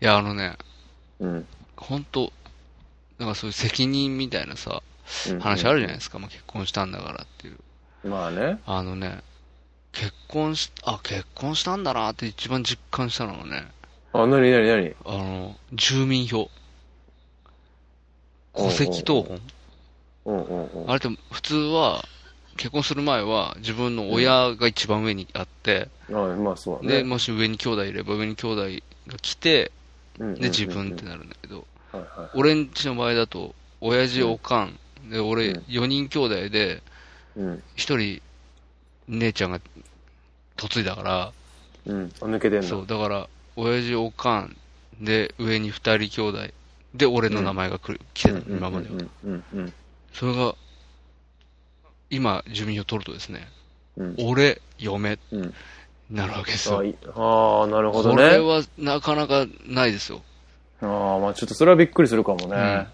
[0.00, 0.56] いや、あのね、
[1.18, 1.46] うん。
[1.76, 2.32] 本当
[3.18, 4.87] なんかそういう責任みたいなさ、うん
[5.40, 6.18] 話あるじゃないですか。
[6.18, 8.08] まあ結婚したんだからっていう。
[8.08, 8.58] まあね。
[8.66, 9.22] あのね、
[9.92, 13.66] 結婚し、あ、結婚したんだなって一番実感したのはね、
[14.12, 16.50] あ、なになになにあの、住民票。
[18.54, 19.40] 戸籍謄本
[20.24, 20.90] うんうんうん。
[20.90, 22.04] あれって普通は、
[22.56, 27.08] 結婚する前は自分の親が一番上にあって、あまあそうだで、ね。
[27.08, 28.62] もし上に兄弟いれば上に兄弟
[29.06, 29.70] が来て、
[30.18, 32.30] うんうんうんうんで、自分ってなるんだけど、はいはい。
[32.34, 34.78] 俺んちの場合だと、親父、おかん、
[35.08, 36.82] で、俺うん、4人兄弟で、
[37.36, 37.62] うん。
[37.76, 38.22] 1人、
[39.08, 39.60] 姉ちゃんが
[40.56, 41.32] 嫁いだから、
[41.86, 42.12] うん。
[42.20, 42.66] あ抜けてんだ。
[42.66, 44.56] そう、だから、親父、おかん、
[45.00, 46.52] で、上に2人兄弟、
[46.94, 48.94] で、俺の名前が来る、来てたの、今までは。
[48.94, 49.72] うんうんうん
[50.12, 50.54] それが、
[52.10, 53.46] 今、住民票取るとですね、
[53.96, 54.14] うん。
[54.18, 55.42] 俺、嫁、うん。
[55.42, 55.54] うん。
[56.10, 56.78] なるわけですよ。
[56.78, 58.38] あいああ、なるほどこれね。
[58.38, 60.22] はなかなかないですよ。
[60.80, 62.88] ああ、まあちょっとそれはびっくりするかもね。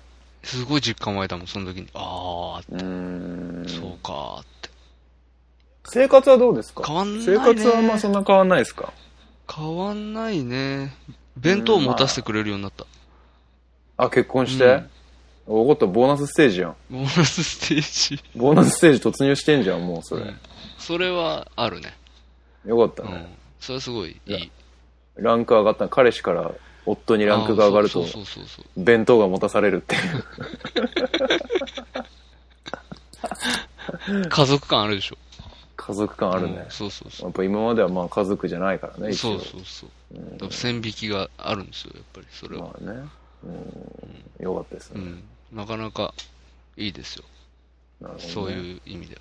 [0.44, 1.88] すごい実感湧いたもん、その時に。
[1.94, 3.68] あうーんあ、。
[3.68, 4.70] そうかーって。
[5.86, 6.82] 生活はどうですか？
[6.86, 8.92] 変わんないね生活はまあそんな変わんないですか？
[9.52, 10.94] 変わんないね。
[11.36, 12.86] 弁当を持たせてくれるようになった。
[13.96, 14.90] あ、結婚して、うん
[15.46, 16.76] おこった、ボーナスステージやん。
[16.90, 18.22] ボーナスステージ。
[18.34, 20.22] ボーナスステージ突入してんじゃん、もうそれ。
[20.22, 20.36] うん
[20.78, 21.94] それはあるね。
[22.66, 23.08] よかったね。
[23.12, 23.26] うん。
[23.60, 24.50] それはすごいいい。
[25.16, 26.50] ランク上がった彼氏から
[26.86, 28.04] 夫にランクが上がると。
[28.76, 30.24] 弁当が持たされるっていう。
[34.28, 35.16] 家族感あるでしょ。
[35.76, 36.70] 家族感あるねうん。
[36.70, 37.26] そうそうそう。
[37.26, 39.12] やっぱ今まではまあ家族じゃないからね。
[39.12, 39.90] そうそうそう。
[40.14, 42.26] だから線引きがあるんですよ、やっぱり。
[42.30, 42.64] それは。
[42.64, 43.08] まあね。
[43.44, 44.44] うん。
[44.44, 45.00] よかったですね。
[45.00, 45.24] うん。
[45.52, 46.14] なかなか
[46.76, 47.24] いいですよ。
[48.00, 49.20] なるほどねそういう意味では。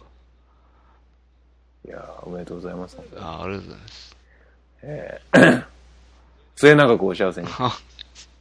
[1.85, 2.97] いやーおめでとうございます。
[3.17, 5.72] あありがとうございます。
[6.55, 7.47] 末永くお幸せに。
[7.59, 7.77] あ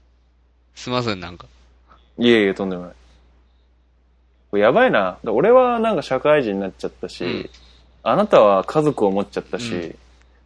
[0.75, 1.47] すいません、なんか。
[2.19, 2.95] いえいえ、とんでもない。
[4.51, 5.19] これやばいな。
[5.25, 7.51] 俺はなんか社会人になっちゃったし、うん
[8.05, 9.99] あなたは家族を持っちゃったし、うん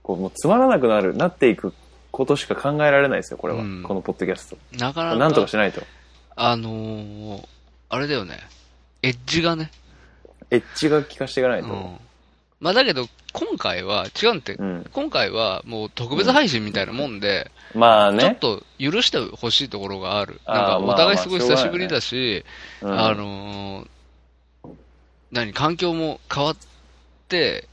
[0.03, 1.73] こうもうつまらなくなる、なっていく
[2.13, 3.63] ことしか考えられないですよ、これは。
[3.63, 4.59] うんこのポッドキャスト。
[4.79, 5.83] なかなか、なんとかしないと。
[6.37, 7.47] あのー、
[7.89, 8.39] あれだよね。
[9.03, 9.71] エッジがね。
[10.51, 11.99] エッジが効かしていかないと。
[12.61, 12.65] うん。
[12.65, 14.87] まあだけど、今回は違うんって、うん。
[14.93, 18.39] 今回はもう特別配信みたいなもんで、まあちょっね。
[18.41, 20.41] と許してほしいところがある。
[20.47, 22.45] なんかまあお互いすごいまあ久しぶりだし、
[22.81, 24.71] うんあのー、
[25.33, 26.57] 何、環境も変わっ
[27.29, 27.69] て、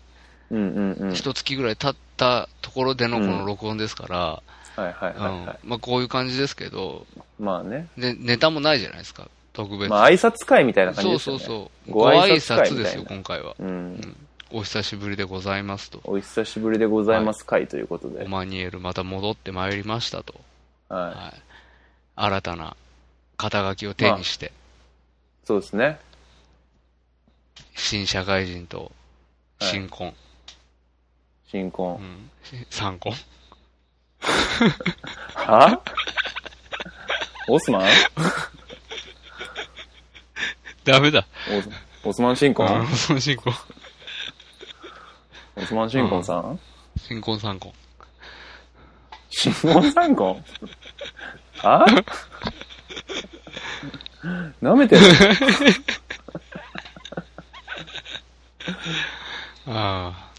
[0.51, 1.07] うんうんうん。
[1.07, 4.43] はい一月ぐらい経ったところでのこうんの録音ですから、
[4.75, 5.67] はいはい。
[5.67, 7.05] まあこういう感じですけど、
[7.39, 7.87] まあね。
[7.97, 9.89] で、ネタもないじゃないですか、特別。
[9.89, 11.39] まあ挨拶会みたいな感じそうですよね。
[11.39, 11.91] そうそう。
[11.91, 13.55] ごご挨挨拶ですよ、今回は。
[13.59, 13.63] う。
[13.63, 14.22] うんん。
[14.55, 15.99] お久しぶりでございますと。
[16.03, 18.23] お久しぶりでございます会ということで。
[18.23, 20.35] オマニエルまた戻ってまいりましたと。
[20.89, 21.03] はい。
[21.05, 21.41] はい。
[22.15, 22.77] 新たな
[23.35, 24.51] 肩書きを手にして、
[25.43, 25.99] そうですね。
[27.75, 28.91] 新社会人と
[29.59, 30.13] はい新婚、
[31.47, 31.99] 新婚う。
[32.03, 32.29] ん、
[32.69, 33.11] 三婚
[35.33, 35.81] は？
[37.47, 37.87] オスマン？
[40.83, 41.25] ダメだ。
[42.05, 42.81] オオスマン新婚？
[42.81, 43.51] うん、その新婚。
[45.55, 46.59] オスマン新婚さん？
[46.97, 47.71] 新婚三婚。
[49.29, 50.43] 新婚三婚
[51.57, 51.85] は
[54.61, 55.01] 舐めてる？
[59.67, 60.31] ああ。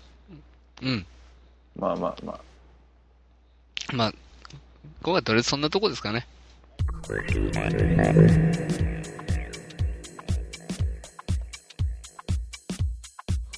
[0.83, 1.07] うん。
[1.77, 2.41] まあまあまあ。
[3.93, 4.13] まあ、
[5.03, 6.27] 今回とりあえずそんなとこですかね。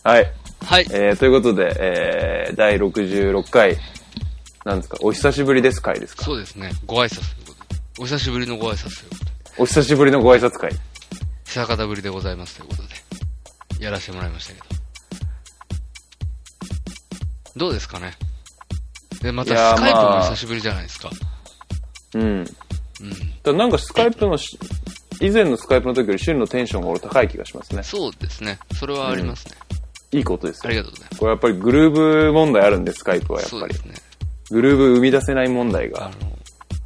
[0.02, 0.32] はい。
[0.66, 0.86] はい。
[0.90, 3.78] えー、ということで、えー、第66回、
[4.64, 6.24] なんですか、お久しぶりです会ですか？
[6.24, 6.72] そうですね。
[6.86, 7.80] ご挨拶ということで。
[8.00, 9.30] お久しぶりのご挨拶ということで。
[9.58, 10.72] お久しぶりのご挨拶会。
[11.44, 13.84] 久方ぶりでございますということで。
[13.84, 14.66] やらせてもらいましたけど。
[17.54, 18.14] どうですかね？
[19.22, 21.10] で、またスカイプもまあ久しぶりじゃないですか。
[22.14, 22.22] うん。
[22.22, 22.44] うん。
[23.44, 24.58] だなんかスカイプのし、
[25.20, 27.84] 以前のスカイプの時より旬のテンションが俺高い気がしますね。
[27.84, 28.58] そうですね。
[28.74, 29.52] それはありますね。
[30.12, 30.62] いいことですよ。
[30.66, 31.20] ありがとうございます。
[31.20, 33.74] これやっぱりグルーブ問題あるんで、スカイプはやっぱり。
[33.74, 33.94] ね。
[34.50, 36.10] グルーブ生み出せない問題あが。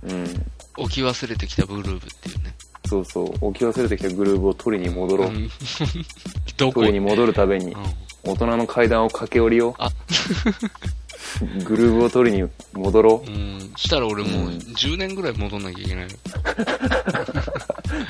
[0.05, 0.47] の、うん。
[0.79, 2.55] 置き忘れてきたブルーブっていうね。
[2.87, 3.35] そうそう。
[3.41, 5.29] 置き忘れてきたグルーブを取りに戻ろう。
[5.29, 5.51] うん
[6.57, 6.81] どこ？
[6.81, 7.83] 取りに戻るためにう、ん。
[8.25, 9.91] 大人の階段を駆け下りよあ、う。
[11.65, 13.31] グルーブを取りに戻ろう。
[13.31, 13.73] うん。
[13.77, 16.09] したら俺もう10年ぐらい戻んなきゃいけないよ。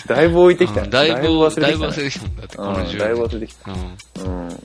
[0.07, 2.57] だいぶ置いてきただいぶ、だいぶ忘れて忘れてきただって。
[2.57, 2.93] この10年。
[2.93, 3.73] うん、だいぶ忘れてきた。
[3.73, 4.49] うん。
[4.49, 4.63] うん。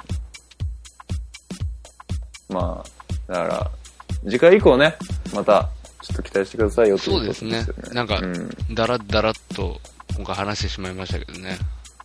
[2.55, 2.83] ま
[3.27, 3.71] あ、だから、
[4.23, 4.95] 次回以降ね、
[5.33, 5.69] また、
[6.01, 7.65] ちょっと期待してくださいよってそうですねよ。
[7.93, 8.49] なんかう、ん。
[8.75, 9.81] だらだらっと
[10.15, 11.57] 今回話してしまいましたけどね。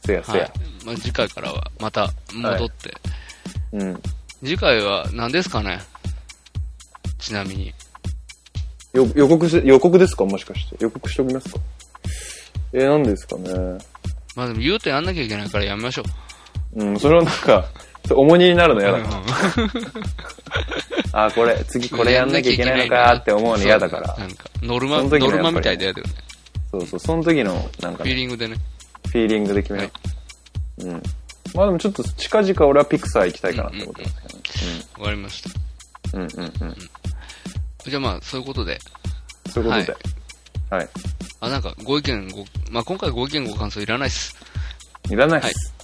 [0.05, 0.53] せやせやはい。。
[0.87, 2.95] まあ、次回からはまた戻って。
[3.73, 4.03] うん。
[4.43, 5.81] 次回は何ですかね？
[7.19, 7.75] ちなみに。
[8.95, 10.25] よ予告し、予告ですか？
[10.25, 10.77] もしかして。
[10.81, 11.59] 予告しておきますか？
[12.73, 13.53] えー、何ですかね？
[14.35, 16.05] まあでも言うとやんなきゃいけないからやめましょ
[16.75, 16.85] う。
[16.85, 17.67] うん、それはなんか、
[18.15, 19.05] 重荷になるの嫌だな。
[19.05, 19.25] うん
[21.13, 24.17] あ、これ、次これやんなきゃいけないのかって思うの嫌だから。
[24.17, 26.15] なんか、ノルマ、ノルマみたいで嫌だよね。
[26.71, 28.57] そうそう、その時の、なんかフィーね、リングでね。
[29.09, 29.91] フィーリングで決めよ
[30.79, 30.85] う。
[30.85, 31.03] うん。
[31.55, 34.43] まあでもちょっと近々俺はピクサー行きたいかなって思ってますけどね。
[34.99, 35.51] わかりました。
[36.19, 36.77] うん、うん、うんうん。
[37.85, 38.79] じゃあまあ、そういうことで。
[39.53, 39.97] そういうことで。
[40.71, 40.89] はい。
[41.41, 44.37] あ、なんか、ご意見ご、まあ今回ご意見ご感想いらないっす。
[45.11, 45.80] いらないっす。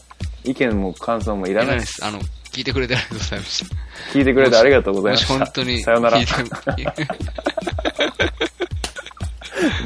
[0.47, 2.05] 意見も感想もいいらないっす。
[2.05, 2.21] あの、
[2.53, 3.77] 聞いてくれてありがとうございました。
[4.13, 5.35] 聞いてくれてありがとうございました。
[5.39, 6.19] 本当にさよなら。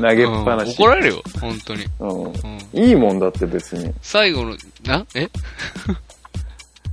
[0.00, 0.76] 投げっぱうなんし。
[0.76, 1.84] 怒られるよ、本当に。
[2.00, 2.24] うん。
[2.24, 2.34] うん。
[2.72, 3.92] いいもんだって別に。
[4.02, 5.28] 最後の、な、え？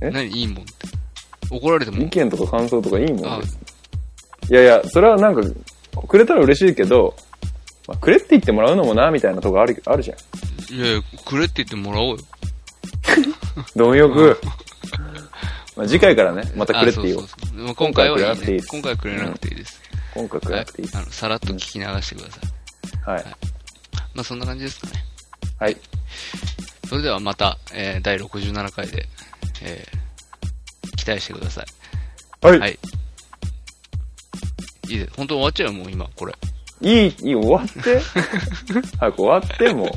[0.00, 0.10] え？
[0.10, 0.26] 何？
[0.28, 0.72] いいもんって。
[1.50, 2.02] 怒られても？
[2.02, 3.58] 意見とか感想とかいいもんです。
[4.50, 5.42] いやいや、それはなんか、
[6.06, 7.14] くれたら嬉しいけど、
[7.86, 10.74] まあ、くれって言ってもらうのもな、みたいなとこある、あるじゃん。
[10.74, 12.18] いやいや、くれって言ってもらおうよ。
[13.76, 14.40] 貪欲。
[15.76, 17.24] まあ、次回からね、またくれって言おう。
[17.24, 19.80] あそうそうそうまあ今回はいいね今回くれなくていいです。
[20.14, 20.48] 今回はくれなくていいです。
[20.48, 21.00] 今回くれはないくていいですあ。
[21.02, 22.40] の、さらっと聞き流してくださ
[23.06, 23.10] い。
[23.10, 23.24] はい。
[24.14, 25.04] まあそんな感じですかね。
[25.60, 25.76] はい。
[26.88, 29.06] それではまた、えー、第67回で、
[29.62, 31.66] えー、期待してください。
[32.46, 32.58] はい。
[32.58, 32.78] はい。
[34.88, 35.12] いいです。
[35.16, 36.34] 本当終わっちゃうよ、もう今、これ。
[36.80, 38.00] いい、いい、終わって？
[38.98, 39.90] 早く終わって、もう。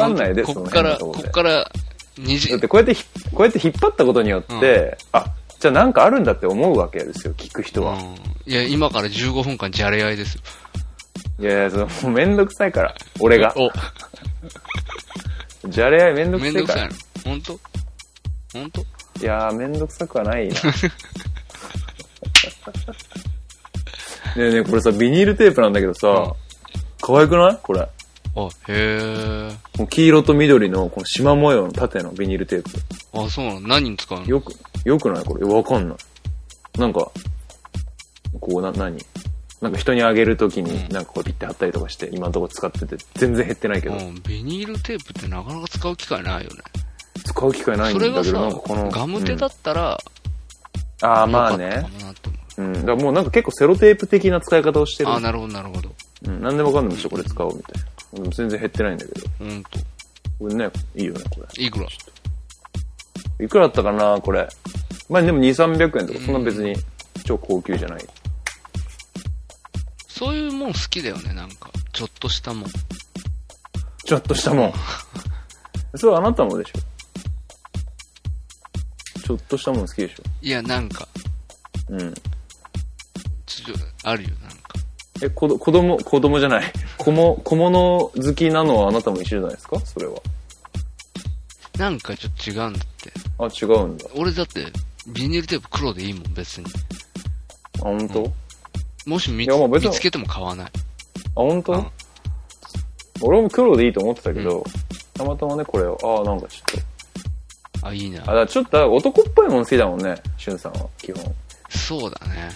[0.00, 1.70] 張んないで、こっから、こっから、
[2.18, 3.04] 2時だってこうやってひ、
[3.34, 5.24] こうやって引っ張ったことによって、あ、
[5.58, 7.94] じゃあなんかあるんだって思うわけですよ、聞く人は。
[7.94, 8.00] うん。
[8.46, 10.42] いや、今から15分間じゃれ合いですよ。
[11.40, 12.94] いやいや、そのもうめんどくさいから。
[13.20, 13.54] 俺が。
[13.56, 13.70] お、
[15.68, 16.94] じゃれ合いめんどくめんどくさいさいから。
[17.24, 17.30] の。
[17.30, 17.60] ほんと
[18.52, 18.80] ほんと
[19.20, 20.54] いやー、めんどくさくはないな。
[24.36, 26.34] ねえねえ、これさ、ビニールテープなんだけどさ、
[27.02, 27.58] 可愛くない？
[27.62, 27.86] これ。
[28.36, 29.86] あ、へえ。
[29.86, 32.70] 黄色と緑のこの縞模様の縦のビニールテープ。
[33.12, 33.60] あ、そうなの？
[33.60, 34.26] 何に使うの？
[34.26, 34.54] よく、
[34.84, 35.24] よくない？
[35.24, 35.44] これ。
[35.44, 35.98] わかんない。
[36.78, 37.10] なんか、
[38.40, 38.98] こうな、何？
[39.60, 46.56] なんか人にあげるときに、なんかこうピッて貼ったりとかして、今のところ使ってて、全然減ってないけど、うん、ビニールテープってなかなか使う機会ないよね。
[47.24, 48.90] 使う機会ないんそれがだけど、なんさかこの。
[48.90, 49.98] ガムテだったら、
[51.02, 51.84] うん、ああ、まあね
[52.56, 52.72] ううん。
[52.72, 55.10] だからもうなんか結構セロテープ的な使い方をしてる。
[55.10, 55.90] あ、なるほど、なるほど。
[56.26, 56.40] うん。
[56.40, 57.88] なんでもかんでもちょこれ使おうみたいな。
[58.12, 59.28] うん全然減ってないんだけど。
[59.38, 59.78] ほんと。
[60.38, 61.64] これね、いいよね、これ。
[61.64, 61.86] いくら？
[63.44, 64.48] いくらだったかな、これ。
[65.08, 66.74] まあでも2、300円とか、そんな別に
[67.24, 68.06] 超高級じゃない。
[70.08, 71.70] そういうもん好きだよね、なんか。
[71.92, 72.70] ちょっとしたもん。
[74.04, 74.72] ちょっとしたもん。
[75.96, 76.78] それはあなたもでしょ。
[79.20, 80.22] ちょっとしたもん好きでしょ。
[80.42, 81.06] いや、なんか、
[81.88, 82.14] うん。
[83.46, 84.39] ちょ、あるよ、なんか。
[85.22, 86.72] え、子供、子供じゃない。
[86.98, 89.78] 小も小物好きなのはあなたも一緒じゃないですか？
[89.80, 90.14] それは。
[91.78, 93.12] なんかちょっと違うんだって。
[93.38, 94.06] あ、違うんだ。
[94.08, 94.66] あ、俺だって、
[95.06, 96.66] ビニールテープ黒でいいもん、別に。
[97.78, 98.30] 本当、あ、
[99.06, 100.70] もし見つけても買わない。
[101.34, 101.86] 本当、うん
[103.22, 104.64] 俺も黒でいいと思ってたけど、
[105.12, 106.80] たまたまね、これを、ああ、なんかちょっ
[107.82, 107.86] と。
[107.88, 108.46] あ、いいなあ、だ。
[108.46, 111.34] ちょっと男っぽいもの好きだもんね、しゅんさんは、基本。
[111.70, 112.50] そうだね。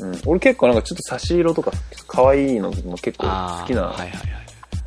[0.00, 0.20] うん。
[0.26, 1.72] 俺結構なんかちょっと差し色とか、
[2.06, 3.62] 可愛いのも結構ああ。
[3.62, 4.20] 好きな、はいはいはい。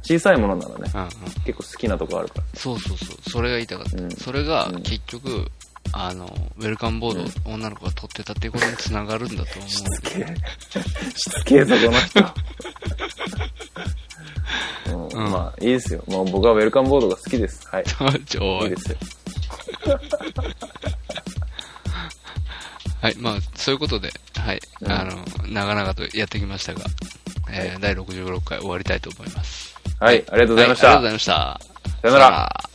[0.04, 1.10] 小さいものならね、うんうん。
[1.46, 2.44] 結構好きなとこあるから。
[2.54, 3.18] そうそうそう。
[3.30, 4.02] それが言いたかった。
[4.02, 5.48] うんそれがうん結局、
[5.94, 6.26] あの、
[6.58, 9.70] ウェルカムボード、を女の子が取ってたっていうことにつながるんだと思う。
[9.70, 10.36] しつけえ。
[11.16, 12.34] しつけえぞ、この人。
[15.14, 16.04] うんうんまあ、いいですよ。
[16.08, 17.68] もう僕はウェルカムボードが好きです。
[17.68, 17.84] はい
[18.64, 18.98] いいですよ。
[23.02, 25.12] はい、まあ、そういうことで、はい、うんあの、
[25.50, 26.82] 長々とやってきましたが、
[27.52, 29.76] えー第66回終わりたいと思います。
[30.00, 30.88] はい、ありがとうございました。
[30.88, 31.62] はありがとうございました。
[32.02, 32.71] さよなら。